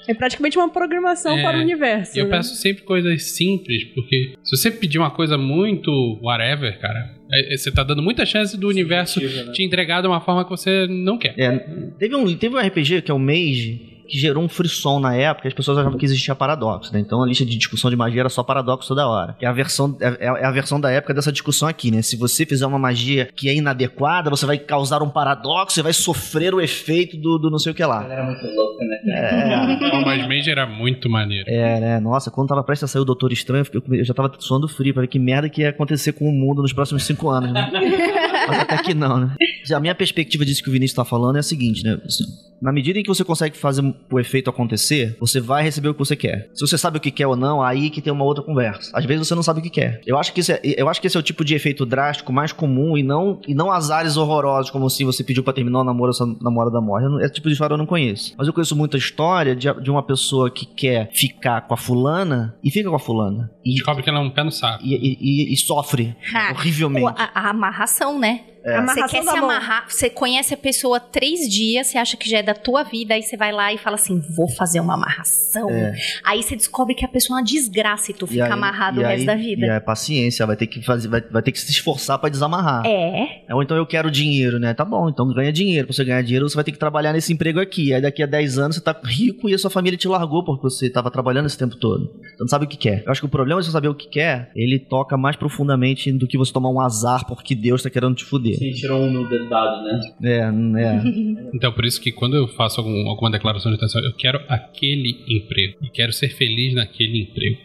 [0.08, 2.18] É praticamente uma programação É, para o universo.
[2.18, 2.32] E eu né?
[2.38, 7.58] peço sempre coisas simples, porque se você pedir uma coisa muito whatever, cara, é- é-
[7.58, 9.52] você tá dando muita chance do universo né?
[9.52, 11.34] te entregar de uma forma que você não quer.
[11.38, 11.52] É,
[12.00, 15.48] teve, um, teve um RPG que é o Mage, que gerou um frisson na época,
[15.48, 17.00] as pessoas achavam que existia paradoxo, né?
[17.00, 19.36] Então a lista de discussão de magia era só paradoxo toda hora.
[19.38, 22.02] Que é a versão, é, é a versão da época dessa discussão aqui, né?
[22.02, 25.94] Se você fizer uma magia que é inadequada, você vai causar um paradoxo e vai
[25.94, 28.06] sofrer o efeito do, do não sei o que lá.
[28.10, 28.98] Era muito louca, né?
[29.10, 31.46] É, Não, mas Mage era muito maneiro.
[31.50, 32.00] é, né?
[32.00, 35.02] Nossa, quando tava prestes a sair o Doutor Estranho, eu já tava suando frio pra
[35.02, 37.70] ver que merda que ia acontecer com o mundo nos próximos cinco anos, né?
[38.48, 39.36] Mas até que não, né?
[39.74, 42.00] A minha perspectiva disso que o Vinícius tá falando é a seguinte, né?
[42.06, 42.24] Assim,
[42.62, 46.00] Na medida em que você consegue fazer o efeito acontecer, você vai receber o que
[46.00, 46.50] você quer.
[46.56, 48.90] Se você sabe o que quer ou não, aí que tem uma outra conversa.
[48.98, 50.02] Às vezes você não sabe o que quer.
[50.08, 52.32] Eu acho que, isso é, eu acho que esse é o tipo de efeito drástico
[52.34, 55.84] mais comum e não, e não azares horrorosos, como se você pediu pra terminar o
[55.84, 57.06] namoro sua namorada morre.
[57.06, 58.34] Eu Esse tipo de história eu não conheço.
[58.38, 62.56] Mas eu conheço muita história de, de uma pessoa que quer ficar com a fulana
[62.64, 63.52] e fica com a fulana.
[63.66, 64.84] E, Descobre que ela é um pé no saco.
[64.84, 65.18] e, e-
[65.52, 66.54] e- e sofre Ha.
[66.58, 67.06] horrivelmente.
[67.06, 68.37] O- a, a amarração, né?
[68.38, 68.57] ね。
[68.68, 69.38] A Você quer se mão.
[69.46, 73.14] amarrar, você conhece a pessoa três dias, você acha que já é da tua vida,
[73.14, 75.70] aí você vai lá e fala assim: vou fazer uma amarração.
[75.70, 75.94] É.
[76.26, 79.00] Aí você descobre que a pessoa é uma desgraça e tu E fica aí- amarrado
[79.02, 79.66] e o resto aí- da vida.
[79.66, 82.86] E é paciência, vai ter que fazer, vai, vai ter que se esforçar pra desamarrar.
[82.86, 83.42] É.
[83.52, 84.74] Ou então eu quero dinheiro, né?
[84.74, 85.88] Tá bom, então ganha dinheiro.
[85.88, 87.94] Pra você ganhar dinheiro, você vai ter que trabalhar nesse emprego aqui.
[87.94, 90.64] Aí daqui a 10 anos você tá rico e a sua família te largou porque
[90.64, 92.12] você tava trabalhando esse tempo todo.
[92.22, 93.04] Você não sabe o que quer.
[93.06, 96.12] Eu acho que o problema de você saber o que quer, ele toca mais profundamente
[96.12, 98.57] do que você tomar um azar porque Deus tá querendo te fuder.
[98.58, 100.00] Sim, tirou um no dado, né?
[100.24, 101.48] É, é.
[101.54, 105.24] Então, por isso que quando eu faço algum- alguma declaração de intenção, eu quero aquele
[105.28, 105.78] emprego.
[105.82, 107.58] E quero ser feliz naquele emprego.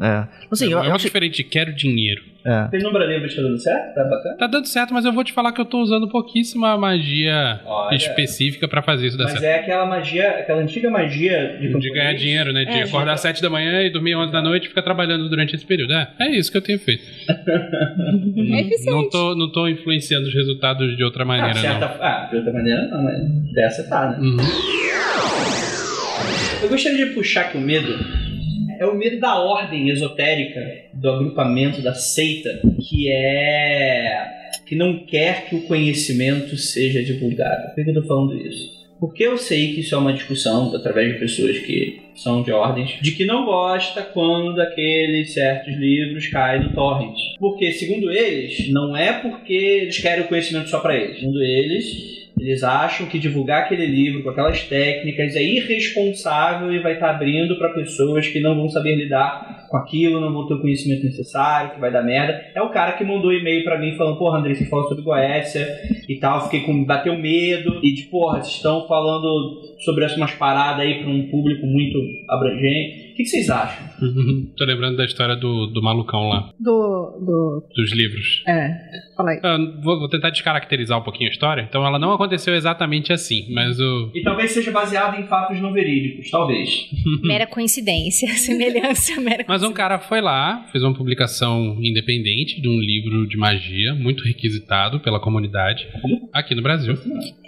[0.00, 0.28] é.
[0.50, 2.22] Assim, eu, é eu muito acho diferente de quero dinheiro.
[2.44, 2.68] É.
[2.68, 3.94] Penumbra Livre está dando certo?
[3.94, 4.36] Tá bacana?
[4.36, 7.94] Tá dando certo, mas eu vou te falar que eu tô usando pouquíssima magia Olha.
[7.94, 9.44] específica pra fazer isso dar Mas certo.
[9.44, 12.64] é aquela magia, aquela antiga magia de, De ganhar dinheiro, né?
[12.64, 12.82] De É.
[12.82, 15.64] acordar às 7 da manhã e dormir 11 da noite e ficar trabalhando durante esse
[15.64, 15.92] período.
[15.92, 17.02] É, é isso que eu tenho feito.
[18.52, 18.90] É eficiente.
[18.90, 22.52] Não tô, não tô influenciando os resultados de outra Ah, maneira, certa, ah, de outra
[22.52, 23.14] maneira não, mas
[23.54, 24.16] dessa tá, né?
[24.20, 24.30] não.
[24.32, 24.38] Uhum.
[26.62, 27.92] Eu gostaria de puxar o medo
[28.82, 30.60] é o medo da ordem esotérica,
[30.92, 34.26] do agrupamento, da seita, que é.
[34.66, 37.74] que não quer que o conhecimento seja divulgado.
[37.74, 38.82] Por que eu tô falando isso?
[39.02, 43.00] Porque eu sei que isso é uma discussão através de pessoas que são de ordens,
[43.02, 47.16] de que não gosta quando aqueles certos livros caem no torrent.
[47.38, 51.18] Porque, segundo eles, não é porque eles querem o conhecimento só para eles.
[51.18, 56.94] Segundo eles, eles acham que divulgar aquele livro com aquelas técnicas é irresponsável e vai
[56.94, 60.60] estar abrindo para pessoas que não vão saber lidar com aquilo, não vão ter o
[60.60, 62.44] conhecimento necessário, que vai dar merda.
[62.54, 65.66] É o cara que mandou e-mail para mim falando: Porra, André, você falou sobre Goécia
[66.08, 66.44] e tal.
[66.44, 66.84] Fiquei com.
[66.84, 67.78] bateu medo.
[67.82, 71.98] E de porra, vocês estão falando sobre essas umas paradas aí para um público muito
[72.28, 73.12] abrangente.
[73.12, 73.91] O que, que vocês acham?
[74.02, 74.52] Uhum.
[74.56, 77.18] Tô lembrando da história do, do malucão lá, Do.
[77.20, 78.42] do dos livros.
[78.46, 78.70] é.
[79.16, 79.40] Fala aí.
[79.42, 81.62] Ah, vou, vou tentar descaracterizar um pouquinho a história.
[81.68, 84.10] Então ela não aconteceu exatamente assim, mas o.
[84.14, 86.88] E talvez seja baseado em fatos não verídicos, talvez.
[87.22, 92.78] Mera coincidência, semelhança, mera Mas um cara foi lá, fez uma publicação independente de um
[92.78, 95.86] livro de magia, muito requisitado pela comunidade,
[96.32, 96.94] aqui no Brasil.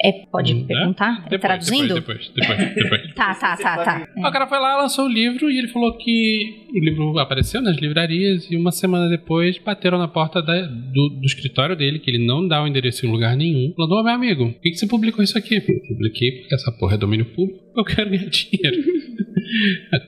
[0.03, 1.23] É, pode Hum, perguntar?
[1.29, 1.95] Depois, Traduzindo?
[1.95, 2.75] Depois, depois, depois.
[2.75, 3.15] depois.
[3.15, 4.09] Tá, tá, tá, tá.
[4.17, 7.77] O cara foi lá, lançou o livro e ele falou que o livro apareceu nas
[7.79, 12.25] livrarias e uma semana depois bateram na porta da- do, do escritório dele, que ele
[12.27, 13.73] não dá o endereço em lugar nenhum.
[13.77, 15.57] Falando, ô meu amigo, por que, que você publicou isso aqui?
[15.57, 18.83] Eu publiquei porque essa porra é domínio público, eu quero ganhar dinheiro.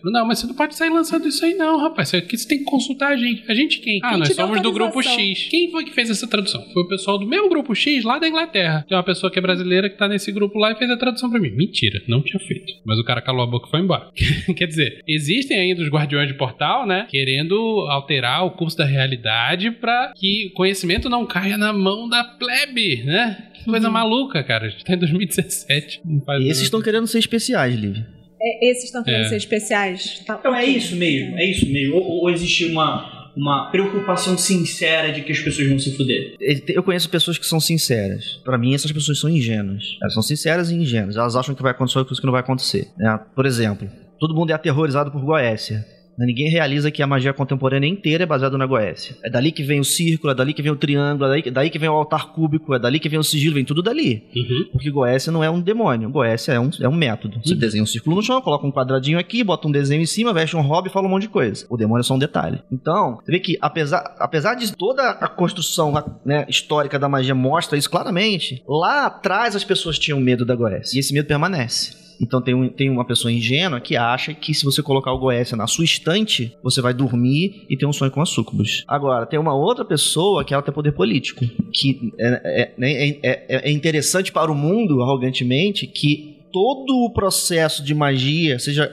[0.05, 2.09] Não, mas você não pode sair lançando isso aí não, rapaz.
[2.09, 3.45] Isso aqui você tem que consultar a gente.
[3.51, 4.01] A gente quem?
[4.03, 5.03] Ah, Quem nós somos do grupo?
[5.03, 5.49] X.
[5.51, 6.63] Quem foi que fez essa tradução?
[6.73, 8.85] Foi o pessoal do mesmo grupo X lá da Inglaterra.
[8.89, 11.31] Tem uma pessoa que é brasileira que tá nesse grupo lá e fez a tradução
[11.31, 11.51] pra mim.
[11.51, 12.73] Mentira, não tinha feito.
[12.85, 14.11] Mas o cara calou a boca e foi embora.
[14.57, 17.07] Quer dizer, existem ainda os guardiões de portal, né?
[17.11, 17.55] Querendo
[17.91, 23.03] alterar o curso da realidade pra que o conhecimento não caia na mão da plebe,
[23.05, 23.49] né?
[23.55, 24.67] Que coisa maluca, cara.
[24.67, 26.01] A gente tá em 2017.
[26.05, 27.97] Não faz E esses estão querendo ser especiais, Liv.
[28.41, 29.29] É, esses estão querendo É.
[29.29, 30.23] ser especiais.
[30.27, 31.97] Tá, Então é isso mesmo, é isso mesmo.
[31.97, 36.35] Ou, ou existe uma, uma preocupação sincera de que as pessoas vão se fuder?
[36.69, 38.41] Eu conheço pessoas que são sinceras.
[38.45, 39.97] Pra mim, essas pessoas são ingênuas.
[40.03, 41.17] Elas são sinceras e ingênuas.
[41.17, 42.89] Elas acham que vai acontecer coisa que não vai acontecer.
[42.97, 43.19] né?
[43.35, 43.89] Por exemplo,
[44.21, 45.85] todo mundo é aterrorizado por Goécia.
[46.19, 49.17] Ninguém realiza que a magia contemporânea inteira é baseada na Goécia.
[49.23, 51.71] É dali que vem o círculo, é dali que vem o triângulo, é daí, daí
[51.71, 54.25] que vem o altar cúbico, é dali que vem o sigilo, vem tudo dali.
[54.35, 54.69] Uhum.
[54.73, 57.41] Porque Goécia não é um demônio, Goécia é um, é um método.
[57.45, 60.33] Você desenha um círculo no chão, coloca um quadradinho aqui, bota um desenho em cima,
[60.33, 61.67] veste um hobby e fala um monte de coisa.
[61.69, 62.61] O demônio é só um detalhe.
[62.71, 65.93] Então, você vê que apesar, apesar de toda a construção
[66.25, 70.97] né, histórica da magia mostra isso claramente, lá atrás as pessoas tinham medo da Goécia.
[70.97, 72.06] E esse medo permanece.
[72.21, 75.57] Então tem, um- tem uma pessoa ingênua que acha que se você colocar o Goécia
[75.57, 78.85] na sua estante, você vai dormir e ter um sonho com a sucubus.
[78.89, 83.21] Agora, tem uma outra pessoa que ela tem poder político, que é, é- né, é-
[83.23, 88.91] é- é interessante para o mundo, arrogantemente, que todo o processo de magia seja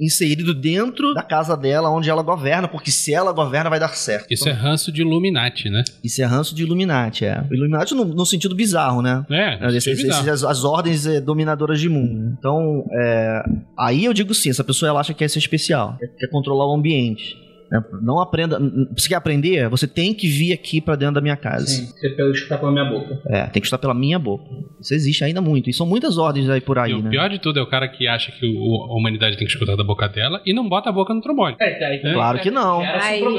[0.00, 4.26] inserido dentro da casa dela, onde ela governa, porque se ela governa vai dar certo.
[4.32, 5.84] Isso é ranço de Illuminati, né?
[6.02, 7.44] Isso é ranço de Illuminati, é.
[7.50, 9.24] Illuminati no, no sentido bizarro, né?
[9.30, 10.30] É, Esse- isso é esse- bizarro.
[10.30, 12.34] as, as ordens eh, dominadoras de mundo.
[12.38, 13.42] Então, é,
[13.78, 16.66] aí eu digo sim, essa pessoa ela acha que quer ser especial, quer, quer controlar
[16.66, 17.36] o ambiente.
[17.72, 17.84] Né?
[18.02, 18.58] Não aprenda.
[18.96, 19.68] Você quer aprender?
[19.68, 21.66] Você tem que vir aqui pra dentro da minha casa.
[21.66, 23.18] Sim, você pelo escutar pela minha boca.
[23.26, 24.44] É, tem que estar pela minha boca.
[24.80, 25.70] Isso existe ainda muito.
[25.70, 27.10] E são muitas ordens aí por aí, E o né?
[27.10, 29.74] pior de tudo é o cara que acha que o- a humanidade tem que escutar
[29.76, 31.56] da boca dela e não bota a boca no trombone.
[31.60, 32.82] É, tá, então, Claro que não.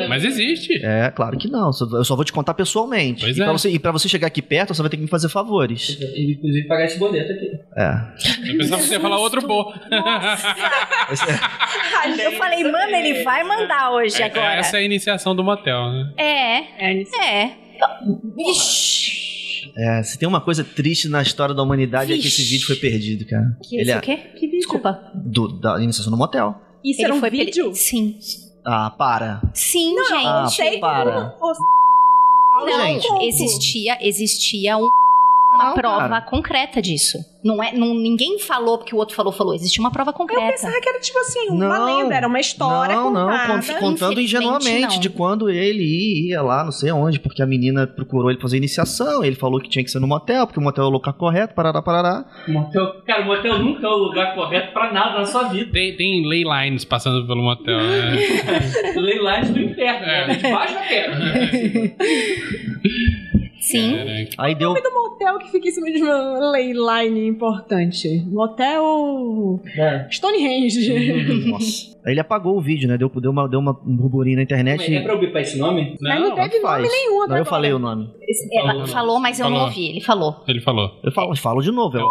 [0.09, 0.83] Mas existe.
[0.83, 1.67] É, claro que não.
[1.93, 3.21] Eu só vou te contar pessoalmente.
[3.23, 3.43] Pois e, é.
[3.43, 5.97] pra você, e pra você chegar aqui perto, você vai ter que me fazer favores.
[6.15, 7.51] E, Inclusive pagar esse boleto aqui.
[7.77, 8.51] É.
[8.51, 9.73] Eu pensava que você ia falar outro pô.
[12.23, 14.55] Eu falei, mano, ele vai mandar hoje agora.
[14.55, 16.13] Essa é a iniciação do motel, né?
[16.17, 17.57] É, É, é.
[18.37, 19.71] Ixi.
[19.75, 22.75] É, se tem uma coisa triste na história da humanidade é que esse vídeo foi
[22.75, 23.57] perdido, cara.
[23.63, 24.17] Que Ele é o quê?
[24.17, 24.59] Que vídeo?
[24.59, 25.11] Desculpa.
[25.15, 26.55] do- da iniciação do motel.
[26.83, 27.73] Isso Ele era um foi per- vídeo?
[27.73, 28.17] Sim.
[28.65, 29.41] Ah, para.
[29.53, 29.95] Sim,
[30.25, 30.79] Ah, gente.
[30.79, 31.35] para.
[31.41, 33.07] Ô, Não, gente.
[33.25, 34.87] existia, existia um
[35.55, 36.21] uma Não, prova cara.
[36.21, 37.17] concreta disso.
[37.43, 39.53] Não é, não, ninguém falou porque o outro falou, falou.
[39.53, 40.47] Existe uma prova Eu concreta.
[40.51, 41.85] pensava que era tipo assim, uma Não.
[41.85, 43.53] lenda, era uma história não, não, contada.
[43.61, 44.99] cont- contando ingenuamente não.
[44.99, 49.23] de quando ele ia lá, não sei onde, porque a menina procurou ele fazer iniciação,
[49.25, 51.53] ele falou que tinha que ser no motel, porque o motel é o lugar correto,
[51.53, 52.25] parará, parará.
[52.47, 55.69] Motel, cara, motel nunca é o lugar correto pra nada na sua vida.
[55.71, 58.15] Tem, tem ley lines passando pelo motel, né?
[58.95, 60.27] Leilões do inferno, É.
[60.27, 60.35] né?
[60.35, 61.19] De baixo da terra.
[63.63, 63.95] Sim.
[63.97, 64.29] Caraca.
[64.39, 64.73] Aí deu.
[64.73, 68.23] do motel que fica em cima de uma leyline importante.
[68.29, 70.07] Motel É.
[70.11, 71.47] Stonehenge.
[71.49, 71.93] Nossa.
[72.05, 72.97] Aí ele apagou o vídeo, né?
[72.97, 74.93] Deu, deu, uma, deu uma, um burburinho na internet.
[74.93, 75.95] É pra eu bipar esse nome?
[76.01, 77.45] Mas não Não, teve nome nenhum Não, eu agora.
[77.45, 78.09] falei o nome.
[78.53, 78.87] Ela Falou.
[78.87, 79.67] falou, mas eu não Falou.
[79.69, 79.89] ouvi.
[79.91, 80.43] Ele falou.
[80.47, 80.91] ele falou.
[81.03, 81.97] Eu falo, falo de novo.
[81.97, 82.07] Eu,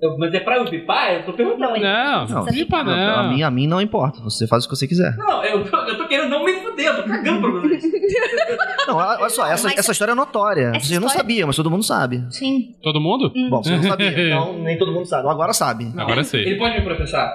[0.00, 1.12] Eu- mas é pra eu bipar?
[1.14, 1.60] Eu tô perguntando.
[1.60, 3.18] Não, ele- Não, Não, não, pipa não, não.
[3.18, 4.20] a, mim, a mim não importa.
[4.22, 5.16] Você faz o que você quiser.
[5.16, 6.52] Não, eu tô, eu tô querendo não me
[6.86, 7.82] eu tô cagando pra vocês.
[8.86, 10.72] Não, olha só, essa, Mas- essa história é notória.
[10.74, 12.24] Essa Você não história- sabia, mas todo mundo sabe.
[12.30, 12.74] Sim.
[12.82, 13.30] Todo mundo?
[13.50, 14.08] Bom, você não sabia.
[14.28, 15.28] Então, nem todo mundo sabe.
[15.28, 15.92] Agora sabe.
[15.96, 16.46] Agora sei.
[16.46, 17.30] Ele pode me processar?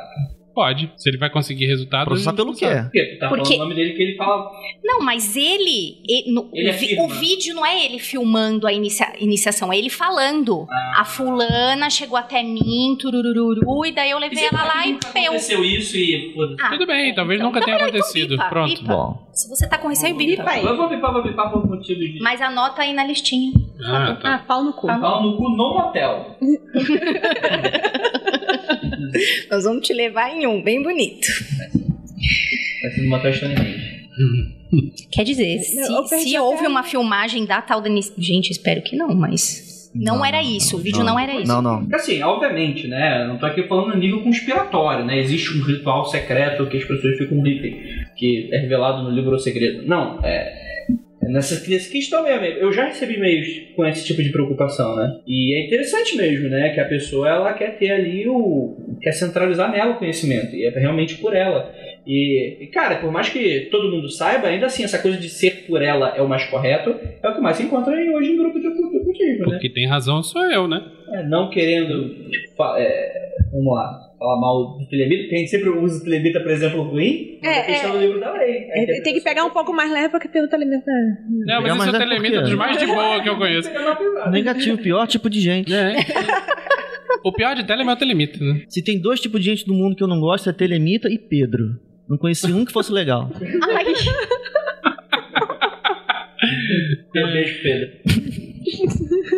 [0.53, 0.91] Pode.
[0.97, 2.05] Se ele vai conseguir resultado.
[2.05, 2.67] Processar pelo quê?
[2.83, 4.51] Porque tá Porque- falando o nome dele que ele fala.
[4.83, 5.97] Não, mas ele.
[6.07, 7.03] e- no- Ele o, vi- afirma.
[7.05, 10.67] o vídeo não é ele filmando a inicia- iniciação, é ele falando.
[10.69, 11.01] Ah.
[11.01, 15.23] A fulana chegou até mim, turururu, e daí eu levei ela lá e peu.
[15.23, 16.33] aconteceu isso e.
[16.61, 18.29] Ah, Tudo bem, talvez então- nunca então tenha acontecido.
[18.31, 18.81] bipa, Pronto.
[18.81, 18.93] bipa.
[18.93, 19.27] Bom.
[19.33, 20.47] Se você tá com receio, bipa.
[20.49, 20.63] aí.
[20.63, 22.19] Eu vou bipar, vou bipar por motivo de.
[22.21, 23.51] Mas anota aí na listinha.
[23.83, 24.35] Ah, tá.
[24.35, 24.85] Ah, pau no cu.
[24.85, 24.99] Tá.
[24.99, 26.37] Pau no cu no motel.
[29.51, 31.27] Nós vamos te levar em um, bem bonito.
[32.81, 33.93] Vai ser motel Stonehenge.
[35.11, 39.13] Quer dizer, Não, se, houve uma filmagem da tal da inici- Gente, espero que não,
[39.13, 39.71] mas.
[39.95, 41.47] Não, era isso, o vídeo não, era isso.
[41.47, 41.81] Não, não.
[41.81, 43.27] Porque assim, obviamente, né?
[43.27, 45.19] Não tô aqui falando no nível conspiratório, né?
[45.19, 47.79] Existe um ritual secreto que as pessoas ficam rifem,
[48.15, 49.87] que é revelado no livro O Segredo.
[49.87, 50.62] Não, é.
[51.27, 55.19] É Nessa, nessa questão mesmo, eu já recebi e-mails com esse tipo de preocupação, né?
[55.27, 56.69] E é interessante mesmo, né?
[56.73, 58.75] Que a pessoa ela quer ter ali o.
[59.01, 61.71] quer centralizar nela o conhecimento, e é realmente por ela.
[62.05, 65.81] E, cara, por mais que todo mundo saiba, ainda assim, essa coisa de ser por
[65.81, 66.93] ela é o mais correto,
[67.23, 69.51] é o que mais se encontra aí hoje em grupo de ocultismo, né?
[69.53, 70.81] Porque tem razão sou eu, né?
[71.13, 72.13] É, não querendo,
[72.57, 76.39] fa- é, vamos lá, falar mal do Telemita, porque a gente sempre usa o Telemita,
[76.39, 77.93] por exemplo, ruim, mas É, a questão é.
[77.93, 78.71] do livro da lei.
[78.71, 80.85] A É, Tem que pegar um pouco mais leve porque pelo telemento.
[81.45, 83.69] Não, mas esse é o telemita dos mais de boa que eu conheço.
[84.31, 85.73] Negativo, pior tipo de gente.
[85.73, 85.95] É.
[87.25, 88.63] O pior de tele é meu telemita, né?
[88.69, 91.17] Se tem dois tipos de gente no mundo que eu não gosto, é Telemita e
[91.17, 91.79] Pedro.
[92.09, 93.29] Não conheci um que fosse legal.
[93.69, 93.85] Ai,
[97.13, 97.89] Beijo, Pedro.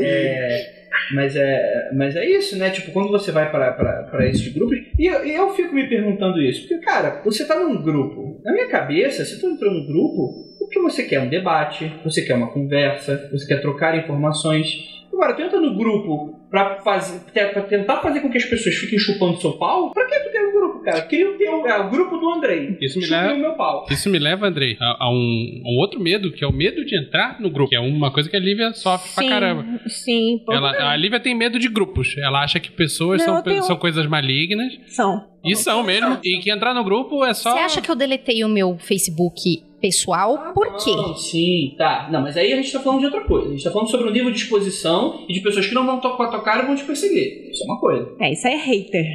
[0.01, 0.74] É,
[1.13, 2.69] mas, é, mas é isso, né?
[2.69, 4.77] Tipo, quando você vai pra esses grupos.
[4.97, 6.67] E eu, eu fico me perguntando isso.
[6.67, 8.41] Porque, cara, você tá num grupo.
[8.43, 11.19] Na minha cabeça, se tu entrou no grupo, o que você quer?
[11.21, 15.05] Um debate, você quer uma conversa, você quer trocar informações.
[15.13, 17.19] Agora, tu entra no grupo pra, fazer,
[17.51, 19.91] pra tentar fazer com que as pessoas fiquem chupando seu pau.
[19.91, 21.01] Pra que tu quer um grupo, cara?
[21.01, 22.77] Queria o teu, é, o grupo do Andrei.
[22.81, 23.85] Isso me leva- o meu pau.
[23.91, 26.85] Isso me leva, Andrei, a, a um, a um outro medo, que é o medo
[26.85, 27.69] de entrar no grupo.
[27.69, 29.65] Que é uma coisa que a Lívia sofre pra caramba.
[29.87, 30.53] Sim, pô.
[30.53, 32.15] Ela, a Lívia tem medo de grupos.
[32.17, 34.73] Ela acha que pessoas Não, são, tenho- são coisas malignas.
[34.87, 35.25] São.
[35.43, 36.17] E são mesmo.
[36.23, 37.51] E que entrar no grupo é só.
[37.51, 40.53] Você acha que eu deletei o meu Facebook pessoal?
[40.53, 40.91] Por quê?
[40.95, 42.07] Não, sim, tá.
[42.11, 43.47] Não, mas aí a gente tá falando de outra coisa.
[43.47, 45.99] A gente tá falando sobre o nível de exposição e de pessoas que não vão
[45.99, 47.49] tocar tua cara e vão te perseguir.
[47.51, 48.09] Isso é uma coisa.
[48.19, 49.05] É, isso aí é hater.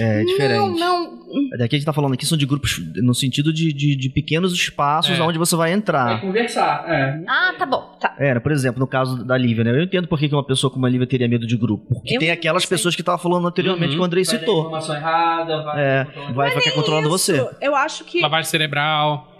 [0.00, 0.54] É diferente.
[0.54, 1.20] Não, não.
[1.58, 4.52] Daqui a gente tá falando aqui são de grupos no sentido de, de, de pequenos
[4.52, 5.22] espaços É.
[5.22, 6.20] onde você vai Vai entrar.
[6.20, 6.84] conversar.
[6.88, 7.22] É.
[7.28, 7.96] Ah, tá bom.
[8.00, 8.16] Tá.
[8.18, 9.70] Era, por exemplo, no caso da Lívia, né?
[9.70, 11.94] Eu entendo por que uma pessoa como a Lívia teria medo de grupo.
[11.94, 12.76] Porque Eu tem aquelas sei.
[12.76, 13.96] pessoas que tava falando anteriormente Uhum.
[13.96, 14.60] que o Andrei Vai dar citou.
[14.60, 15.80] informação errada, vai.
[15.84, 17.36] É, vai ficar controlando você.
[17.36, 19.32] Isso, eu acho que Lavagem cerebral.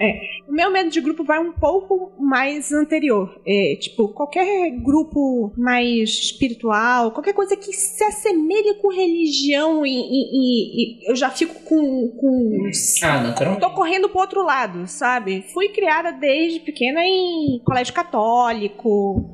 [0.50, 3.40] O meu medo de grupo vai um pouco mais anterior.
[3.46, 11.04] É, tipo, qualquer grupo mais espiritual, qualquer coisa que se assemelhe com religião e, e-
[11.06, 12.08] e- eu já fico com.
[12.18, 12.70] com
[13.04, 15.44] Ah, não, Tô correndo pro outro lado, sabe?
[15.52, 19.32] Fui criada desde pequena em colégio católico.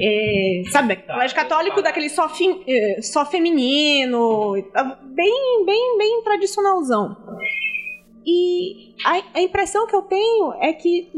[0.00, 0.96] é, sabe?
[0.96, 4.52] colégio católico daquele só, fem- é, só feminino.
[5.14, 7.16] Bem, bem, bem tradicionalzão.
[8.30, 11.08] E a, a impressão que eu tenho é que.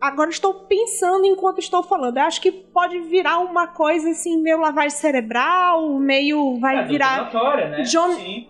[0.00, 2.16] Agora estou pensando enquanto estou falando.
[2.16, 6.58] Eu acho que pode virar uma coisa assim, meio lavagem cerebral, meio.
[6.58, 7.30] Vai É, virar.
[7.70, 7.82] né?
[7.82, 8.46] John- Sim.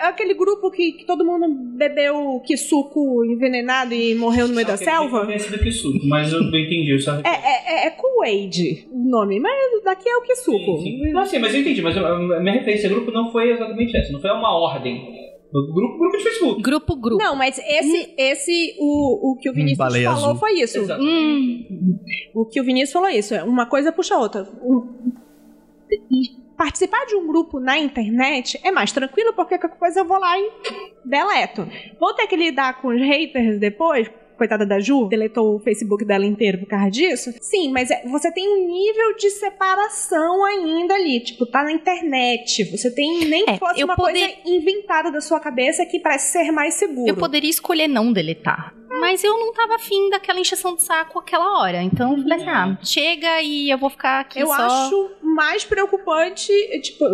[0.00, 1.46] Aquele grupo que, que todo mundo
[1.76, 5.20] bebeu que suco envenenado e morreu no meio da Aquele selva?
[5.22, 6.96] convencido que suco, mas eu não entendi.
[7.00, 7.14] Só...
[7.16, 10.78] É, é, é, é Kool-Aid o nome, mas daqui é o que suco.
[10.78, 11.12] Sim, sim.
[11.12, 11.82] Não, sim, mas eu entendi.
[11.82, 14.12] Mas a minha referência a grupo não foi exatamente essa.
[14.12, 15.31] Não foi uma ordem.
[15.52, 16.62] Grupo, grupo de Facebook.
[16.62, 17.22] Grupo, grupo.
[17.22, 20.36] Não, mas esse, esse o, o que o Vinícius baleia falou azul.
[20.40, 20.78] foi isso.
[21.00, 21.98] Hum,
[22.34, 23.34] O que o Vinícius falou é isso.
[23.44, 24.48] Uma coisa puxa a outra.
[24.62, 25.12] Um-
[26.56, 30.38] Participar de um grupo na internet é mais tranquilo porque qualquer coisa eu vou lá
[30.38, 30.50] e
[31.04, 31.66] deleto.
[31.98, 36.24] Vou ter que lidar com os haters depois, coitada da Ju, deletou o Facebook dela
[36.26, 37.32] inteiro por causa disso.
[37.40, 41.20] Sim, mas é- você tem um nível de separação ainda ali.
[41.20, 42.64] Tipo, tá na internet.
[42.70, 46.32] Você tem nem É, fosse eu uma poder- coisa inventada da sua cabeça que parece
[46.32, 47.08] ser mais seguro.
[47.08, 48.74] Eu poderia escolher não deletar.
[49.00, 51.82] Mas eu não tava afim daquela encheção de saco aquela hora.
[51.82, 54.52] Então eu falei assim: ah, chega e eu vou ficar aqui Eu só.
[54.54, 57.04] acho mais preocupante, é, tipo,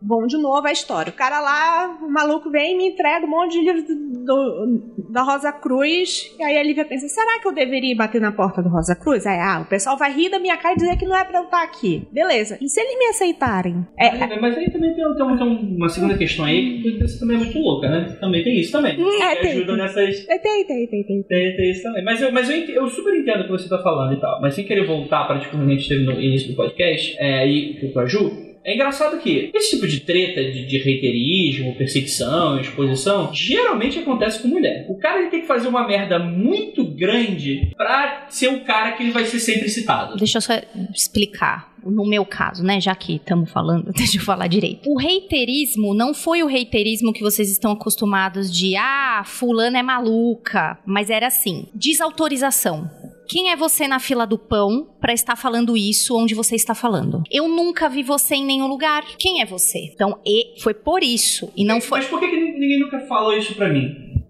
[0.00, 1.10] bom, de novo a história.
[1.10, 3.94] O cara lá, o maluco vem e me entrega um monte de livros do,
[4.24, 6.34] do- da Rosa Cruz.
[6.38, 9.26] E aí a Lívia pensa: será que eu deveria bater na porta do Rosa Cruz?
[9.26, 11.38] Aí, ah, o pessoal vai rir da minha cara e dizer que não é pra
[11.40, 12.06] eu estar aqui.
[12.12, 12.58] Beleza.
[12.60, 13.86] E se eles me aceitarem?
[13.98, 17.18] É, Mas, mas aí também tem, tem uma, tem uma segunda questão aí que você
[17.18, 18.16] também é muito louca, né?
[18.20, 18.92] Também tem isso também.
[19.22, 19.76] É, que tem, ajuda tem.
[19.76, 20.26] nessas.
[20.26, 21.22] tem, tem, tem, tem, tem.
[21.22, 22.04] Tem, tem isso também.
[22.04, 24.40] Mas, eu, mas eu, eu super entendo o que você tá falando e tal.
[24.40, 27.16] Mas sem querer voltar para tipo, o que a gente teve no início do podcast,
[27.18, 31.74] é, aí com a Ju, é engraçado que esse tipo de treta de, de reiterismo,
[31.74, 34.86] perseguição, exposição, geralmente acontece com mulher.
[34.88, 39.02] O cara ele tem que fazer uma merda muito grande pra ser o cara que
[39.02, 40.16] ele vai ser sempre citado.
[40.16, 40.54] Deixa eu só
[40.94, 41.72] explicar.
[41.84, 42.80] No meu caso, né?
[42.80, 44.88] Já que estamos falando, deixa eu falar direito.
[44.88, 50.78] O reiterismo não foi o reiterismo que vocês estão acostumados de ah, fulana é maluca.
[50.86, 52.88] Mas era assim: desautorização.
[53.32, 57.22] Quem é você na fila do pão pra estar falando isso onde você está falando?
[57.30, 59.02] Eu nunca vi você em nenhum lugar.
[59.18, 59.78] Quem é você?
[59.94, 61.50] Então, e foi por isso.
[61.56, 62.00] E não foi.
[62.00, 63.88] Mas por que, que ninguém nunca falou isso pra mim?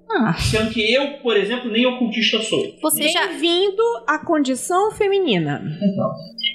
[0.09, 2.77] Ah, Sendo que eu, por exemplo, nem ocultista sou.
[2.81, 5.61] você já, Bem-vindo à condição feminina.
[5.83, 6.11] Então.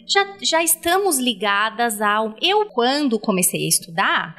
[0.07, 2.34] já, já estamos ligadas ao.
[2.41, 4.36] Eu, quando comecei a estudar,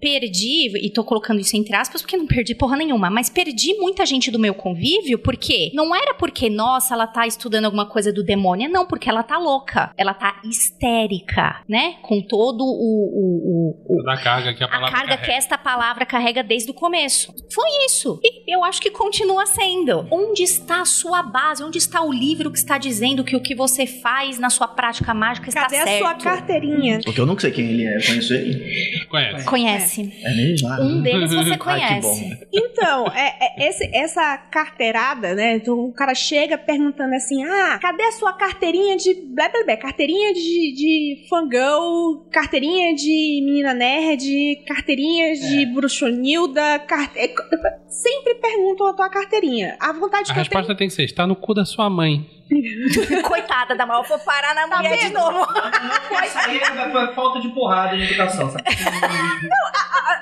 [0.00, 4.04] perdi, e tô colocando isso entre aspas porque não perdi porra nenhuma, mas perdi muita
[4.06, 8.22] gente do meu convívio porque não era porque, nossa, ela tá estudando alguma coisa do
[8.22, 11.96] demônio, não, porque ela tá louca, ela tá histérica, né?
[12.02, 12.68] Com todo o.
[12.68, 15.32] o, o- o- carga que a a carga que carrega.
[15.32, 17.32] esta palavra carrega desde o começo.
[17.52, 18.18] Foi isso.
[18.22, 20.06] E eu acho que continua sendo.
[20.10, 21.62] Onde está a sua base?
[21.62, 25.12] Onde está o livro que está dizendo que o que você faz na sua prática
[25.14, 25.98] mágica está Cadê a certo?
[26.02, 27.00] sua carteirinha?
[27.04, 29.04] Porque eu não sei quem ele é, eu conheço ele.
[29.08, 29.44] Conhece.
[29.46, 29.87] Conhece.
[30.22, 30.68] É mesmo?
[30.68, 30.80] Ah.
[30.80, 32.24] Um deles você Ai, que conhece.
[32.24, 32.36] bom.
[32.52, 35.56] Então, é, é esse- essa carteirada, né?
[35.56, 39.14] Então, o cara chega perguntando assim: ah, cadê a sua carteirinha de.
[39.34, 47.18] Blá, blá, blá, carteirinha de, de fangirl, carteirinha de menina nerd, carteirinha de bruxonilda, carte...
[47.18, 47.28] é,
[47.88, 49.76] Sempre perguntam a tua carteirinha.
[49.80, 52.26] A vontade A que eu resposta tem que ser: está no cu da sua mãe.
[53.28, 55.46] Coitada da mal, vou parar na mulher de novo.
[56.24, 58.64] Isso aí é falta de porrada de educação, sabe?
[58.64, 59.52] tenho.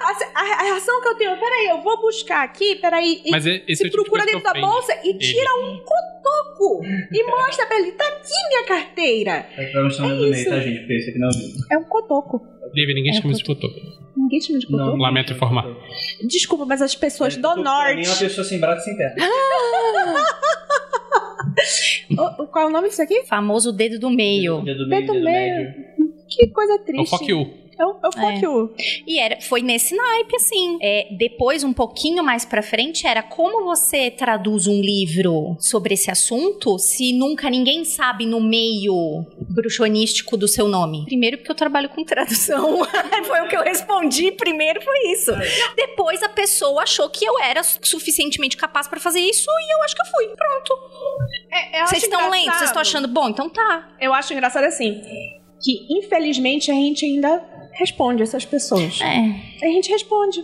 [0.03, 3.23] A, a- a reação que eu tenho, peraí, eu vou buscar aqui, peraí.
[3.25, 5.19] e Mas é- esse é se o tipo procura coisa dentro da bolsa e ele.
[5.19, 9.47] tira um cotoco e mostra pra ele: tá aqui minha carteira.
[9.93, 10.51] Chamando É do meio, isso.
[10.51, 10.79] tá, gente?
[10.81, 11.65] Porque esse aqui não é o vídeo.
[11.73, 12.47] É um cotoco.
[12.75, 13.75] Lívia, ninguém É, chama isso de cotoco.
[14.17, 14.97] Ninguém chama de cotoco.
[14.97, 15.65] Lamento informar.
[16.25, 18.05] Desculpa, mas as pessoas do Pra mim norte.
[18.07, 19.17] é uma pessoa sem braço e sem perna.
[22.19, 23.23] O- o- qual é o nome disso aqui?
[23.25, 24.63] Famoso dedo do meio.
[24.63, 25.75] Dedo Dedo dedo meio.
[26.29, 27.11] Que coisa É o triste.
[27.11, 27.47] fuck you.
[27.79, 28.75] É o, é o fuck you.
[29.07, 30.79] E era, foi nesse naipe, assim.
[30.81, 36.11] É, depois, um pouquinho mais pra frente, era como você traduz um livro sobre esse
[36.11, 39.25] assunto se nunca ninguém sabe no meio
[39.61, 41.05] bruxonístico do seu nome?
[41.07, 42.85] Primeiro, porque eu trabalho com tradução.
[43.27, 45.33] foi o que eu respondi primeiro, foi isso.
[45.77, 49.83] Depois, a pessoa achou que eu era su- suficientemente capaz pra fazer isso e eu
[49.85, 50.27] acho que eu fui.
[50.29, 50.75] Pronto.
[51.53, 53.29] É, Vocês estão lendo, vocês estão achando bom?
[53.29, 53.95] Então tá.
[54.01, 55.01] Eu acho engraçado assim.
[55.63, 57.43] Que infelizmente a gente ainda
[57.79, 59.01] responde essas pessoas.
[59.01, 59.67] É.
[59.67, 60.43] A gente responde.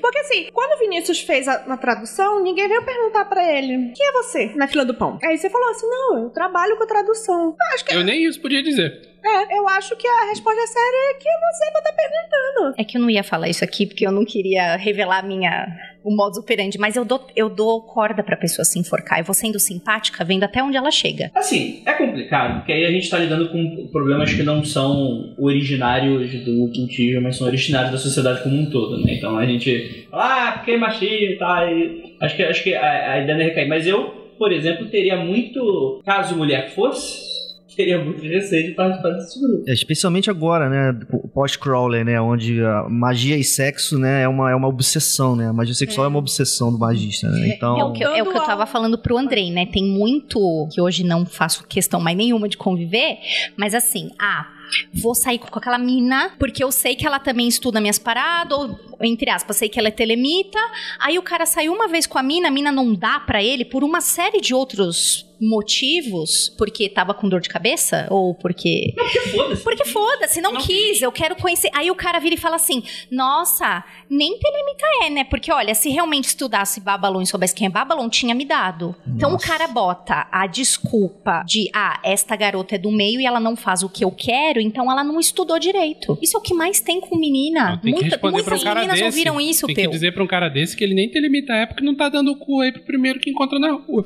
[0.00, 4.06] Porque assim, quando o Vinícius fez a, a tradução, ninguém veio perguntar pra ele: quem
[4.06, 5.18] é você na fila do pão?
[5.24, 7.48] Aí você falou assim: não, eu trabalho com tradução.
[7.50, 9.13] Eu acho que, Eu nem isso podia dizer.
[9.24, 12.74] É, eu acho que a resposta séria é que você vai estar perguntando.
[12.78, 15.66] É que eu não ia falar isso aqui porque eu não queria revelar minha
[16.04, 19.18] o modus operandi, mas eu dou, eu dou corda pra pessoa se enforcar.
[19.18, 21.30] Eu vou sendo simpática, vendo até onde ela chega.
[21.34, 26.30] Assim, é complicado, porque aí a gente tá lidando com problemas que não são originários
[26.44, 29.14] do ocultismo, mas são originários da sociedade como um todo, né?
[29.14, 31.68] Então a gente fala, ah, porque é machismo e tal.
[31.68, 33.68] e acho que, acho que a, a ideia não é recair.
[33.68, 34.04] Mas eu,
[34.38, 36.02] por exemplo, teria muito.
[36.04, 37.33] Caso mulher fosse,
[37.74, 39.64] teria muito receio de participar desse grupo.
[39.68, 40.98] É, Especialmente agora, né?
[41.12, 42.20] o Post-crawler, né?
[42.20, 44.22] Onde a magia e sexo, né?
[44.22, 45.48] É uma, é uma obsessão, né?
[45.48, 47.54] A magia sexual é, uma obsessão do magista, né?
[47.54, 47.78] Então.
[47.78, 49.66] É o, que, eu- é o que eu tava falando pro Andrei, né?
[49.66, 53.18] Tem muito que hoje não faço questão mais nenhuma de conviver,
[53.56, 54.46] mas assim, ah,
[54.92, 58.78] vou sair com aquela mina, porque eu sei que ela também estuda minhas paradas, ou,
[59.02, 60.58] entre aspas, sei que ela é telemita.
[61.00, 63.64] Aí o cara saiu uma vez com a mina, a mina não dá pra ele
[63.64, 68.94] por uma série de outros motivos, porque tava com dor de cabeça, ou porque...
[69.32, 69.62] Foda-se.
[69.64, 71.70] Porque foda-se, não, Não quis, eu quero conhecer.
[71.74, 75.24] Aí o cara vira e fala assim: Nossa, nem telemita é, né?
[75.24, 78.94] Porque olha, se realmente estudasse Babylon e soubesse quem é Babylon, tinha me dado.
[79.06, 79.46] Então o Nossa.
[79.46, 83.82] cara bota a desculpa de: Ah, esta garota é do meio e ela não faz
[83.82, 86.16] o que eu quero, então ela não estudou direito.
[86.22, 87.80] Isso é o que mais tem com menina.
[87.82, 89.04] Não, Muita- um muitas cara meninas desse.
[89.10, 89.84] ouviram isso, Tem Peu.
[89.86, 91.94] que dizer pra um cara desse que ele nem tem limite a época e não
[91.96, 94.04] tá dando o cu aí pro primeiro que encontra na rua.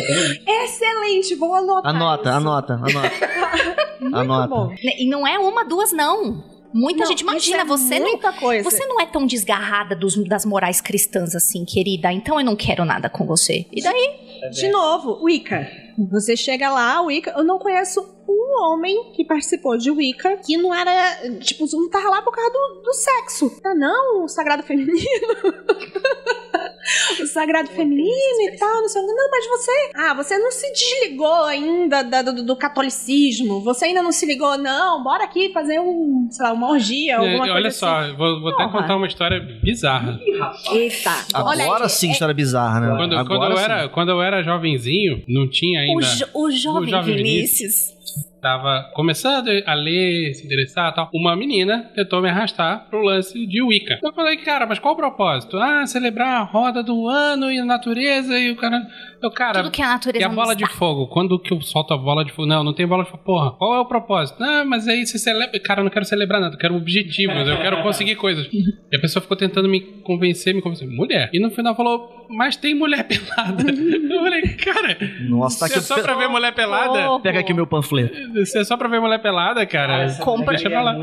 [0.64, 1.94] Excelente, vou anotar.
[1.94, 2.38] Anota, isso.
[2.38, 3.12] anota, anota.
[4.00, 4.48] Muito Anota.
[4.48, 4.74] bom.
[4.82, 6.44] E não é uma, duas, não.
[6.72, 8.62] Muita Não, gente, imagina, é você não muita coisa.
[8.70, 12.12] Você não é tão desgarrada dos- das morais cristãs assim, querida.
[12.12, 13.66] Então eu não quero nada com você.
[13.72, 14.50] E daí?
[14.52, 15.66] De novo, Wicca.
[16.12, 17.34] Você chega lá, Wicca.
[17.36, 21.16] Eu não conheço um homem que participou de Wicca que não era.
[21.40, 23.50] Tipo, não tava lá por causa do, do sexo.
[23.64, 24.94] Ah, não, o sagrado feminino.
[27.30, 29.12] sagrado feminino e tal, não sei o que.
[29.12, 29.70] Não, mas você.
[29.94, 33.60] Ah, você não se desligou ainda da- do, do catolicismo.
[33.62, 35.02] Você ainda não se ligou, não.
[35.02, 37.78] Bora aqui fazer um, sei lá, uma orgia, alguma É, coisa olha assim.
[37.78, 40.18] só, vou, vou até contar uma história bizarra.
[40.24, 40.66] Ih, rapaz.
[40.72, 42.96] Eita, Agora aí, sim, é- história bizarra, né?
[42.96, 43.64] Quando, Agora quando, eu sim.
[43.64, 45.94] era, quando eu era jovenzinho, não tinha ainda.
[45.96, 47.94] O, jo- o jovem, O jovem Vinícius.
[48.40, 51.10] Tava começando a ler, se interessar e tal.
[51.12, 53.98] Uma menina tentou me arrastar pro lance de Wicca.
[54.02, 55.58] Eu falei, cara, mas qual o propósito?
[55.58, 58.80] Ah, celebrar a roda do ano e a natureza e o cara.
[59.22, 59.62] Eu, cara.
[59.62, 61.06] Tudo que a natureza E a bola de fogo?
[61.08, 62.48] Quando que eu solto a bola de fogo?
[62.48, 63.22] Não, não tem bola de fogo.
[63.22, 64.42] Porra, qual é o propósito?
[64.42, 65.58] Ah, mas aí você celebra.
[65.60, 68.48] Cara, eu não quero celebrar nada, eu quero objetivos, eu quero conseguir coisas.
[68.52, 70.88] E a pessoa ficou tentando me convencer, me convencer.
[70.88, 71.28] Mulher.
[71.32, 73.64] E no final falou, mas tem mulher pelada.
[74.10, 74.98] Eu falei, cara,
[75.28, 75.78] Nossa, tá aqui.
[75.78, 77.12] é só pra ver mulher pelada.
[77.12, 77.20] Oh.
[77.20, 78.14] Pega aqui o meu panfleto.
[78.44, 80.02] Se é só pra ver mulher pelada, cara.
[80.04, 80.96] essa compra- Deixa pra lá.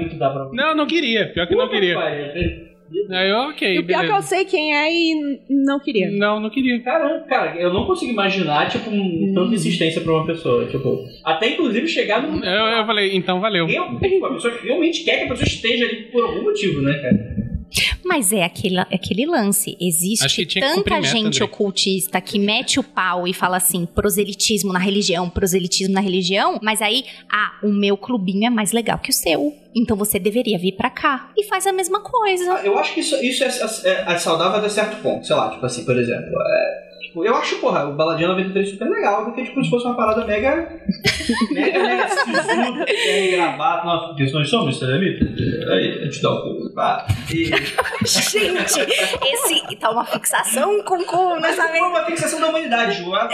[0.54, 1.28] Não, não queria.
[1.34, 1.96] Pior que não Puta queria.
[1.96, 2.68] pariu.
[3.12, 4.28] Aí eu, ok, E o pior é que eu beleza.
[4.28, 6.10] sei quem é e não queria.
[6.10, 6.80] Não, não queria.
[6.82, 10.66] Caramba, cara, eu não consigo imaginar, tipo, um, tanta insistência pra uma pessoa.
[10.68, 12.44] Tipo, até inclusive chegar no.
[12.46, 13.66] Eu, eu falei, então valeu.
[13.66, 17.57] Realmente, a pessoa realmente quer que a pessoa esteja ali por algum motivo, né, cara?
[18.04, 19.78] Mas é aquele, aquele lance.
[19.80, 21.44] Existe tanta meta, gente André.
[21.44, 26.60] ocultista que mete o pau e fala assim: proselitismo na religião, proselitismo na religião.
[26.62, 29.54] Mas aí, ah, o meu clubinho é mais legal que o seu.
[29.76, 31.32] Então você deveria vir pra cá.
[31.38, 32.54] E faz a mesma coisa.
[32.54, 33.48] Ah, Eu acho que isso, isso é,
[33.92, 35.26] é- é saudável até certo ponto.
[35.28, 36.32] Sei lá, tipo assim, por exemplo.
[36.42, 39.96] é, tipo, eu acho, porra, o Baladinha 93 super legal, porque tipo, se fosse uma
[39.96, 40.70] parada mega.
[41.52, 43.86] mega, mega sisuda, mega gravata.
[43.86, 45.28] Nossa, porque nós somos telemitas.
[45.70, 46.74] Aí, eu te dou o cu.
[46.74, 47.06] pá.
[47.34, 47.46] E.
[48.08, 53.14] Gente, esse tá uma fixação com cu Mas nessa foi uma fixação da humanidade, Ju.
[53.14, 53.28] Ah,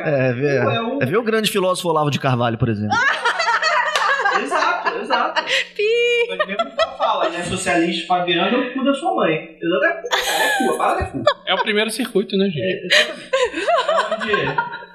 [0.00, 2.96] É, vê, É um- é ver o grande filósofo Olavo de Carvalho, por exemplo.
[4.42, 5.42] Exato, exato.
[6.28, 7.42] Mas mesmo que fala, né?
[7.44, 9.56] Socialista Fabiano é o cu da sua mãe.
[9.60, 11.22] Exato, é cu, cara, é cu, a parada é cu.
[11.46, 12.86] É o primeiro circuito, né, gente?
[12.94, 13.50] Exatamente.
[13.52, 14.86] É onde.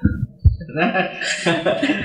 [0.72, 1.20] Né?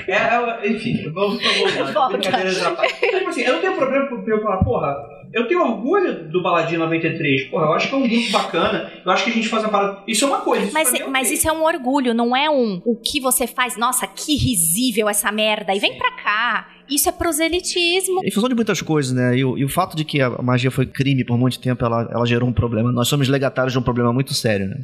[0.06, 2.18] É, é, enfim, vamos vamos Volta.
[2.18, 2.94] Brincadeiras à parte.
[3.02, 4.96] Então, tipo assim, eu não tenho problema por eu falar, porra,
[5.32, 7.44] eu tenho orgulho do Baladinho 93.
[7.50, 8.90] Porra, eu acho que é um grupo bacana.
[9.04, 9.98] Eu acho que a gente faz uma parada.
[10.06, 10.64] Isso é uma coisa.
[10.64, 13.46] Isso Mas, mim é mas isso é um orgulho, não é um o que você
[13.46, 16.68] faz, nossa, que risível essa merda, e vem pra cá.
[16.90, 18.24] Isso é proselitismo.
[18.24, 19.36] Em função de muitas coisas, né?
[19.36, 22.08] E, o- e o fato de que a magia foi crime por muito tempo, ela,
[22.10, 22.90] ela gerou um problema.
[22.90, 24.76] Nós somos legatários de um problema muito sério, né?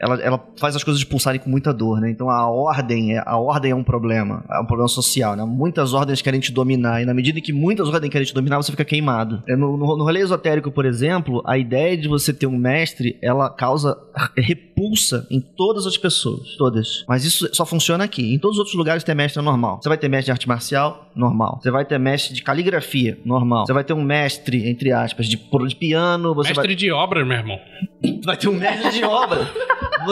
[0.00, 2.10] Ela, ela faz as coisas pulsarem com muita dor, né?
[2.10, 5.44] Então a ordem, é, a ordem é um problema, é um problema social, né?
[5.44, 8.56] Muitas ordens querem te dominar, e na medida em que muitas ordens querem te dominar,
[8.56, 9.42] você fica queimado.
[9.46, 13.18] É, No, no, no rolê esotérico, por exemplo, a ideia de você ter um mestre,
[13.22, 13.96] ela causa
[14.36, 17.04] repulsa em todas as pessoas, todas.
[17.08, 18.34] Mas isso só funciona aqui.
[18.34, 19.80] Em todos os outros lugares ter mestre é normal.
[19.82, 21.58] Você vai ter mestre de arte marcial, normal.
[21.62, 23.66] Você vai ter mestre de caligrafia, normal.
[23.66, 27.36] Você vai ter um mestre, entre aspas, de, de piano, você Mestre de obra, meu
[27.36, 27.58] irmão.
[28.02, 29.50] vai, vai ter um mestre de obra.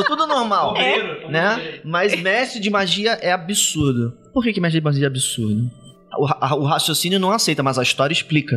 [0.07, 1.79] Tudo normal Obreiro, né?
[1.85, 4.13] Mas mestre de magia é absurdo.
[4.33, 5.71] Por que, que mestre de magia é absurdo?
[6.19, 8.57] O, ra- o raciocínio não aceita, mas a história explica.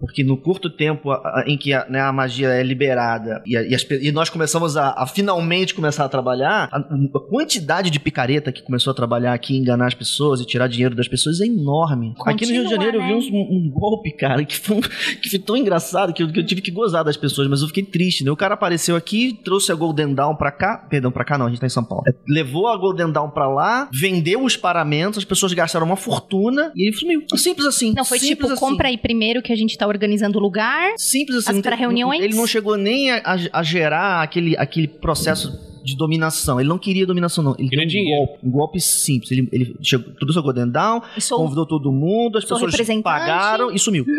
[0.00, 1.10] Porque no curto tempo
[1.46, 4.76] em que a, né, a magia é liberada e, a- e as e nós começamos
[4.76, 6.80] a, a finalmente começar a trabalhar, a,
[7.28, 11.08] quantidade de picareta que começou a trabalhar aqui, enganar as pessoas e tirar dinheiro das
[11.08, 12.14] pessoas é enorme.
[12.24, 13.38] aqui no Rio de Continua, Janeiro eu vi né?
[13.50, 16.46] um, um golpe, cara, que foi, um- que foi tão engraçado que eu, que eu
[16.46, 18.30] tive que gozar das pessoas, mas eu fiquei triste, né?
[18.30, 21.48] O cara apareceu aqui, trouxe a Golden Dawn pra cá, perdão, pra cá não, a
[21.50, 22.04] gente tá em São Paulo.
[22.06, 26.72] É, Levou a Golden Dawn pra lá, vendeu os paramentos, as pessoas gastaram uma fortuna
[26.76, 27.22] e ele sumiu.
[27.36, 27.92] Simples assim.
[27.96, 28.54] Não, foi tipo, assim.
[28.56, 30.92] compra aí primeiro que a gente tá organizando o lugar.
[30.96, 31.54] Simples assim.
[31.54, 32.22] Tem- pré-reuniões?
[32.22, 35.58] Ele não chegou nem a, a- a gerar aquele, aquele processo
[35.88, 36.60] de dominação.
[36.60, 37.54] Ele não queria dominação, não.
[37.58, 38.26] Ele Queria deu um dinheiro.
[38.26, 39.30] golpe, um golpe simples.
[39.30, 43.78] Ele, ele chegou, tudo seu Golden Down, Sou convidou todo mundo, as pessoas pagaram e
[43.78, 44.04] sumiu.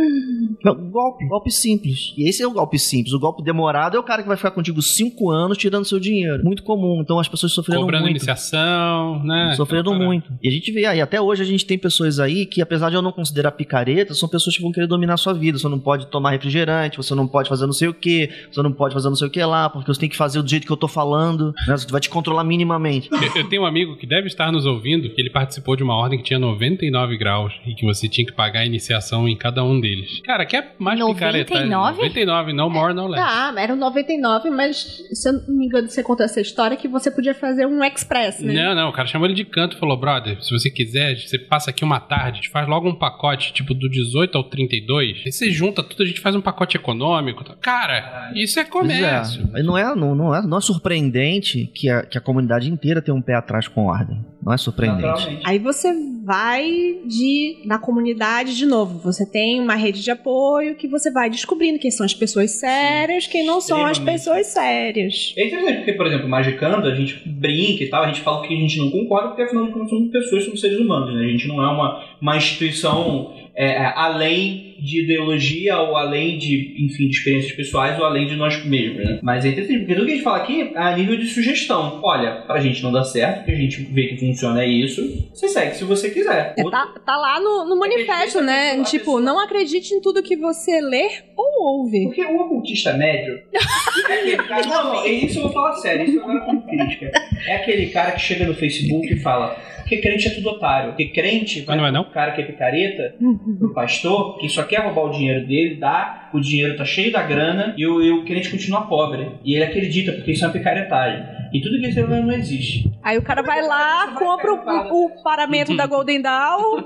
[0.63, 2.13] Não, golpe, golpe simples.
[2.17, 3.13] E esse é o golpe simples.
[3.13, 6.43] O golpe demorado é o cara que vai ficar contigo cinco anos tirando seu dinheiro.
[6.43, 6.99] Muito comum.
[7.01, 8.17] Então as pessoas sofreram Cobrando muito.
[8.17, 9.53] iniciação, né?
[9.55, 10.33] Sofreram Aquela muito.
[10.43, 12.95] E a gente vê aí, até hoje a gente tem pessoas aí que, apesar de
[12.95, 15.57] eu não considerar picareta, são pessoas que vão querer dominar a sua vida.
[15.57, 18.71] Você não pode tomar refrigerante, você não pode fazer não sei o que, você não
[18.71, 20.73] pode fazer não sei o que lá, porque você tem que fazer do jeito que
[20.73, 21.77] eu tô falando, né?
[21.77, 23.09] Você vai te controlar minimamente.
[23.11, 25.95] Eu, eu tenho um amigo que deve estar nos ouvindo, que ele participou de uma
[25.95, 29.63] ordem que tinha 99 graus e que você tinha que pagar a iniciação em cada
[29.63, 30.21] um deles.
[30.25, 31.43] Cara, que é mais 99?
[31.43, 31.65] picareta.
[31.69, 33.23] 99, no more, no less.
[33.23, 36.87] Tá, era um 99, mas se eu não me engano, você contou essa história que
[36.87, 38.53] você podia fazer um express, né?
[38.53, 41.37] Não, não, o cara chamou ele de canto e falou: brother, se você quiser, você
[41.37, 45.21] passa aqui uma tarde, a gente faz logo um pacote, tipo do 18 ao 32,
[45.25, 47.43] aí você junta tudo, a gente faz um pacote econômico.
[47.61, 49.49] Cara, isso é Pois comércio.
[49.55, 49.63] é.
[49.63, 53.15] Não é, não, não é, não é surpreendente que a, que a comunidade inteira tenha
[53.15, 54.23] um pé atrás com ordem.
[54.41, 55.39] Não é surpreendente.
[55.43, 55.93] Aí você
[56.23, 58.99] vai de na comunidade de novo.
[58.99, 63.27] Você tem uma rede de apoio que você vai descobrindo quem são as pessoas sérias,
[63.27, 65.33] quem não são as pessoas sérias.
[65.37, 68.53] É interessante porque, por exemplo, Magicando, a gente brinca e tal, a gente fala que
[68.53, 71.25] a gente não concorda, porque afinal de contas somos pessoas, somos seres humanos, né?
[71.25, 76.75] A gente não é uma, uma instituição é, é, além de ideologia ou além de,
[76.85, 79.19] enfim, de experiências pessoais ou além de nós mesmos, né?
[79.21, 81.99] Mas é interessante, porque tudo que a gente fala aqui é a nível de sugestão.
[82.03, 85.47] Olha, pra gente não dá certo, porque a gente vê que funciona é isso, você
[85.47, 86.53] segue se você quiser.
[86.57, 88.75] É, tá, tá lá no, no manifesto, né?
[88.75, 92.05] que a Tipo, pessoa- não acredite em tudo que você lê ou ouve.
[92.05, 93.39] Porque o ocultista médio
[94.09, 94.65] é aquele cara.
[94.67, 97.11] Não, não, isso eu vou falar sério, isso agora como crítica.
[97.47, 99.55] É aquele cara que chega no Facebook e fala.
[99.79, 100.89] Porque crente é tudo otário.
[100.91, 102.01] Porque crente não é não?
[102.01, 103.15] o cara que é picareta,
[103.59, 107.21] o pastor, que só quer roubar o dinheiro dele, dá, o dinheiro tá cheio da
[107.23, 109.31] grana e o, e o crente continua pobre.
[109.43, 111.25] E ele acredita, porque isso é uma picaretagem.
[111.51, 112.89] E tudo que isso não não existe.
[113.01, 116.61] Aí o cara vai lá, compra o, o paramento da Golden Dawn,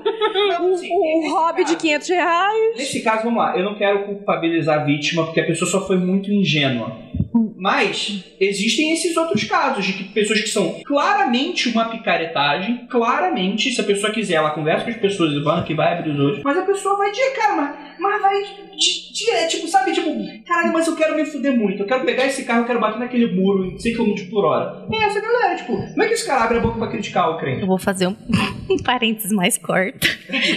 [0.60, 2.76] o, o hobby de caso- 500 reais.
[2.76, 5.98] Nesse caso, vamos lá, eu não quero culpabilizar a vítima porque a pessoa só foi
[5.98, 7.03] muito ingênua.
[7.56, 13.80] Mas existem esses outros casos de que pessoas que são claramente uma picaretagem, claramente, se
[13.80, 16.42] a pessoa quiser, ela conversa com as pessoas e vai que vai abrir os olhos,
[16.44, 18.42] mas a pessoa vai dizer, cara, mas, mas vai
[18.76, 20.10] di- direto, tipo, sabe, tipo,
[20.44, 22.98] caralho, mas eu quero me fuder muito, eu quero pegar esse carro, eu quero bater
[22.98, 24.86] naquele muro em 100 km por hora.
[24.92, 27.38] É essa galera, tipo, como é que esse cara abre a boca pra criticar o
[27.38, 27.62] crente?
[27.62, 28.16] Eu vou fazer um,
[28.70, 30.06] um parênteses mais curto.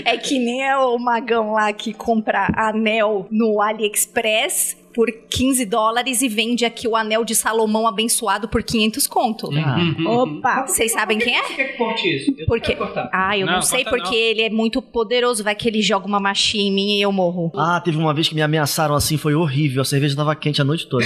[0.06, 6.24] É que nem é o magão lá que compra anel no AliExpress por 15 dólares
[6.24, 9.48] e vende aqui o anel de Salomão abençoado por 500 conto.
[9.56, 9.78] Ah,
[10.10, 10.66] Opa!
[10.66, 11.42] Vocês sabem quem é?
[11.44, 12.34] Por que que corte isso?
[12.36, 12.74] Eu Por quê?
[12.74, 13.08] quero cortar.
[13.14, 14.14] Ah, eu não, Não, sei porque não.
[14.16, 15.44] ele é muito poderoso.
[15.44, 17.52] Vai que ele joga uma machia em mim e eu morro.
[17.56, 19.84] Ah, teve uma vez que me ameaçaram assim, foi horrível.
[19.84, 21.06] A cerveja tava quente a noite toda.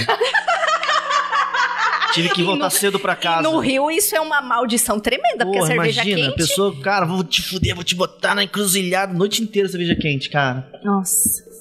[2.14, 3.42] Tive que voltar cedo pra casa.
[3.42, 6.36] No Rio, isso é uma maldição tremenda, porque a Porra, cerveja imagina, a quente.
[6.48, 10.30] pessoa, cara, vou te fuder, vou te botar na encruzilhada a noite inteira cerveja quente,
[10.30, 10.66] cara.
[10.82, 11.51] Nossa.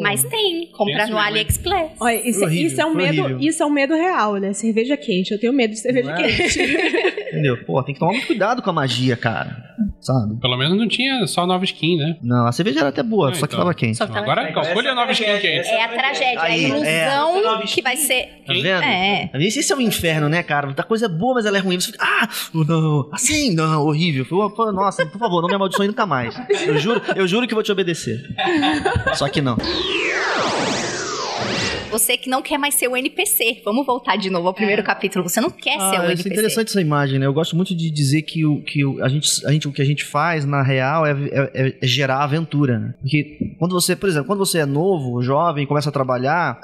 [0.00, 0.68] Mas tem.
[0.72, 1.24] Comprar Pensa no hein?
[1.26, 1.90] AliExpress.
[2.00, 3.40] Olha, isso, Horrível, isso é um medo, horrível.
[3.40, 4.52] isso é um medo real, né?
[4.52, 5.32] Cerveja quente.
[5.32, 6.14] Eu tenho medo de cerveja é?
[6.16, 6.60] quente.
[7.32, 7.64] Entendeu?
[7.64, 9.72] Pô, tem que tomar muito cuidado com a magia, cara.
[10.00, 10.38] Sabe?
[10.40, 12.16] Pelo menos não tinha só nova skin, né?
[12.22, 13.64] Não, a cerveja era até boa, Ah, só que então.
[13.64, 13.96] tava quente.
[13.96, 15.68] Só que tava- Agora calcule a nova skin quente.
[15.68, 17.66] É a tragédia, Aí, a ilusão é.
[17.66, 18.42] que vai ser.
[18.46, 18.66] Tá vendo?
[18.66, 19.30] É.
[19.34, 20.66] Esse esse é um inferno, né, cara?
[20.66, 21.78] Muita coisa é boa, mas ela é ruim.
[21.80, 24.26] Você fica, ah, não, assim, não, horrível.
[24.72, 26.34] Nossa, por favor, não me amaldiçoe nunca mais.
[26.66, 28.20] Eu juro, eu juro que vou te obedecer.
[29.14, 29.56] Só que não.
[31.90, 33.60] Você que não quer mais ser o NPC.
[33.62, 35.28] Vamos voltar de novo ao primeiro capítulo.
[35.28, 36.28] Você não quer ser o Ah, NPC.
[36.30, 37.26] é interessante essa imagem, né?
[37.26, 39.82] Eu gosto muito de dizer que, o, que o, a gente, a gente, o que
[39.82, 41.12] a gente faz, na real, é,
[41.52, 42.94] é- é gerar aventura, né?
[42.98, 46.58] Porque quando você, por exemplo, quando você é novo, jovem, começa a trabalhar,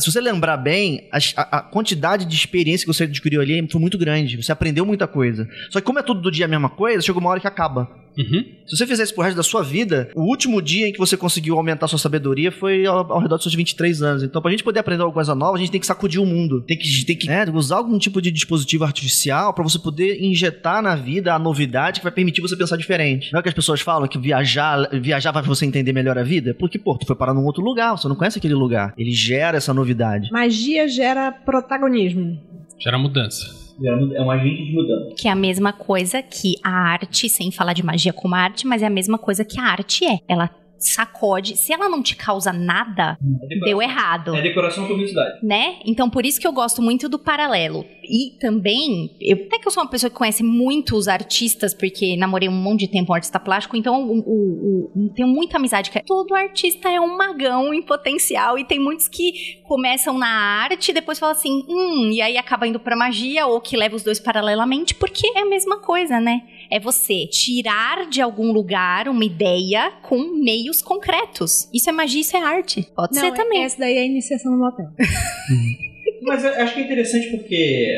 [0.00, 3.80] se você lembrar bem, a, a- a quantidade de experiência que você adquiriu ali foi
[3.80, 4.36] muito grande.
[4.42, 5.48] Você aprendeu muita coisa.
[5.70, 7.88] Só que como é tudo do dia a mesma coisa, chega uma hora que acaba.
[8.16, 8.44] Uhum.
[8.66, 11.16] Se você fizer isso pro resto da sua vida, o último dia em que você
[11.16, 14.22] conseguiu aumentar sua sabedoria foi ao, ao redor dos seus 23 anos.
[14.22, 16.62] Então, pra gente poder aprender alguma coisa nova, a gente tem que sacudir o mundo.
[16.62, 20.82] Tem que, tem que né, usar algum tipo de dispositivo artificial pra você poder injetar
[20.82, 23.32] na vida a novidade que vai permitir você pensar diferente.
[23.32, 26.54] Não é que as pessoas falam que viajar, viajar vai você entender melhor a vida?
[26.54, 28.94] Porque, pô, tu foi parar num outro lugar, você não conhece aquele lugar.
[28.96, 30.30] Ele gera essa novidade.
[30.30, 32.38] Magia gera protagonismo.
[32.78, 33.61] Gera mudança.
[33.86, 35.14] É um agente de mudança.
[35.16, 38.82] Que é a mesma coisa que a arte, sem falar de magia como arte, mas
[38.82, 40.18] é a mesma coisa que a arte é.
[40.28, 40.50] Ela
[40.86, 41.56] sacode.
[41.56, 43.16] Se ela não te causa nada,
[43.50, 44.34] É deu errado.
[44.34, 45.38] É decoração com publicidade.
[45.42, 45.76] né?
[45.84, 47.84] Então, por isso que eu gosto muito do paralelo.
[48.04, 52.48] E também, eu, até que eu sou uma pessoa que conhece muitos artistas, porque namorei
[52.48, 55.90] um monte de tempo um artista plástico, então o, o- o- tenho muita amizade.
[55.90, 60.90] Que todo artista é um magão em potencial, e tem muitos que começam na arte
[60.90, 64.02] e depois falam assim, hum, e aí acaba indo pra magia, ou que leva os
[64.02, 66.42] dois paralelamente, porque é a mesma coisa, né?
[66.72, 71.68] É você tirar de algum lugar uma ideia com meios concretos.
[71.70, 72.88] Isso é magia, isso é arte.
[72.96, 73.62] Pode ser Não, também.
[73.62, 74.86] Essa daí é a iniciação no motel.
[76.24, 77.88] Mas eu acho que é interessante porque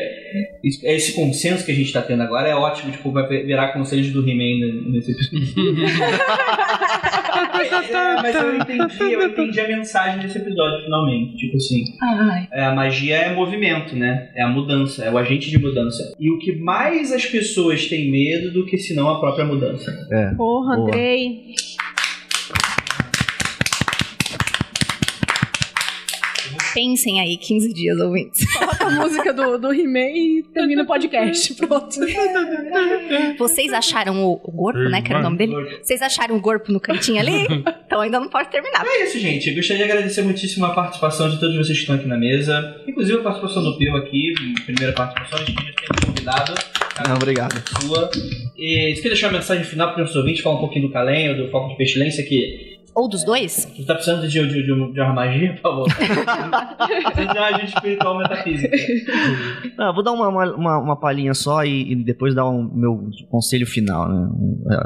[0.63, 4.09] isso- esse consenso que a gente tá tendo agora é ótimo, tipo, vai virar conselhos
[4.11, 5.53] do He-Man nesse episódio.
[7.55, 11.35] É, mas eu entendi, eu entendi a mensagem desse episódio, finalmente.
[11.37, 11.83] Tipo assim,
[12.51, 14.29] é, a magia é movimento, né?
[14.35, 16.15] É a mudança, é o agente de mudança.
[16.19, 19.91] E o que mais as pessoas têm medo do que senão a própria mudança.
[20.35, 20.87] Porra, Boa.
[20.89, 21.53] Andrei.
[26.75, 28.45] Pensem aí, 15 dias ouvintes.
[28.59, 31.53] Bota a música do, do He-Man e termina o podcast.
[31.55, 31.95] Pronto.
[33.39, 35.01] Vocês acharam o, o Gorpo, né?
[35.01, 35.53] Que era o nome dele?
[35.81, 37.47] Vocês acharam o Gorpo no cantinho ali?
[37.85, 38.83] Então ainda não pode terminar.
[38.85, 39.47] É isso, gente.
[39.47, 42.83] Eu gostaria de agradecer muitíssimo a participação de todos vocês que estão aqui na mesa.
[42.85, 44.33] Inclusive a participação do Pio aqui,
[44.65, 46.53] primeira participação, a gente tinha sempre convidado.
[47.07, 47.53] Não, obrigado.
[47.79, 48.09] Sua.
[48.57, 50.93] E você quer deixar uma mensagem final para os nossos ouvintes, falar um pouquinho do
[50.97, 53.67] ou do Foco de Pestilência, que Ou dos dois?
[53.75, 55.87] você tá precisando de, de, de, de uma magia, por favor.
[55.95, 58.77] Precisa de uma magia espiritual metafísica.
[59.77, 63.09] Não, eu vou dar uma, uma, uma- palhinha só e, e depois dar um meu
[63.29, 64.07] conselho final.
[64.07, 64.29] Né?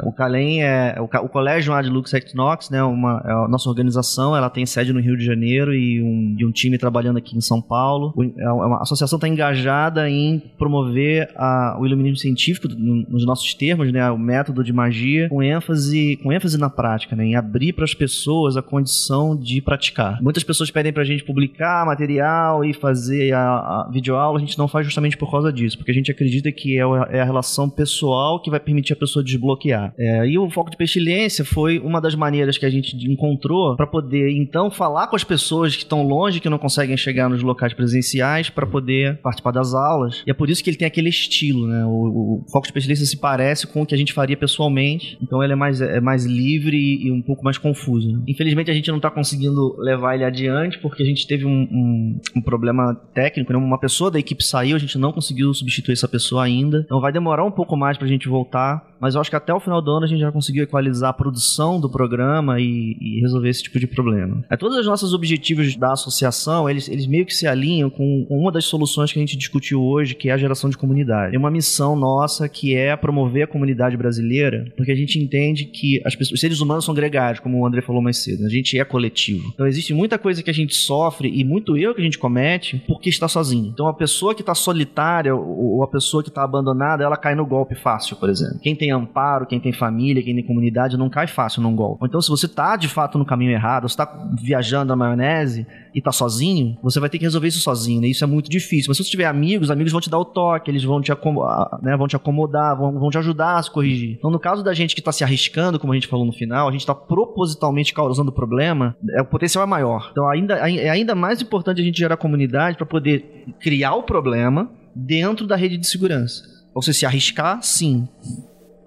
[0.04, 2.82] O Calem é o, ca- o Colégio Adlux Equinox, né?
[2.82, 6.44] Uma, é a nossa organização, ela tem sede no Rio de Janeiro e um, e
[6.44, 8.12] um time trabalhando aqui em São Paulo.
[8.16, 13.24] O- é uma- a associação está engajada em promover a- o iluminismo científico no- nos
[13.24, 14.10] nossos termos, né?
[14.10, 17.24] O método de magia com ênfase, com ênfase na prática, né?
[17.24, 20.22] Em abrir para as pessoas a condição de praticar.
[20.22, 24.66] Muitas pessoas pedem pra gente publicar material e fazer a, a videoaula, a gente não
[24.66, 28.40] faz justamente por causa disso, porque a gente acredita que é, é a relação pessoal
[28.40, 29.92] que vai permitir a pessoa desbloquear.
[29.98, 33.86] É, e o foco de pestilência foi uma das maneiras que a gente encontrou para
[33.86, 37.74] poder então falar com as pessoas que estão longe, que não conseguem chegar nos locais
[37.74, 40.22] presenciais, para poder participar das aulas.
[40.26, 41.84] E é por isso que ele tem aquele estilo, né?
[41.84, 45.42] O, o foco de pestilência se parece com o que a gente faria pessoalmente, então
[45.42, 47.89] ele é mais, é mais livre e, e um pouco mais confuso.
[47.98, 48.20] Né?
[48.28, 52.20] Infelizmente a gente não está conseguindo levar ele adiante porque a gente teve um, um-
[52.36, 53.58] um problema técnico, né?
[53.58, 57.12] uma pessoa da equipe saiu, a gente não conseguiu substituir essa pessoa ainda, então vai
[57.12, 59.80] demorar um pouco mais para a gente voltar, mas eu acho que até o final
[59.80, 63.62] do ano a gente já conseguiu equalizar a produção do programa e, e resolver esse
[63.62, 64.44] tipo de problema.
[64.50, 68.52] É, todos os nossos objetivos da associação, eles, eles meio que se alinham com uma
[68.52, 71.34] das soluções que a gente discutiu hoje, que é a geração de comunidade.
[71.34, 76.00] É uma missão nossa que é promover a comunidade brasileira, porque a gente entende que
[76.04, 78.44] as pessoas, os seres humanos são gregários, como o André falou mais cedo.
[78.44, 79.50] A gente é coletivo.
[79.54, 82.82] Então existe muita coisa que a gente sofre e muito erro que a gente comete
[82.86, 83.70] porque está sozinho.
[83.72, 87.46] Então a pessoa que está solitária ou a pessoa que está abandonada, ela cai no
[87.46, 88.58] golpe fácil, por exemplo.
[88.60, 92.04] Quem tem amparo, quem tem família, quem tem comunidade, não cai fácil num golpe.
[92.06, 96.00] Então se você está de fato no caminho errado, você está viajando na maionese e
[96.00, 98.08] tá sozinho, você vai ter que resolver isso sozinho, né?
[98.08, 98.86] Isso é muito difícil.
[98.88, 101.10] Mas se você tiver amigos, os amigos vão te dar o toque, eles vão te,
[101.12, 104.16] acom- ah, né, vão te acomodar, vão, vão te ajudar a se corrigir.
[104.18, 106.68] Então, no caso da gente que tá se arriscando, como a gente falou no final,
[106.68, 110.08] a gente tá propositalmente causando problema, é, o potencial é maior.
[110.12, 114.70] Então, ainda, é ainda mais importante a gente gerar comunidade para poder criar o problema
[114.94, 116.42] dentro da rede de segurança.
[116.74, 118.08] Você se arriscar, sim.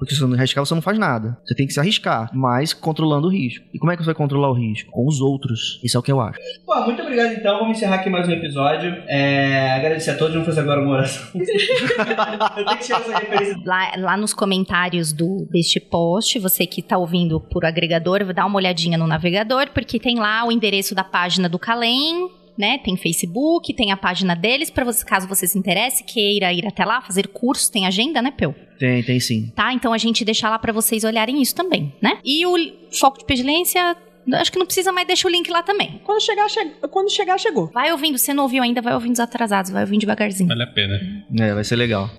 [0.04, 1.38] Porque se você não arriscar, você não faz nada.
[1.46, 3.66] Você tem que se arriscar, mas controlando o risco.
[3.74, 4.92] E como é que você vai controlar o risco?
[4.92, 5.80] Com os outros.
[5.82, 6.38] Isso é o que eu acho.
[6.66, 7.60] Pô, muito obrigado então.
[7.60, 9.02] Vamos encerrar aqui mais um episódio.
[9.08, 10.34] É, agradecer a todos.
[10.34, 11.26] Vamos fazer agora uma oração.
[11.40, 13.62] Eu tenho que tirar essa referência.
[13.66, 18.58] Lá, lá nos comentários do, deste post, você que tá ouvindo por agregador, dá uma
[18.58, 22.78] olhadinha no navegador, porque tem lá o endereço da página do Calem, né?
[22.80, 26.86] Tem Facebook, tem a página deles, para você, caso você se interesse, queira ir até
[26.86, 28.54] lá, fazer curso, tem agenda, né, Peu?
[28.84, 29.50] Tem, tem sim.
[29.56, 29.72] Tá?
[29.72, 32.18] Então a gente deixa lá pra vocês olharem isso também, né?
[32.22, 32.54] E o
[33.00, 33.96] foco de pestilência,
[34.34, 36.02] acho que não precisa mais, deixa o link lá também.
[36.04, 36.60] Quando chegar, che...
[36.92, 37.68] Quando chegar, chegou.
[37.68, 40.50] Vai ouvindo, você não ouviu ainda, vai ouvindo os atrasados, vai ouvindo devagarzinho.
[40.50, 41.00] Vale a pena.
[41.40, 42.10] É, vai ser legal.